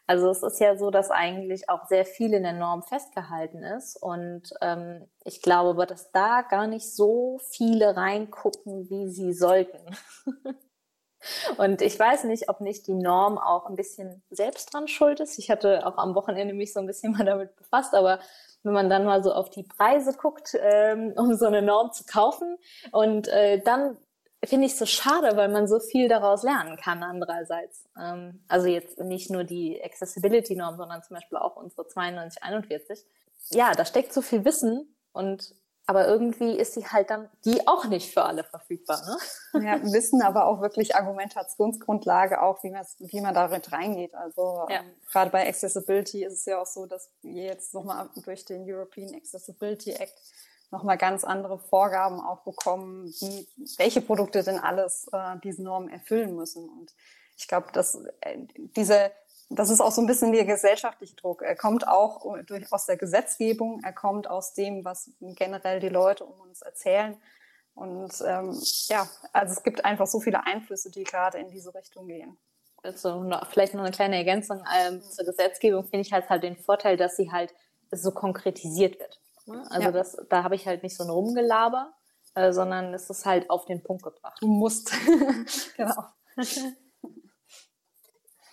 Also 0.07 0.29
es 0.29 0.43
ist 0.43 0.59
ja 0.59 0.75
so, 0.75 0.89
dass 0.89 1.11
eigentlich 1.11 1.69
auch 1.69 1.85
sehr 1.85 2.05
viel 2.05 2.33
in 2.33 2.43
der 2.43 2.53
Norm 2.53 2.83
festgehalten 2.83 3.63
ist. 3.63 4.01
Und 4.01 4.51
ähm, 4.61 5.07
ich 5.23 5.41
glaube 5.41 5.69
aber, 5.69 5.85
dass 5.85 6.11
da 6.11 6.41
gar 6.41 6.67
nicht 6.67 6.93
so 6.93 7.39
viele 7.51 7.95
reingucken, 7.95 8.89
wie 8.89 9.09
sie 9.09 9.33
sollten. 9.33 9.95
Und 11.57 11.81
ich 11.81 11.97
weiß 11.97 12.23
nicht, 12.25 12.49
ob 12.49 12.61
nicht 12.61 12.87
die 12.87 12.93
Norm 12.93 13.37
auch 13.37 13.67
ein 13.67 13.75
bisschen 13.75 14.23
selbst 14.29 14.73
dran 14.73 14.87
schuld 14.87 15.19
ist. 15.19 15.37
Ich 15.37 15.49
hatte 15.51 15.85
auch 15.85 15.97
am 15.97 16.15
Wochenende 16.15 16.53
mich 16.53 16.73
so 16.73 16.79
ein 16.79 16.87
bisschen 16.87 17.11
mal 17.17 17.25
damit 17.25 17.55
befasst, 17.55 17.93
aber 17.93 18.19
wenn 18.63 18.73
man 18.73 18.89
dann 18.89 19.05
mal 19.05 19.23
so 19.23 19.33
auf 19.33 19.49
die 19.49 19.63
Preise 19.63 20.13
guckt, 20.13 20.55
ähm, 20.59 21.13
um 21.15 21.35
so 21.35 21.47
eine 21.47 21.61
Norm 21.61 21.91
zu 21.91 22.03
kaufen 22.05 22.57
und 22.91 23.27
äh, 23.27 23.59
dann 23.59 23.97
finde 24.43 24.65
ich 24.65 24.75
so 24.75 24.85
schade, 24.85 25.35
weil 25.37 25.49
man 25.49 25.67
so 25.67 25.79
viel 25.79 26.07
daraus 26.07 26.43
lernen 26.43 26.77
kann 26.77 27.03
andererseits. 27.03 27.85
Ähm, 27.99 28.43
also 28.47 28.67
jetzt 28.67 28.99
nicht 28.99 29.29
nur 29.29 29.43
die 29.43 29.81
Accessibility-Norm, 29.83 30.77
sondern 30.77 31.03
zum 31.03 31.15
Beispiel 31.15 31.37
auch 31.37 31.55
unsere 31.55 31.83
9241. 31.83 33.05
Ja, 33.51 33.73
da 33.73 33.85
steckt 33.85 34.13
so 34.13 34.21
viel 34.21 34.43
Wissen 34.45 34.95
und 35.11 35.53
aber 35.85 36.07
irgendwie 36.07 36.57
ist 36.57 36.73
sie 36.73 36.85
halt 36.85 37.09
dann 37.09 37.29
die 37.43 37.67
auch 37.67 37.85
nicht 37.85 38.13
für 38.13 38.23
alle 38.23 38.43
verfügbar. 38.43 39.01
Ne? 39.53 39.65
Ja, 39.65 39.83
Wissen, 39.83 40.21
aber 40.21 40.45
auch 40.45 40.61
wirklich 40.61 40.95
Argumentationsgrundlage, 40.95 42.41
auch 42.41 42.63
wie 42.63 42.71
man 42.71 42.85
wie 42.99 43.21
man 43.21 43.33
darin 43.33 43.61
reingeht. 43.69 44.15
Also 44.15 44.65
ja. 44.69 44.81
ähm, 44.81 44.93
gerade 45.11 45.31
bei 45.31 45.47
Accessibility 45.47 46.23
ist 46.23 46.33
es 46.33 46.45
ja 46.45 46.61
auch 46.61 46.65
so, 46.65 46.85
dass 46.85 47.09
wir 47.21 47.43
jetzt 47.43 47.73
nochmal 47.73 48.09
durch 48.23 48.45
den 48.45 48.63
European 48.65 49.13
Accessibility 49.15 49.91
Act 49.91 50.17
nochmal 50.71 50.97
ganz 50.97 51.23
andere 51.23 51.59
Vorgaben 51.59 52.21
auch 52.21 52.43
bekommen, 52.43 53.13
wie, 53.19 53.47
welche 53.77 54.01
Produkte 54.01 54.43
denn 54.43 54.59
alles 54.59 55.07
äh, 55.11 55.35
diese 55.43 55.63
Normen 55.63 55.89
erfüllen 55.89 56.35
müssen. 56.35 56.69
Und 56.69 56.93
ich 57.37 57.47
glaube, 57.47 57.67
dass 57.73 57.95
äh, 58.21 58.37
diese, 58.75 59.11
das 59.55 59.69
ist 59.69 59.81
auch 59.81 59.91
so 59.91 60.01
ein 60.01 60.07
bisschen 60.07 60.31
der 60.31 60.45
gesellschaftliche 60.45 61.15
Druck. 61.15 61.41
Er 61.41 61.55
kommt 61.55 61.87
auch 61.87 62.25
durch, 62.45 62.71
aus 62.71 62.85
der 62.85 62.97
Gesetzgebung, 62.97 63.81
er 63.83 63.93
kommt 63.93 64.29
aus 64.29 64.53
dem, 64.53 64.85
was 64.85 65.11
generell 65.19 65.79
die 65.79 65.89
Leute 65.89 66.25
um 66.25 66.39
uns 66.39 66.61
erzählen. 66.61 67.17
Und 67.73 68.13
ähm, 68.25 68.57
ja, 68.87 69.07
also 69.33 69.53
es 69.53 69.63
gibt 69.63 69.85
einfach 69.85 70.07
so 70.07 70.19
viele 70.19 70.45
Einflüsse, 70.45 70.91
die 70.91 71.03
gerade 71.03 71.37
in 71.37 71.49
diese 71.49 71.73
Richtung 71.73 72.07
gehen. 72.07 72.37
Also 72.83 73.23
noch, 73.23 73.47
vielleicht 73.49 73.73
noch 73.73 73.81
eine 73.83 73.91
kleine 73.91 74.17
Ergänzung 74.17 74.63
ähm, 74.75 75.01
zur 75.01 75.25
Gesetzgebung 75.25 75.83
finde 75.83 76.01
ich 76.01 76.13
halt 76.13 76.29
halt 76.29 76.43
den 76.43 76.57
Vorteil, 76.57 76.97
dass 76.97 77.15
sie 77.15 77.31
halt 77.31 77.53
so 77.91 78.11
konkretisiert 78.11 78.99
wird. 78.99 79.19
Ne? 79.45 79.63
Also 79.69 79.87
ja. 79.87 79.91
das, 79.91 80.17
da 80.29 80.43
habe 80.43 80.55
ich 80.55 80.65
halt 80.65 80.83
nicht 80.83 80.95
so 80.95 81.03
ein 81.03 81.09
Rumgelaber, 81.09 81.93
äh, 82.35 82.51
sondern 82.51 82.93
es 82.93 83.09
ist 83.09 83.25
halt 83.25 83.49
auf 83.49 83.65
den 83.65 83.83
Punkt 83.83 84.03
gebracht. 84.03 84.37
Du 84.41 84.47
musst. 84.47 84.91
genau. 85.77 86.05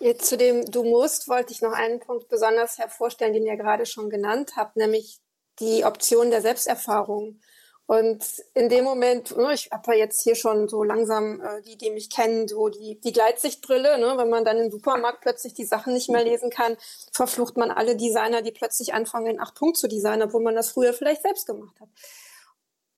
Jetzt 0.00 0.26
zu 0.26 0.36
dem 0.36 0.70
Du 0.70 0.84
musst 0.84 1.28
wollte 1.28 1.52
ich 1.52 1.60
noch 1.60 1.72
einen 1.72 1.98
Punkt 1.98 2.28
besonders 2.28 2.78
hervorstellen, 2.78 3.32
den 3.32 3.46
ihr 3.46 3.56
gerade 3.56 3.84
schon 3.84 4.10
genannt 4.10 4.52
habt, 4.56 4.76
nämlich 4.76 5.20
die 5.58 5.84
Option 5.84 6.30
der 6.30 6.40
Selbsterfahrung. 6.40 7.40
Und 7.86 8.22
in 8.52 8.68
dem 8.68 8.84
Moment, 8.84 9.34
ne, 9.34 9.54
ich 9.54 9.70
habe 9.72 9.96
jetzt 9.96 10.22
hier 10.22 10.34
schon 10.34 10.68
so 10.68 10.82
langsam 10.84 11.40
äh, 11.40 11.62
die, 11.62 11.78
die 11.78 11.90
mich 11.90 12.10
kennen, 12.10 12.46
so 12.46 12.68
die, 12.68 13.00
die 13.00 13.12
Gleitsichtbrille, 13.12 13.98
ne, 13.98 14.12
wenn 14.18 14.28
man 14.28 14.44
dann 14.44 14.58
im 14.58 14.70
Supermarkt 14.70 15.22
plötzlich 15.22 15.54
die 15.54 15.64
Sachen 15.64 15.94
nicht 15.94 16.10
mehr 16.10 16.22
lesen 16.22 16.50
kann, 16.50 16.76
verflucht 17.12 17.56
man 17.56 17.70
alle 17.70 17.96
Designer, 17.96 18.42
die 18.42 18.52
plötzlich 18.52 18.92
anfangen, 18.92 19.28
in 19.28 19.40
acht 19.40 19.54
Punkt 19.54 19.78
zu 19.78 19.88
designen, 19.88 20.24
obwohl 20.24 20.42
man 20.42 20.54
das 20.54 20.70
früher 20.70 20.92
vielleicht 20.92 21.22
selbst 21.22 21.46
gemacht 21.46 21.80
hat. 21.80 21.88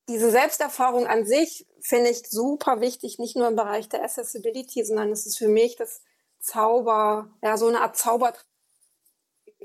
Diese 0.09 0.33
Selbsterfahrung 0.33 1.07
an 1.07 1.25
sich 1.25 1.69
finde 1.81 2.11
ich 2.11 2.29
super 2.29 2.81
wichtig, 2.81 3.21
nicht 3.21 3.37
nur 3.37 3.47
im 3.47 3.55
Bereich 3.55 3.89
der 3.89 4.03
Accessibility, 4.03 4.85
sondern 4.85 5.13
es 5.13 5.25
ist 5.25 5.39
für 5.39 5.47
mich 5.47 5.77
das 5.77 6.03
Zauber, 6.41 7.31
ja, 7.43 7.57
so 7.57 7.69
eine 7.69 7.81
Art 7.81 7.97
Zauber 7.97 8.33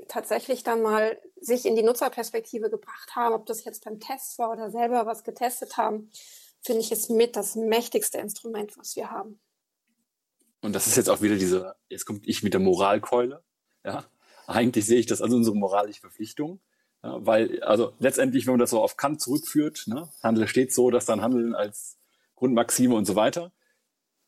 tatsächlich 0.08 0.62
dann 0.62 0.82
mal 0.82 1.18
sich 1.40 1.66
in 1.66 1.76
die 1.76 1.82
Nutzerperspektive 1.82 2.70
gebracht 2.70 3.16
haben, 3.16 3.34
ob 3.34 3.46
das 3.46 3.64
jetzt 3.64 3.84
beim 3.84 4.00
Test 4.00 4.38
war 4.38 4.52
oder 4.52 4.70
selber 4.70 5.06
was 5.06 5.24
getestet 5.24 5.76
haben, 5.76 6.10
finde 6.60 6.80
ich 6.80 6.92
ist 6.92 7.10
mit 7.10 7.36
das 7.36 7.56
mächtigste 7.56 8.18
Instrument, 8.18 8.76
was 8.76 8.96
wir 8.96 9.10
haben. 9.10 9.38
Und 10.62 10.72
das 10.72 10.86
ist 10.86 10.96
jetzt 10.96 11.08
auch 11.08 11.20
wieder 11.20 11.36
diese, 11.36 11.76
jetzt 11.88 12.06
kommt 12.06 12.26
ich 12.26 12.42
mit 12.42 12.52
der 12.52 12.60
Moralkeule. 12.60 13.42
Ja, 13.84 14.04
eigentlich 14.46 14.86
sehe 14.86 14.98
ich 14.98 15.06
das 15.06 15.22
als 15.22 15.32
unsere 15.32 15.56
moralische 15.56 16.00
Verpflichtung. 16.00 16.60
Ja, 17.02 17.24
weil, 17.24 17.62
also 17.62 17.92
letztendlich, 17.98 18.46
wenn 18.46 18.54
man 18.54 18.60
das 18.60 18.70
so 18.70 18.80
auf 18.80 18.96
Kant 18.96 19.20
zurückführt, 19.20 19.84
ne, 19.86 20.08
Handel 20.22 20.48
steht 20.48 20.72
so, 20.74 20.90
dass 20.90 21.06
dann 21.06 21.22
Handeln 21.22 21.54
als 21.54 21.98
Grundmaxime 22.34 22.94
und 22.94 23.04
so 23.04 23.14
weiter. 23.14 23.52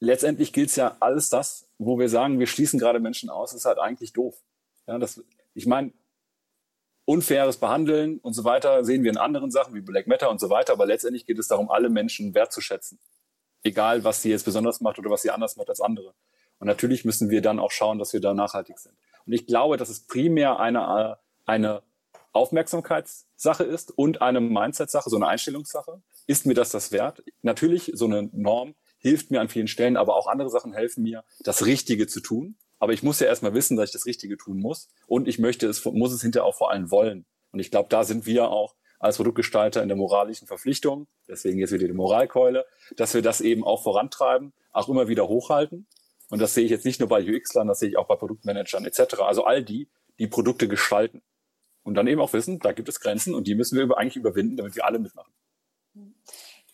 Letztendlich 0.00 0.52
gilt 0.52 0.70
es 0.70 0.76
ja 0.76 0.96
alles 1.00 1.28
das, 1.28 1.68
wo 1.78 1.98
wir 1.98 2.08
sagen, 2.08 2.38
wir 2.38 2.46
schließen 2.46 2.78
gerade 2.78 3.00
Menschen 3.00 3.30
aus, 3.30 3.52
ist 3.52 3.64
halt 3.64 3.78
eigentlich 3.78 4.12
doof. 4.12 4.36
Ja, 4.86 4.98
das, 4.98 5.22
ich 5.54 5.66
meine, 5.66 5.92
unfaires 7.04 7.56
Behandeln 7.56 8.18
und 8.18 8.34
so 8.34 8.44
weiter 8.44 8.84
sehen 8.84 9.02
wir 9.02 9.10
in 9.10 9.16
anderen 9.16 9.50
Sachen 9.50 9.74
wie 9.74 9.80
Black 9.80 10.06
Matter 10.06 10.30
und 10.30 10.40
so 10.40 10.50
weiter, 10.50 10.74
aber 10.74 10.86
letztendlich 10.86 11.26
geht 11.26 11.38
es 11.38 11.48
darum, 11.48 11.70
alle 11.70 11.88
Menschen 11.88 12.34
wertzuschätzen. 12.34 12.98
Egal, 13.62 14.04
was 14.04 14.22
sie 14.22 14.30
jetzt 14.30 14.44
besonders 14.44 14.80
macht 14.80 14.98
oder 14.98 15.10
was 15.10 15.22
sie 15.22 15.30
anders 15.30 15.56
macht 15.56 15.68
als 15.68 15.80
andere. 15.80 16.14
Und 16.58 16.66
natürlich 16.66 17.04
müssen 17.04 17.30
wir 17.30 17.40
dann 17.40 17.58
auch 17.58 17.70
schauen, 17.70 17.98
dass 17.98 18.12
wir 18.12 18.20
da 18.20 18.34
nachhaltig 18.34 18.78
sind. 18.78 18.94
Und 19.26 19.32
ich 19.32 19.46
glaube, 19.46 19.76
dass 19.76 19.88
es 19.88 20.00
primär 20.00 20.60
eine, 20.60 21.18
eine 21.44 21.82
Aufmerksamkeitssache 22.32 23.64
ist 23.64 23.90
und 23.96 24.22
eine 24.22 24.40
Mindset-Sache, 24.40 25.10
so 25.10 25.16
eine 25.16 25.28
Einstellungssache. 25.28 26.02
Ist 26.26 26.46
mir 26.46 26.54
das 26.54 26.70
das 26.70 26.92
wert? 26.92 27.22
Natürlich, 27.42 27.90
so 27.94 28.04
eine 28.04 28.28
Norm 28.32 28.74
hilft 28.98 29.30
mir 29.30 29.40
an 29.40 29.48
vielen 29.48 29.68
Stellen, 29.68 29.96
aber 29.96 30.16
auch 30.16 30.26
andere 30.26 30.50
Sachen 30.50 30.72
helfen 30.72 31.02
mir, 31.02 31.24
das 31.40 31.66
Richtige 31.66 32.06
zu 32.06 32.20
tun. 32.20 32.56
Aber 32.78 32.92
ich 32.92 33.02
muss 33.02 33.20
ja 33.20 33.26
erstmal 33.26 33.54
wissen, 33.54 33.76
dass 33.76 33.88
ich 33.88 33.92
das 33.92 34.06
Richtige 34.06 34.36
tun 34.36 34.58
muss. 34.58 34.88
Und 35.06 35.26
ich 35.26 35.38
möchte 35.38 35.66
es, 35.66 35.84
muss 35.84 36.12
es 36.12 36.22
hinterher 36.22 36.44
auch 36.44 36.56
vor 36.56 36.70
allem 36.70 36.90
wollen. 36.90 37.26
Und 37.50 37.60
ich 37.60 37.70
glaube, 37.70 37.88
da 37.88 38.04
sind 38.04 38.26
wir 38.26 38.50
auch 38.50 38.76
als 38.98 39.16
Produktgestalter 39.16 39.82
in 39.82 39.88
der 39.88 39.96
moralischen 39.96 40.48
Verpflichtung, 40.48 41.06
deswegen 41.28 41.58
jetzt 41.58 41.72
wieder 41.72 41.86
die 41.86 41.92
Moralkeule, 41.92 42.66
dass 42.96 43.14
wir 43.14 43.22
das 43.22 43.40
eben 43.40 43.64
auch 43.64 43.82
vorantreiben, 43.82 44.52
auch 44.72 44.88
immer 44.88 45.08
wieder 45.08 45.28
hochhalten. 45.28 45.86
Und 46.30 46.40
das 46.42 46.54
sehe 46.54 46.64
ich 46.64 46.70
jetzt 46.70 46.84
nicht 46.84 47.00
nur 47.00 47.08
bei 47.08 47.22
UX-Lern, 47.22 47.68
das 47.68 47.78
sehe 47.78 47.88
ich 47.88 47.96
auch 47.96 48.06
bei 48.06 48.16
Produktmanagern 48.16 48.84
etc. 48.84 49.20
Also 49.20 49.44
all 49.44 49.62
die, 49.62 49.88
die 50.18 50.26
Produkte 50.26 50.68
gestalten. 50.68 51.22
Und 51.82 51.94
dann 51.94 52.06
eben 52.06 52.20
auch 52.20 52.32
wissen, 52.32 52.58
da 52.58 52.72
gibt 52.72 52.88
es 52.88 53.00
Grenzen 53.00 53.34
und 53.34 53.46
die 53.46 53.54
müssen 53.54 53.78
wir 53.78 53.96
eigentlich 53.96 54.16
überwinden, 54.16 54.56
damit 54.56 54.76
wir 54.76 54.84
alle 54.84 54.98
mitmachen. 54.98 55.32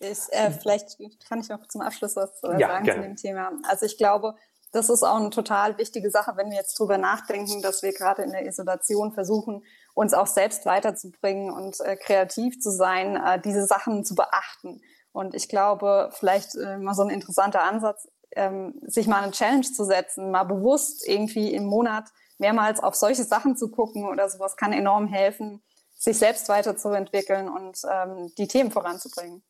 Ist, 0.00 0.32
äh, 0.32 0.50
vielleicht 0.50 0.98
kann 1.28 1.40
ich 1.40 1.48
noch 1.48 1.66
zum 1.68 1.80
Abschluss 1.80 2.16
was 2.16 2.42
äh, 2.42 2.60
ja, 2.60 2.68
sagen 2.68 2.84
gerne. 2.84 3.02
zu 3.02 3.08
dem 3.08 3.16
Thema. 3.16 3.52
Also 3.68 3.86
ich 3.86 3.96
glaube, 3.96 4.34
das 4.72 4.88
ist 4.88 5.04
auch 5.04 5.16
eine 5.16 5.30
total 5.30 5.78
wichtige 5.78 6.10
Sache, 6.10 6.32
wenn 6.34 6.50
wir 6.50 6.56
jetzt 6.56 6.78
drüber 6.78 6.98
nachdenken, 6.98 7.62
dass 7.62 7.82
wir 7.82 7.92
gerade 7.92 8.22
in 8.22 8.32
der 8.32 8.44
Isolation 8.44 9.12
versuchen, 9.12 9.64
uns 9.94 10.14
auch 10.14 10.26
selbst 10.26 10.66
weiterzubringen 10.66 11.52
und 11.52 11.80
äh, 11.80 11.96
kreativ 11.96 12.60
zu 12.60 12.72
sein, 12.72 13.16
äh, 13.16 13.40
diese 13.40 13.66
Sachen 13.66 14.04
zu 14.04 14.16
beachten. 14.16 14.82
Und 15.12 15.36
ich 15.36 15.48
glaube, 15.48 16.10
vielleicht 16.12 16.56
äh, 16.56 16.76
mal 16.78 16.94
so 16.94 17.02
ein 17.02 17.10
interessanter 17.10 17.62
Ansatz, 17.62 18.08
ähm, 18.32 18.80
sich 18.84 19.06
mal 19.06 19.22
eine 19.22 19.30
Challenge 19.30 19.62
zu 19.62 19.84
setzen, 19.84 20.32
mal 20.32 20.42
bewusst 20.42 21.06
irgendwie 21.06 21.54
im 21.54 21.66
Monat 21.66 22.08
mehrmals 22.38 22.82
auf 22.82 22.96
solche 22.96 23.22
Sachen 23.22 23.56
zu 23.56 23.70
gucken 23.70 24.08
oder 24.08 24.28
sowas 24.28 24.56
kann 24.56 24.72
enorm 24.72 25.06
helfen, 25.06 25.62
sich 25.96 26.18
selbst 26.18 26.48
weiterzuentwickeln 26.48 27.48
und 27.48 27.80
ähm, 27.88 28.32
die 28.36 28.48
Themen 28.48 28.72
voranzubringen. 28.72 29.44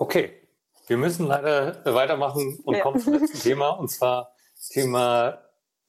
Okay, 0.00 0.32
wir 0.86 0.96
müssen 0.96 1.26
leider 1.26 1.84
weitermachen 1.84 2.60
und 2.64 2.76
ja. 2.76 2.82
kommen 2.82 3.00
zum 3.00 3.14
letzten 3.14 3.40
Thema 3.40 3.70
und 3.70 3.88
zwar 3.88 4.32
Thema 4.70 5.42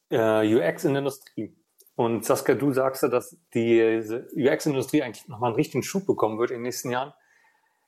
äh, 0.09 0.55
UX 0.55 0.83
in 0.83 0.93
der 0.93 0.99
Industrie. 1.01 1.55
Und 1.95 2.25
Saskia, 2.25 2.55
du 2.55 2.73
sagst 2.73 3.03
ja, 3.03 3.09
dass 3.09 3.37
die 3.53 3.79
UX-Industrie 4.35 5.03
eigentlich 5.03 5.27
nochmal 5.27 5.49
einen 5.49 5.57
richtigen 5.57 5.83
Schub 5.83 6.07
bekommen 6.07 6.39
wird 6.39 6.49
in 6.49 6.55
den 6.55 6.63
nächsten 6.63 6.89
Jahren. 6.89 7.13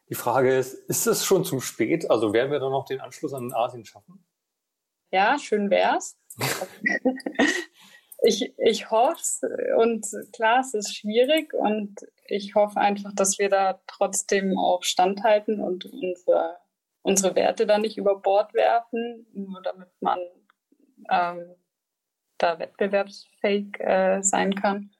Die 0.09 0.15
Frage 0.15 0.55
ist, 0.55 0.73
ist 0.73 1.07
es 1.07 1.25
schon 1.25 1.43
zu 1.43 1.59
spät? 1.59 2.11
Also 2.11 2.33
werden 2.33 2.51
wir 2.51 2.59
dann 2.59 2.71
noch 2.71 2.85
den 2.85 3.01
Anschluss 3.01 3.33
an 3.33 3.51
Asien 3.51 3.83
schaffen? 3.83 4.23
Ja, 5.09 5.39
schön 5.39 5.71
wär's. 5.71 6.19
ich, 8.21 8.53
ich 8.57 8.91
hoffe 8.91 9.19
es 9.19 9.41
und 9.77 10.05
klar, 10.33 10.59
es 10.59 10.73
ist 10.73 10.95
schwierig 10.95 11.53
und 11.53 11.95
ich 12.25 12.55
hoffe 12.55 12.79
einfach, 12.79 13.13
dass 13.15 13.39
wir 13.39 13.49
da 13.49 13.81
trotzdem 13.87 14.57
auch 14.57 14.83
standhalten 14.83 15.59
und 15.59 15.85
unsere, 15.85 16.57
unsere 17.01 17.35
Werte 17.35 17.65
da 17.65 17.77
nicht 17.77 17.97
über 17.97 18.19
Bord 18.19 18.53
werfen, 18.53 19.25
nur 19.33 19.61
damit 19.61 19.89
man 20.01 20.19
ähm, 21.09 21.55
da 22.37 22.59
wettbewerbsfähig 22.59 23.79
äh, 23.79 24.21
sein 24.21 24.55
kann. 24.55 24.91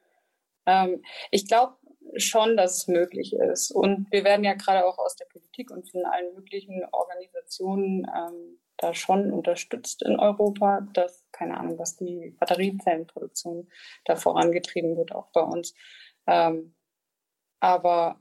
Ähm, 0.66 1.02
ich 1.30 1.46
glaube 1.46 1.76
schon, 2.16 2.56
dass 2.56 2.78
es 2.78 2.88
möglich 2.88 3.34
ist. 3.34 3.70
Und 3.70 4.10
wir 4.10 4.24
werden 4.24 4.44
ja 4.44 4.54
gerade 4.54 4.84
auch 4.84 4.98
aus 4.98 5.16
der 5.16 5.26
Politik 5.52 5.70
und 5.70 5.90
von 5.90 6.04
allen 6.04 6.34
möglichen 6.34 6.84
Organisationen 6.92 8.06
ähm, 8.06 8.58
da 8.78 8.94
schon 8.94 9.32
unterstützt 9.32 10.02
in 10.02 10.18
Europa, 10.18 10.80
dass, 10.92 11.26
keine 11.30 11.58
Ahnung, 11.58 11.78
was 11.78 11.96
die 11.96 12.34
Batteriezellenproduktion 12.40 13.68
da 14.04 14.16
vorangetrieben 14.16 14.96
wird, 14.96 15.12
auch 15.14 15.30
bei 15.32 15.42
uns. 15.42 15.74
Ähm, 16.26 16.74
aber 17.60 18.20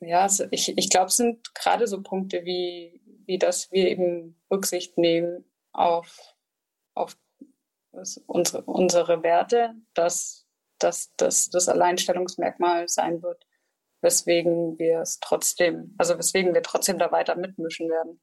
ja, 0.00 0.28
ich, 0.50 0.76
ich 0.76 0.90
glaube, 0.90 1.06
es 1.06 1.16
sind 1.16 1.54
gerade 1.54 1.86
so 1.86 2.02
Punkte 2.02 2.44
wie, 2.44 3.00
wie 3.24 3.38
dass 3.38 3.70
wir 3.72 3.88
eben 3.88 4.38
Rücksicht 4.50 4.98
nehmen 4.98 5.44
auf, 5.72 6.34
auf 6.94 7.16
unsere, 8.26 8.62
unsere 8.64 9.22
Werte, 9.22 9.74
dass, 9.94 10.46
dass 10.78 11.14
das 11.16 11.48
das 11.50 11.68
Alleinstellungsmerkmal 11.68 12.88
sein 12.88 13.22
wird, 13.22 13.46
weswegen 14.04 14.78
wir 14.78 15.00
es 15.00 15.18
trotzdem, 15.18 15.94
also 15.98 16.16
weswegen 16.16 16.54
wir 16.54 16.62
trotzdem 16.62 16.98
da 16.98 17.10
weiter 17.10 17.34
mitmischen 17.34 17.88
werden. 17.88 18.20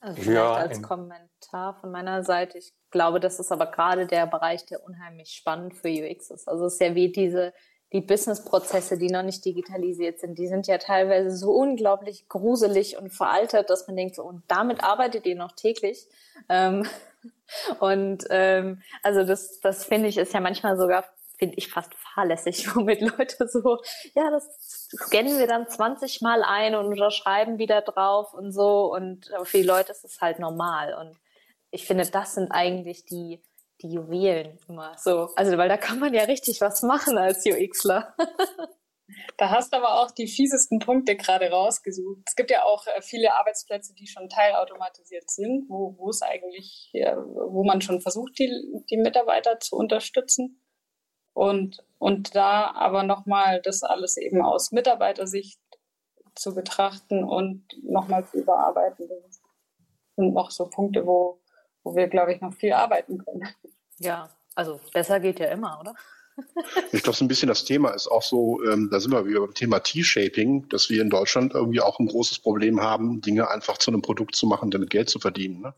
Also 0.00 0.22
vielleicht 0.22 0.36
ja, 0.36 0.52
als 0.54 0.82
Kommentar 0.82 1.74
von 1.80 1.90
meiner 1.90 2.24
Seite. 2.24 2.58
Ich 2.58 2.72
glaube, 2.90 3.20
das 3.20 3.38
ist 3.38 3.52
aber 3.52 3.66
gerade 3.66 4.06
der 4.06 4.26
Bereich, 4.26 4.66
der 4.66 4.84
unheimlich 4.84 5.30
spannend 5.30 5.74
für 5.74 5.88
UX 5.88 6.30
ist. 6.30 6.48
Also 6.48 6.66
es 6.66 6.74
ist 6.74 6.80
ja 6.80 6.94
wie 6.94 7.12
diese, 7.12 7.52
die 7.92 8.00
Business-Prozesse, 8.00 8.98
die 8.98 9.08
noch 9.08 9.22
nicht 9.22 9.44
digitalisiert 9.44 10.20
sind, 10.20 10.38
die 10.38 10.48
sind 10.48 10.66
ja 10.66 10.78
teilweise 10.78 11.36
so 11.36 11.52
unglaublich 11.52 12.28
gruselig 12.28 12.98
und 12.98 13.10
veraltet, 13.10 13.70
dass 13.70 13.86
man 13.86 13.96
denkt, 13.96 14.16
so, 14.16 14.24
und 14.24 14.42
damit 14.48 14.82
arbeitet 14.82 15.26
ihr 15.26 15.36
noch 15.36 15.52
täglich. 15.52 16.06
Ähm, 16.48 16.86
und 17.80 18.24
ähm, 18.30 18.82
also 19.02 19.24
das, 19.24 19.60
das 19.60 19.84
finde 19.84 20.08
ich 20.08 20.18
ist 20.18 20.34
ja 20.34 20.40
manchmal 20.40 20.76
sogar 20.76 21.04
finde 21.38 21.56
ich 21.56 21.70
fast 21.70 21.94
fahrlässig, 21.94 22.66
womit 22.74 23.00
Leute 23.00 23.48
so, 23.48 23.78
ja, 24.14 24.30
das 24.30 24.88
scannen 24.96 25.38
wir 25.38 25.46
dann 25.46 25.68
20 25.68 26.20
Mal 26.20 26.42
ein 26.42 26.74
und 26.74 26.86
unterschreiben 26.86 27.58
wieder 27.58 27.82
drauf 27.82 28.32
und 28.34 28.52
so. 28.52 28.92
Und 28.92 29.30
für 29.44 29.58
die 29.58 29.64
Leute 29.64 29.92
ist 29.92 30.04
es 30.04 30.20
halt 30.20 30.38
normal. 30.38 30.94
Und 30.94 31.18
ich 31.70 31.86
finde, 31.86 32.06
das 32.06 32.34
sind 32.34 32.50
eigentlich 32.52 33.04
die, 33.04 33.42
die 33.82 33.92
Juwelen 33.92 34.58
immer 34.68 34.96
so. 34.98 35.30
Also, 35.36 35.58
weil 35.58 35.68
da 35.68 35.76
kann 35.76 35.98
man 35.98 36.14
ja 36.14 36.24
richtig 36.24 36.60
was 36.60 36.82
machen 36.82 37.18
als 37.18 37.44
UXler. 37.46 38.14
Da 39.36 39.50
hast 39.50 39.72
du 39.72 39.76
aber 39.76 40.00
auch 40.00 40.10
die 40.10 40.26
fiesesten 40.26 40.78
Punkte 40.78 41.14
gerade 41.16 41.50
rausgesucht. 41.50 42.22
Es 42.26 42.36
gibt 42.36 42.50
ja 42.50 42.64
auch 42.64 42.86
äh, 42.86 43.02
viele 43.02 43.34
Arbeitsplätze, 43.34 43.94
die 43.94 44.06
schon 44.06 44.28
teilautomatisiert 44.28 45.30
sind, 45.30 45.68
wo, 45.68 45.94
wo 45.98 46.08
es 46.08 46.22
eigentlich, 46.22 46.90
wo 46.92 47.64
man 47.64 47.80
schon 47.80 48.00
versucht, 48.00 48.38
die, 48.38 48.50
die 48.90 48.96
Mitarbeiter 48.96 49.60
zu 49.60 49.76
unterstützen. 49.76 50.63
Und, 51.34 51.84
und 51.98 52.34
da 52.34 52.70
aber 52.70 53.02
nochmal 53.02 53.60
das 53.62 53.82
alles 53.82 54.16
eben 54.16 54.42
aus 54.42 54.72
Mitarbeitersicht 54.72 55.58
zu 56.34 56.54
betrachten 56.54 57.24
und 57.24 57.64
nochmal 57.82 58.26
zu 58.26 58.38
überarbeiten. 58.38 59.08
Das 59.08 59.40
sind 60.16 60.34
noch 60.34 60.50
so 60.50 60.66
Punkte, 60.66 61.06
wo, 61.06 61.40
wo 61.82 61.94
wir, 61.94 62.08
glaube 62.08 62.32
ich, 62.32 62.40
noch 62.40 62.54
viel 62.54 62.72
arbeiten 62.72 63.18
können. 63.18 63.48
Ja, 63.98 64.30
also 64.54 64.80
besser 64.92 65.20
geht 65.20 65.38
ja 65.40 65.46
immer, 65.46 65.78
oder? 65.80 65.94
Ich 66.90 67.02
glaube, 67.02 67.16
so 67.16 67.24
ein 67.24 67.28
bisschen 67.28 67.48
das 67.48 67.64
Thema 67.64 67.90
ist 67.90 68.08
auch 68.08 68.22
so, 68.22 68.62
ähm, 68.64 68.88
da 68.90 68.98
sind 68.98 69.12
wir 69.12 69.26
wieder 69.26 69.40
beim 69.40 69.54
Thema 69.54 69.78
T-Shaping, 69.78 70.68
dass 70.68 70.90
wir 70.90 71.00
in 71.00 71.10
Deutschland 71.10 71.54
irgendwie 71.54 71.80
auch 71.80 72.00
ein 72.00 72.08
großes 72.08 72.40
Problem 72.40 72.80
haben, 72.80 73.20
Dinge 73.20 73.48
einfach 73.50 73.78
zu 73.78 73.92
einem 73.92 74.02
Produkt 74.02 74.34
zu 74.34 74.46
machen, 74.46 74.72
damit 74.72 74.90
Geld 74.90 75.08
zu 75.08 75.20
verdienen. 75.20 75.60
Ne? 75.60 75.74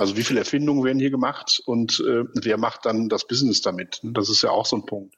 Also 0.00 0.16
wie 0.16 0.24
viele 0.24 0.40
Erfindungen 0.40 0.82
werden 0.82 0.98
hier 0.98 1.10
gemacht 1.10 1.60
und 1.66 2.00
äh, 2.00 2.24
wer 2.32 2.56
macht 2.56 2.86
dann 2.86 3.10
das 3.10 3.26
Business 3.26 3.60
damit? 3.60 4.00
Das 4.02 4.30
ist 4.30 4.40
ja 4.40 4.48
auch 4.48 4.64
so 4.64 4.76
ein 4.76 4.86
Punkt. 4.86 5.14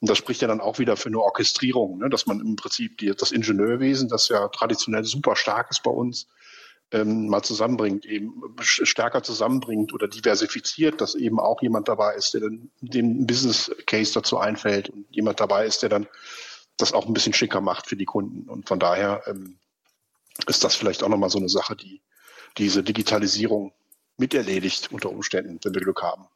Und 0.00 0.10
das 0.10 0.18
spricht 0.18 0.42
ja 0.42 0.48
dann 0.48 0.60
auch 0.60 0.80
wieder 0.80 0.96
für 0.96 1.08
eine 1.08 1.20
Orchestrierung, 1.20 1.98
ne? 1.98 2.10
dass 2.10 2.26
man 2.26 2.40
im 2.40 2.56
Prinzip 2.56 2.98
die, 2.98 3.14
das 3.14 3.30
Ingenieurwesen, 3.30 4.08
das 4.08 4.28
ja 4.28 4.48
traditionell 4.48 5.04
super 5.04 5.36
stark 5.36 5.70
ist 5.70 5.84
bei 5.84 5.92
uns, 5.92 6.26
ähm, 6.90 7.28
mal 7.28 7.44
zusammenbringt, 7.44 8.06
eben 8.06 8.42
stärker 8.58 9.22
zusammenbringt 9.22 9.92
oder 9.92 10.08
diversifiziert, 10.08 11.00
dass 11.00 11.14
eben 11.14 11.38
auch 11.38 11.62
jemand 11.62 11.86
dabei 11.86 12.16
ist, 12.16 12.34
der 12.34 12.40
dann 12.40 12.72
dem 12.80 13.24
Business 13.24 13.70
Case 13.86 14.14
dazu 14.14 14.38
einfällt 14.38 14.90
und 14.90 15.06
jemand 15.10 15.38
dabei 15.38 15.64
ist, 15.64 15.82
der 15.82 15.90
dann 15.90 16.08
das 16.76 16.92
auch 16.92 17.06
ein 17.06 17.14
bisschen 17.14 17.34
schicker 17.34 17.60
macht 17.60 17.86
für 17.86 17.96
die 17.96 18.04
Kunden. 18.04 18.50
Und 18.50 18.66
von 18.66 18.80
daher 18.80 19.22
ähm, 19.26 19.58
ist 20.48 20.64
das 20.64 20.74
vielleicht 20.74 21.04
auch 21.04 21.08
nochmal 21.08 21.30
so 21.30 21.38
eine 21.38 21.48
Sache, 21.48 21.76
die 21.76 22.02
diese 22.56 22.82
Digitalisierung 22.82 23.72
miterledigt 24.18 24.92
unter 24.92 25.10
Umständen, 25.10 25.58
wenn 25.62 25.74
wir 25.74 25.80
Glück 25.80 26.02
haben. 26.02 26.26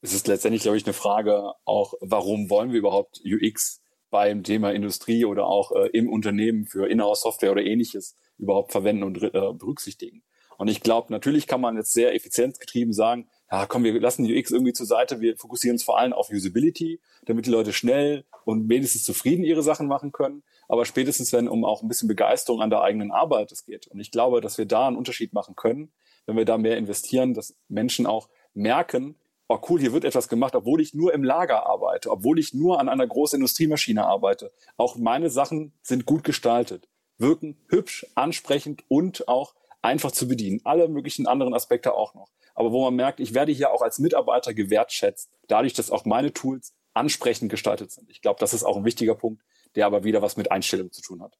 Es 0.00 0.12
ist 0.12 0.28
letztendlich, 0.28 0.62
glaube 0.62 0.76
ich, 0.76 0.86
eine 0.86 0.92
Frage 0.92 1.52
auch, 1.64 1.94
warum 2.00 2.50
wollen 2.50 2.72
wir 2.72 2.78
überhaupt 2.78 3.20
UX 3.24 3.82
beim 4.10 4.42
Thema 4.42 4.72
Industrie 4.72 5.24
oder 5.24 5.46
auch 5.46 5.72
äh, 5.72 5.88
im 5.88 6.08
Unternehmen 6.08 6.66
für 6.66 6.88
Inhouse-Software 6.88 7.52
oder 7.52 7.62
ähnliches 7.62 8.16
überhaupt 8.38 8.72
verwenden 8.72 9.02
und 9.02 9.22
äh, 9.22 9.30
berücksichtigen. 9.30 10.22
Und 10.56 10.68
ich 10.68 10.80
glaube, 10.80 11.12
natürlich 11.12 11.46
kann 11.46 11.60
man 11.60 11.76
jetzt 11.76 11.92
sehr 11.92 12.14
effizienzgetrieben 12.14 12.92
sagen, 12.92 13.28
ja, 13.50 13.66
komm, 13.66 13.84
wir 13.84 13.98
lassen 14.00 14.24
UX 14.24 14.50
irgendwie 14.50 14.72
zur 14.72 14.86
Seite, 14.86 15.20
wir 15.20 15.36
fokussieren 15.36 15.76
uns 15.76 15.84
vor 15.84 15.98
allem 15.98 16.12
auf 16.12 16.30
Usability, 16.30 17.00
damit 17.26 17.46
die 17.46 17.50
Leute 17.50 17.72
schnell 17.72 18.24
und 18.44 18.68
wenigstens 18.68 19.04
zufrieden 19.04 19.44
ihre 19.44 19.62
Sachen 19.62 19.86
machen 19.86 20.12
können. 20.12 20.42
Aber 20.68 20.84
spätestens, 20.84 21.32
wenn 21.32 21.48
um 21.48 21.64
auch 21.64 21.82
ein 21.82 21.88
bisschen 21.88 22.08
Begeisterung 22.08 22.60
an 22.60 22.70
der 22.70 22.82
eigenen 22.82 23.10
Arbeit 23.10 23.52
es 23.52 23.64
geht. 23.64 23.86
Und 23.86 24.00
ich 24.00 24.10
glaube, 24.10 24.40
dass 24.40 24.58
wir 24.58 24.66
da 24.66 24.86
einen 24.86 24.96
Unterschied 24.96 25.32
machen 25.32 25.54
können, 25.54 25.92
wenn 26.28 26.36
wir 26.36 26.44
da 26.44 26.58
mehr 26.58 26.76
investieren, 26.76 27.32
dass 27.32 27.56
Menschen 27.68 28.06
auch 28.06 28.28
merken, 28.52 29.16
oh 29.48 29.58
cool, 29.70 29.80
hier 29.80 29.94
wird 29.94 30.04
etwas 30.04 30.28
gemacht, 30.28 30.54
obwohl 30.54 30.82
ich 30.82 30.92
nur 30.92 31.14
im 31.14 31.24
Lager 31.24 31.66
arbeite, 31.66 32.10
obwohl 32.10 32.38
ich 32.38 32.52
nur 32.52 32.78
an 32.78 32.90
einer 32.90 33.06
großen 33.06 33.38
Industriemaschine 33.38 34.04
arbeite. 34.04 34.52
Auch 34.76 34.96
meine 34.96 35.30
Sachen 35.30 35.72
sind 35.80 36.04
gut 36.04 36.24
gestaltet, 36.24 36.86
wirken 37.16 37.64
hübsch, 37.70 38.06
ansprechend 38.14 38.84
und 38.88 39.26
auch 39.26 39.54
einfach 39.80 40.12
zu 40.12 40.28
bedienen. 40.28 40.60
Alle 40.64 40.88
möglichen 40.88 41.26
anderen 41.26 41.54
Aspekte 41.54 41.94
auch 41.94 42.12
noch. 42.12 42.28
Aber 42.54 42.72
wo 42.72 42.84
man 42.84 42.94
merkt, 42.94 43.20
ich 43.20 43.32
werde 43.32 43.52
hier 43.52 43.72
auch 43.72 43.80
als 43.80 43.98
Mitarbeiter 43.98 44.52
gewertschätzt, 44.52 45.30
dadurch, 45.46 45.72
dass 45.72 45.90
auch 45.90 46.04
meine 46.04 46.34
Tools 46.34 46.74
ansprechend 46.92 47.50
gestaltet 47.50 47.90
sind. 47.90 48.10
Ich 48.10 48.20
glaube, 48.20 48.38
das 48.38 48.52
ist 48.52 48.64
auch 48.64 48.76
ein 48.76 48.84
wichtiger 48.84 49.14
Punkt, 49.14 49.42
der 49.76 49.86
aber 49.86 50.04
wieder 50.04 50.20
was 50.20 50.36
mit 50.36 50.52
Einstellung 50.52 50.92
zu 50.92 51.00
tun 51.00 51.22
hat. 51.22 51.38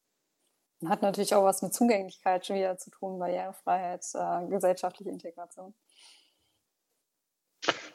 Hat 0.87 1.03
natürlich 1.03 1.35
auch 1.35 1.45
was 1.45 1.63
mit 1.63 1.75
Zugänglichkeit 1.75 2.47
schon 2.47 2.57
wieder 2.57 2.79
zu 2.79 2.91
tun, 2.91 3.19
Barrierefreiheit, 3.19 4.05
äh, 4.15 4.47
gesellschaftliche 4.47 5.11
Integration. 5.11 5.75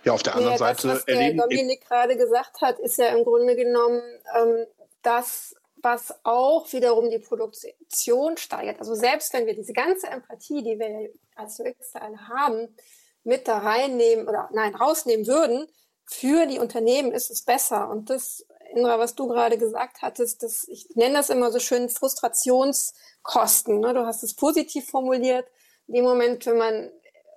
Ja, 0.03 0.13
auf 0.13 0.23
der 0.23 0.35
anderen 0.35 0.53
ja, 0.53 0.57
Seite. 0.57 0.87
Das, 0.87 0.97
was 0.97 1.05
der 1.05 1.33
Dominik 1.33 1.87
gerade 1.87 2.17
gesagt 2.17 2.61
hat, 2.61 2.79
ist 2.79 2.97
ja 2.97 3.07
im 3.07 3.23
Grunde 3.23 3.55
genommen 3.55 4.01
ähm, 4.37 4.65
das, 5.01 5.55
was 5.77 6.13
auch 6.23 6.71
wiederum 6.73 7.09
die 7.09 7.19
Produktion 7.19 8.37
steigert. 8.37 8.79
Also 8.79 8.95
selbst 8.95 9.33
wenn 9.33 9.45
wir 9.45 9.55
diese 9.55 9.73
ganze 9.73 10.07
Empathie, 10.07 10.63
die 10.63 10.77
wir 10.77 11.09
als 11.35 11.59
UX 11.59 11.95
alle 11.95 12.27
haben, 12.27 12.75
mit 13.23 13.47
da 13.47 13.59
reinnehmen 13.59 14.27
oder 14.27 14.49
nein, 14.51 14.75
rausnehmen 14.75 15.25
würden, 15.25 15.67
für 16.05 16.45
die 16.47 16.59
Unternehmen 16.59 17.11
ist 17.11 17.31
es 17.31 17.43
besser. 17.43 17.89
Und 17.89 18.09
das 18.09 18.45
Indra, 18.75 18.99
was 18.99 19.15
du 19.15 19.27
gerade 19.27 19.57
gesagt 19.57 20.01
hattest, 20.01 20.43
das, 20.43 20.67
ich 20.67 20.87
nenne 20.95 21.15
das 21.15 21.29
immer 21.29 21.51
so 21.51 21.59
schön 21.59 21.89
Frustrationskosten. 21.89 23.79
Ne? 23.79 23.93
Du 23.93 24.05
hast 24.05 24.23
es 24.23 24.35
positiv 24.35 24.89
formuliert. 24.89 25.47
In 25.87 25.95
dem 25.95 26.05
Moment, 26.05 26.45
wenn 26.45 26.57
man, 26.57 26.73
ne, 26.73 26.91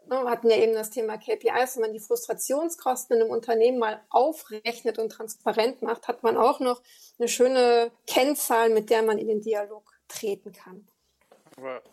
wir 0.09 0.31
hatten 0.31 0.51
ja 0.51 0.57
eben 0.57 0.75
das 0.75 0.91
Thema 0.91 1.19
KPIs, 1.19 1.77
wenn 1.77 1.83
man 1.83 1.93
die 1.93 2.01
Frustrationskosten 2.01 3.17
in 3.17 3.23
einem 3.23 3.31
Unternehmen 3.31 3.79
mal 3.79 4.01
aufrechnet 4.09 4.99
und 4.99 5.11
transparent 5.11 5.83
macht, 5.83 6.09
hat 6.09 6.23
man 6.23 6.37
auch 6.37 6.61
noch 6.61 6.83
eine 7.19 7.29
schöne 7.29 7.91
Kennzahl, 8.07 8.71
mit 8.71 8.91
der 8.91 9.03
man 9.03 9.19
in 9.19 9.29
den 9.29 9.41
Dialog 9.41 9.93
treten 10.09 10.53
kann. 10.53 10.87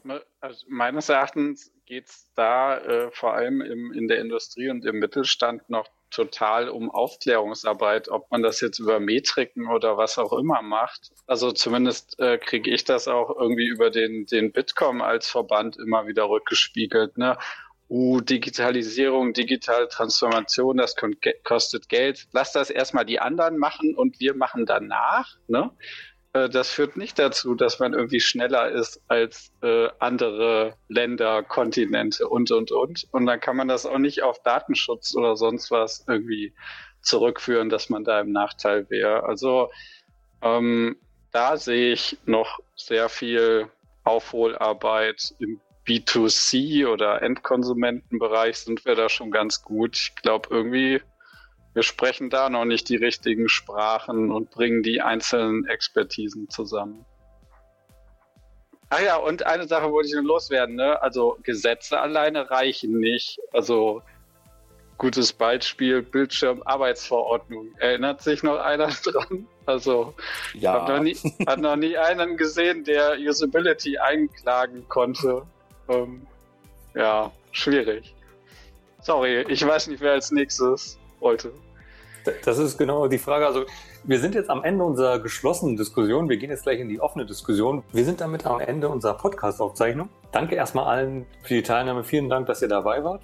Ne, 0.04 0.22
also 0.41 0.66
meines 0.68 1.10
Erachtens 1.10 1.72
geht 1.86 2.10
es 2.10 2.30
da 2.36 2.78
äh, 2.80 3.12
vor 3.12 3.34
allem 3.34 3.62
im, 3.62 3.94
in 3.94 4.08
der 4.08 4.20
Industrie 4.20 4.70
und 4.70 4.86
im 4.86 5.00
Mittelstand 5.00 5.70
noch 5.70 5.88
total 6.14 6.70
um 6.70 6.91
Aufklärungsarbeit, 6.91 8.09
ob 8.09 8.30
man 8.32 8.41
das 8.41 8.61
jetzt 8.61 8.80
über 8.80 8.99
Metriken 8.99 9.68
oder 9.68 9.97
was 9.97 10.18
auch 10.18 10.34
immer 10.34 10.61
macht. 10.61 11.11
Also 11.28 11.51
zumindest 11.51 12.20
äh, 12.20 12.38
kriege 12.38 12.72
ich 12.72 12.84
das 12.84 13.07
auch 13.07 13.36
irgendwie 13.38 13.68
über 13.68 13.89
den, 13.89 14.26
den 14.26 14.51
Bitkom 14.51 15.01
als 15.01 15.30
Verband 15.30 15.78
immer 15.78 16.07
wieder 16.07 16.30
rückgespiegelt. 16.30 17.18
Ne? 17.18 17.38
Uh, 17.89 18.22
Digitalisierung, 18.22 19.34
digitale 19.34 19.88
Transformation, 19.88 20.78
das 20.78 20.95
kostet 21.43 21.89
Geld. 21.89 22.28
Lass 22.32 22.51
das 22.51 22.70
erstmal 22.70 23.05
die 23.05 23.20
anderen 23.20 23.57
machen 23.57 23.95
und 23.95 24.20
wir 24.20 24.36
machen 24.36 24.66
danach. 24.66 25.36
Ne? 25.47 25.70
Äh, 26.34 26.50
das 26.50 26.70
führt 26.70 26.98
nicht 26.98 27.18
dazu, 27.20 27.56
dass 27.56 27.80
man 27.80 27.94
irgendwie 27.94 28.20
schneller 28.20 28.70
ist 28.70 29.02
als 29.08 29.52
äh, 29.62 29.90
andere 30.00 30.76
Länder, 30.90 31.44
Kontinente 31.44 32.28
und, 32.28 32.52
und, 32.52 32.72
und. 32.72 33.08
Und 33.12 33.26
dann 33.26 33.40
kann 33.40 33.56
man 33.56 33.68
das 33.68 33.86
auch 33.86 34.00
nicht 34.00 34.24
auf 34.24 34.42
Datenschutz 34.44 35.16
oder 35.16 35.38
sonst 35.38 35.72
was 35.72 36.04
irgendwie 36.08 36.54
zurückführen, 37.02 37.70
dass 37.70 37.90
man 37.90 38.04
da 38.04 38.20
im 38.20 38.32
Nachteil 38.32 38.90
wäre. 38.90 39.24
Also 39.24 39.72
ähm, 40.42 40.98
da 41.32 41.58
sehe 41.58 41.94
ich 41.94 42.18
noch 42.26 42.60
sehr 42.76 43.10
viel 43.10 43.70
Aufholarbeit 44.04 45.34
im 45.40 45.60
B2C 45.86 46.88
oder 46.88 47.22
Endkonsumentenbereich 47.22 48.58
sind 48.58 48.86
wir 48.86 48.96
da 48.96 49.10
schon 49.10 49.32
ganz 49.32 49.64
gut. 49.64 49.98
Ich 49.98 50.16
glaube 50.16 50.48
irgendwie, 50.50 51.02
wir 51.74 51.84
sprechen 51.84 52.30
da 52.30 52.50
noch 52.50 52.66
nicht 52.66 52.90
die 52.90 52.96
richtigen 52.96 53.50
Sprachen 53.50 54.32
und 54.32 54.52
bringen 54.52 54.84
die 54.84 55.02
einzelnen 55.02 55.66
Expertisen 55.66 56.50
zusammen. 56.50 57.06
Ach 58.90 59.02
ja, 59.02 59.16
und 59.16 59.46
eine 59.46 59.68
Sache 59.68 59.92
wollte 59.92 60.10
ich 60.10 60.14
nur 60.14 60.24
loswerden. 60.24 60.76
Ne? 60.76 61.02
Also 61.02 61.40
Gesetze 61.42 62.00
alleine 62.00 62.52
reichen 62.52 63.00
nicht. 63.00 63.40
Also 63.52 64.04
gutes 65.00 65.34
Beispiel 65.34 66.04
Bildschirmarbeitsverordnung. 66.04 67.74
Erinnert 67.80 68.22
sich 68.22 68.44
noch 68.44 68.60
einer 68.60 68.90
dran? 69.04 69.48
Also 69.66 70.14
ja. 70.54 70.74
habe 70.74 70.94
noch, 70.94 71.02
nie, 71.02 71.16
hab 71.48 71.60
noch 71.60 71.76
nie 71.76 71.98
einen 71.98 72.38
gesehen, 72.38 72.84
der 72.84 73.18
Usability 73.18 73.98
einklagen 73.98 74.88
konnte. 74.90 75.42
Ähm, 75.90 76.28
ja, 76.94 77.32
schwierig. 77.52 78.14
Sorry, 79.02 79.44
ich 79.48 79.66
weiß 79.66 79.88
nicht, 79.88 80.02
wer 80.02 80.14
als 80.14 80.32
nächstes 80.32 81.00
wollte. 81.24 81.54
Das 82.46 82.58
ist 82.58 82.78
genau 82.78 83.08
die 83.08 83.18
Frage. 83.18 83.46
Also 83.46 83.66
wir 84.04 84.20
sind 84.20 84.36
jetzt 84.36 84.50
am 84.50 84.64
Ende 84.64 84.84
unserer 84.84 85.20
geschlossenen 85.20 85.76
Diskussion. 85.76 86.30
Wir 86.30 86.38
gehen 86.38 86.50
jetzt 86.50 86.64
gleich 86.64 86.80
in 86.80 86.90
die 86.90 87.02
offene 87.02 87.26
Diskussion. 87.26 87.84
Wir 87.92 88.06
sind 88.06 88.22
damit 88.22 88.46
am 88.46 88.60
Ende 88.60 88.90
unserer 88.90 89.16
Podcast-Aufzeichnung. 89.16 90.10
Danke 90.32 90.56
erstmal 90.56 90.86
allen 90.86 91.26
für 91.42 91.56
die 91.56 91.64
Teilnahme. 91.64 92.04
Vielen 92.04 92.30
Dank, 92.30 92.48
dass 92.48 92.62
ihr 92.62 92.70
dabei 92.70 93.04
wart. 93.04 93.22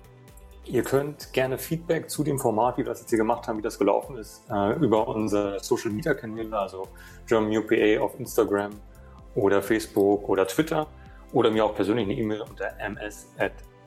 Ihr 0.66 0.84
könnt 0.84 1.34
gerne 1.34 1.58
Feedback 1.58 2.10
zu 2.10 2.24
dem 2.24 2.38
Format, 2.38 2.78
wie 2.78 2.82
wir 2.82 2.90
das 2.90 3.00
jetzt 3.00 3.10
hier 3.10 3.18
gemacht 3.18 3.48
haben, 3.48 3.58
wie 3.58 3.64
das 3.64 3.80
gelaufen 3.80 4.18
ist, 4.18 4.44
äh, 4.52 4.74
über 4.74 5.08
unsere 5.08 5.60
Social 5.62 5.92
Media 5.92 6.14
Kanäle, 6.14 6.56
also 6.58 6.88
German 7.26 7.58
UPA 7.58 8.04
auf 8.04 8.20
Instagram 8.20 8.72
oder 9.34 9.62
Facebook 9.62 10.28
oder 10.30 10.46
Twitter 10.46 10.88
oder 11.32 11.50
mir 11.50 11.66
auch 11.66 11.74
persönlich 11.74 12.06
eine 12.06 12.16
E-Mail 12.16 12.42
unter 12.42 12.72
ms 12.80 13.30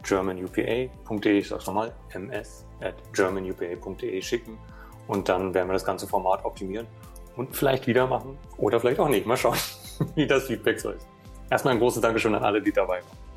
germanupa.de, 0.02 1.38
ich 1.38 1.48
sag's 1.48 1.66
nochmal, 1.66 1.92
ms 2.14 2.66
at 2.80 2.94
germanupa.de 3.12 4.20
schicken 4.22 4.58
und 5.08 5.28
dann 5.28 5.54
werden 5.54 5.68
wir 5.68 5.74
das 5.74 5.84
ganze 5.84 6.06
Format 6.06 6.44
optimieren 6.44 6.86
und 7.36 7.54
vielleicht 7.54 7.86
wieder 7.86 8.06
machen 8.06 8.38
oder 8.58 8.80
vielleicht 8.80 9.00
auch 9.00 9.08
nicht. 9.08 9.26
Mal 9.26 9.36
schauen, 9.36 9.58
wie 10.14 10.26
das 10.26 10.46
Feedback 10.46 10.80
so 10.80 10.90
ist. 10.90 11.06
Erstmal 11.50 11.74
ein 11.74 11.80
großes 11.80 12.00
Dankeschön 12.00 12.34
an 12.34 12.42
alle, 12.42 12.62
die 12.62 12.72
dabei 12.72 13.00
waren. 13.00 13.31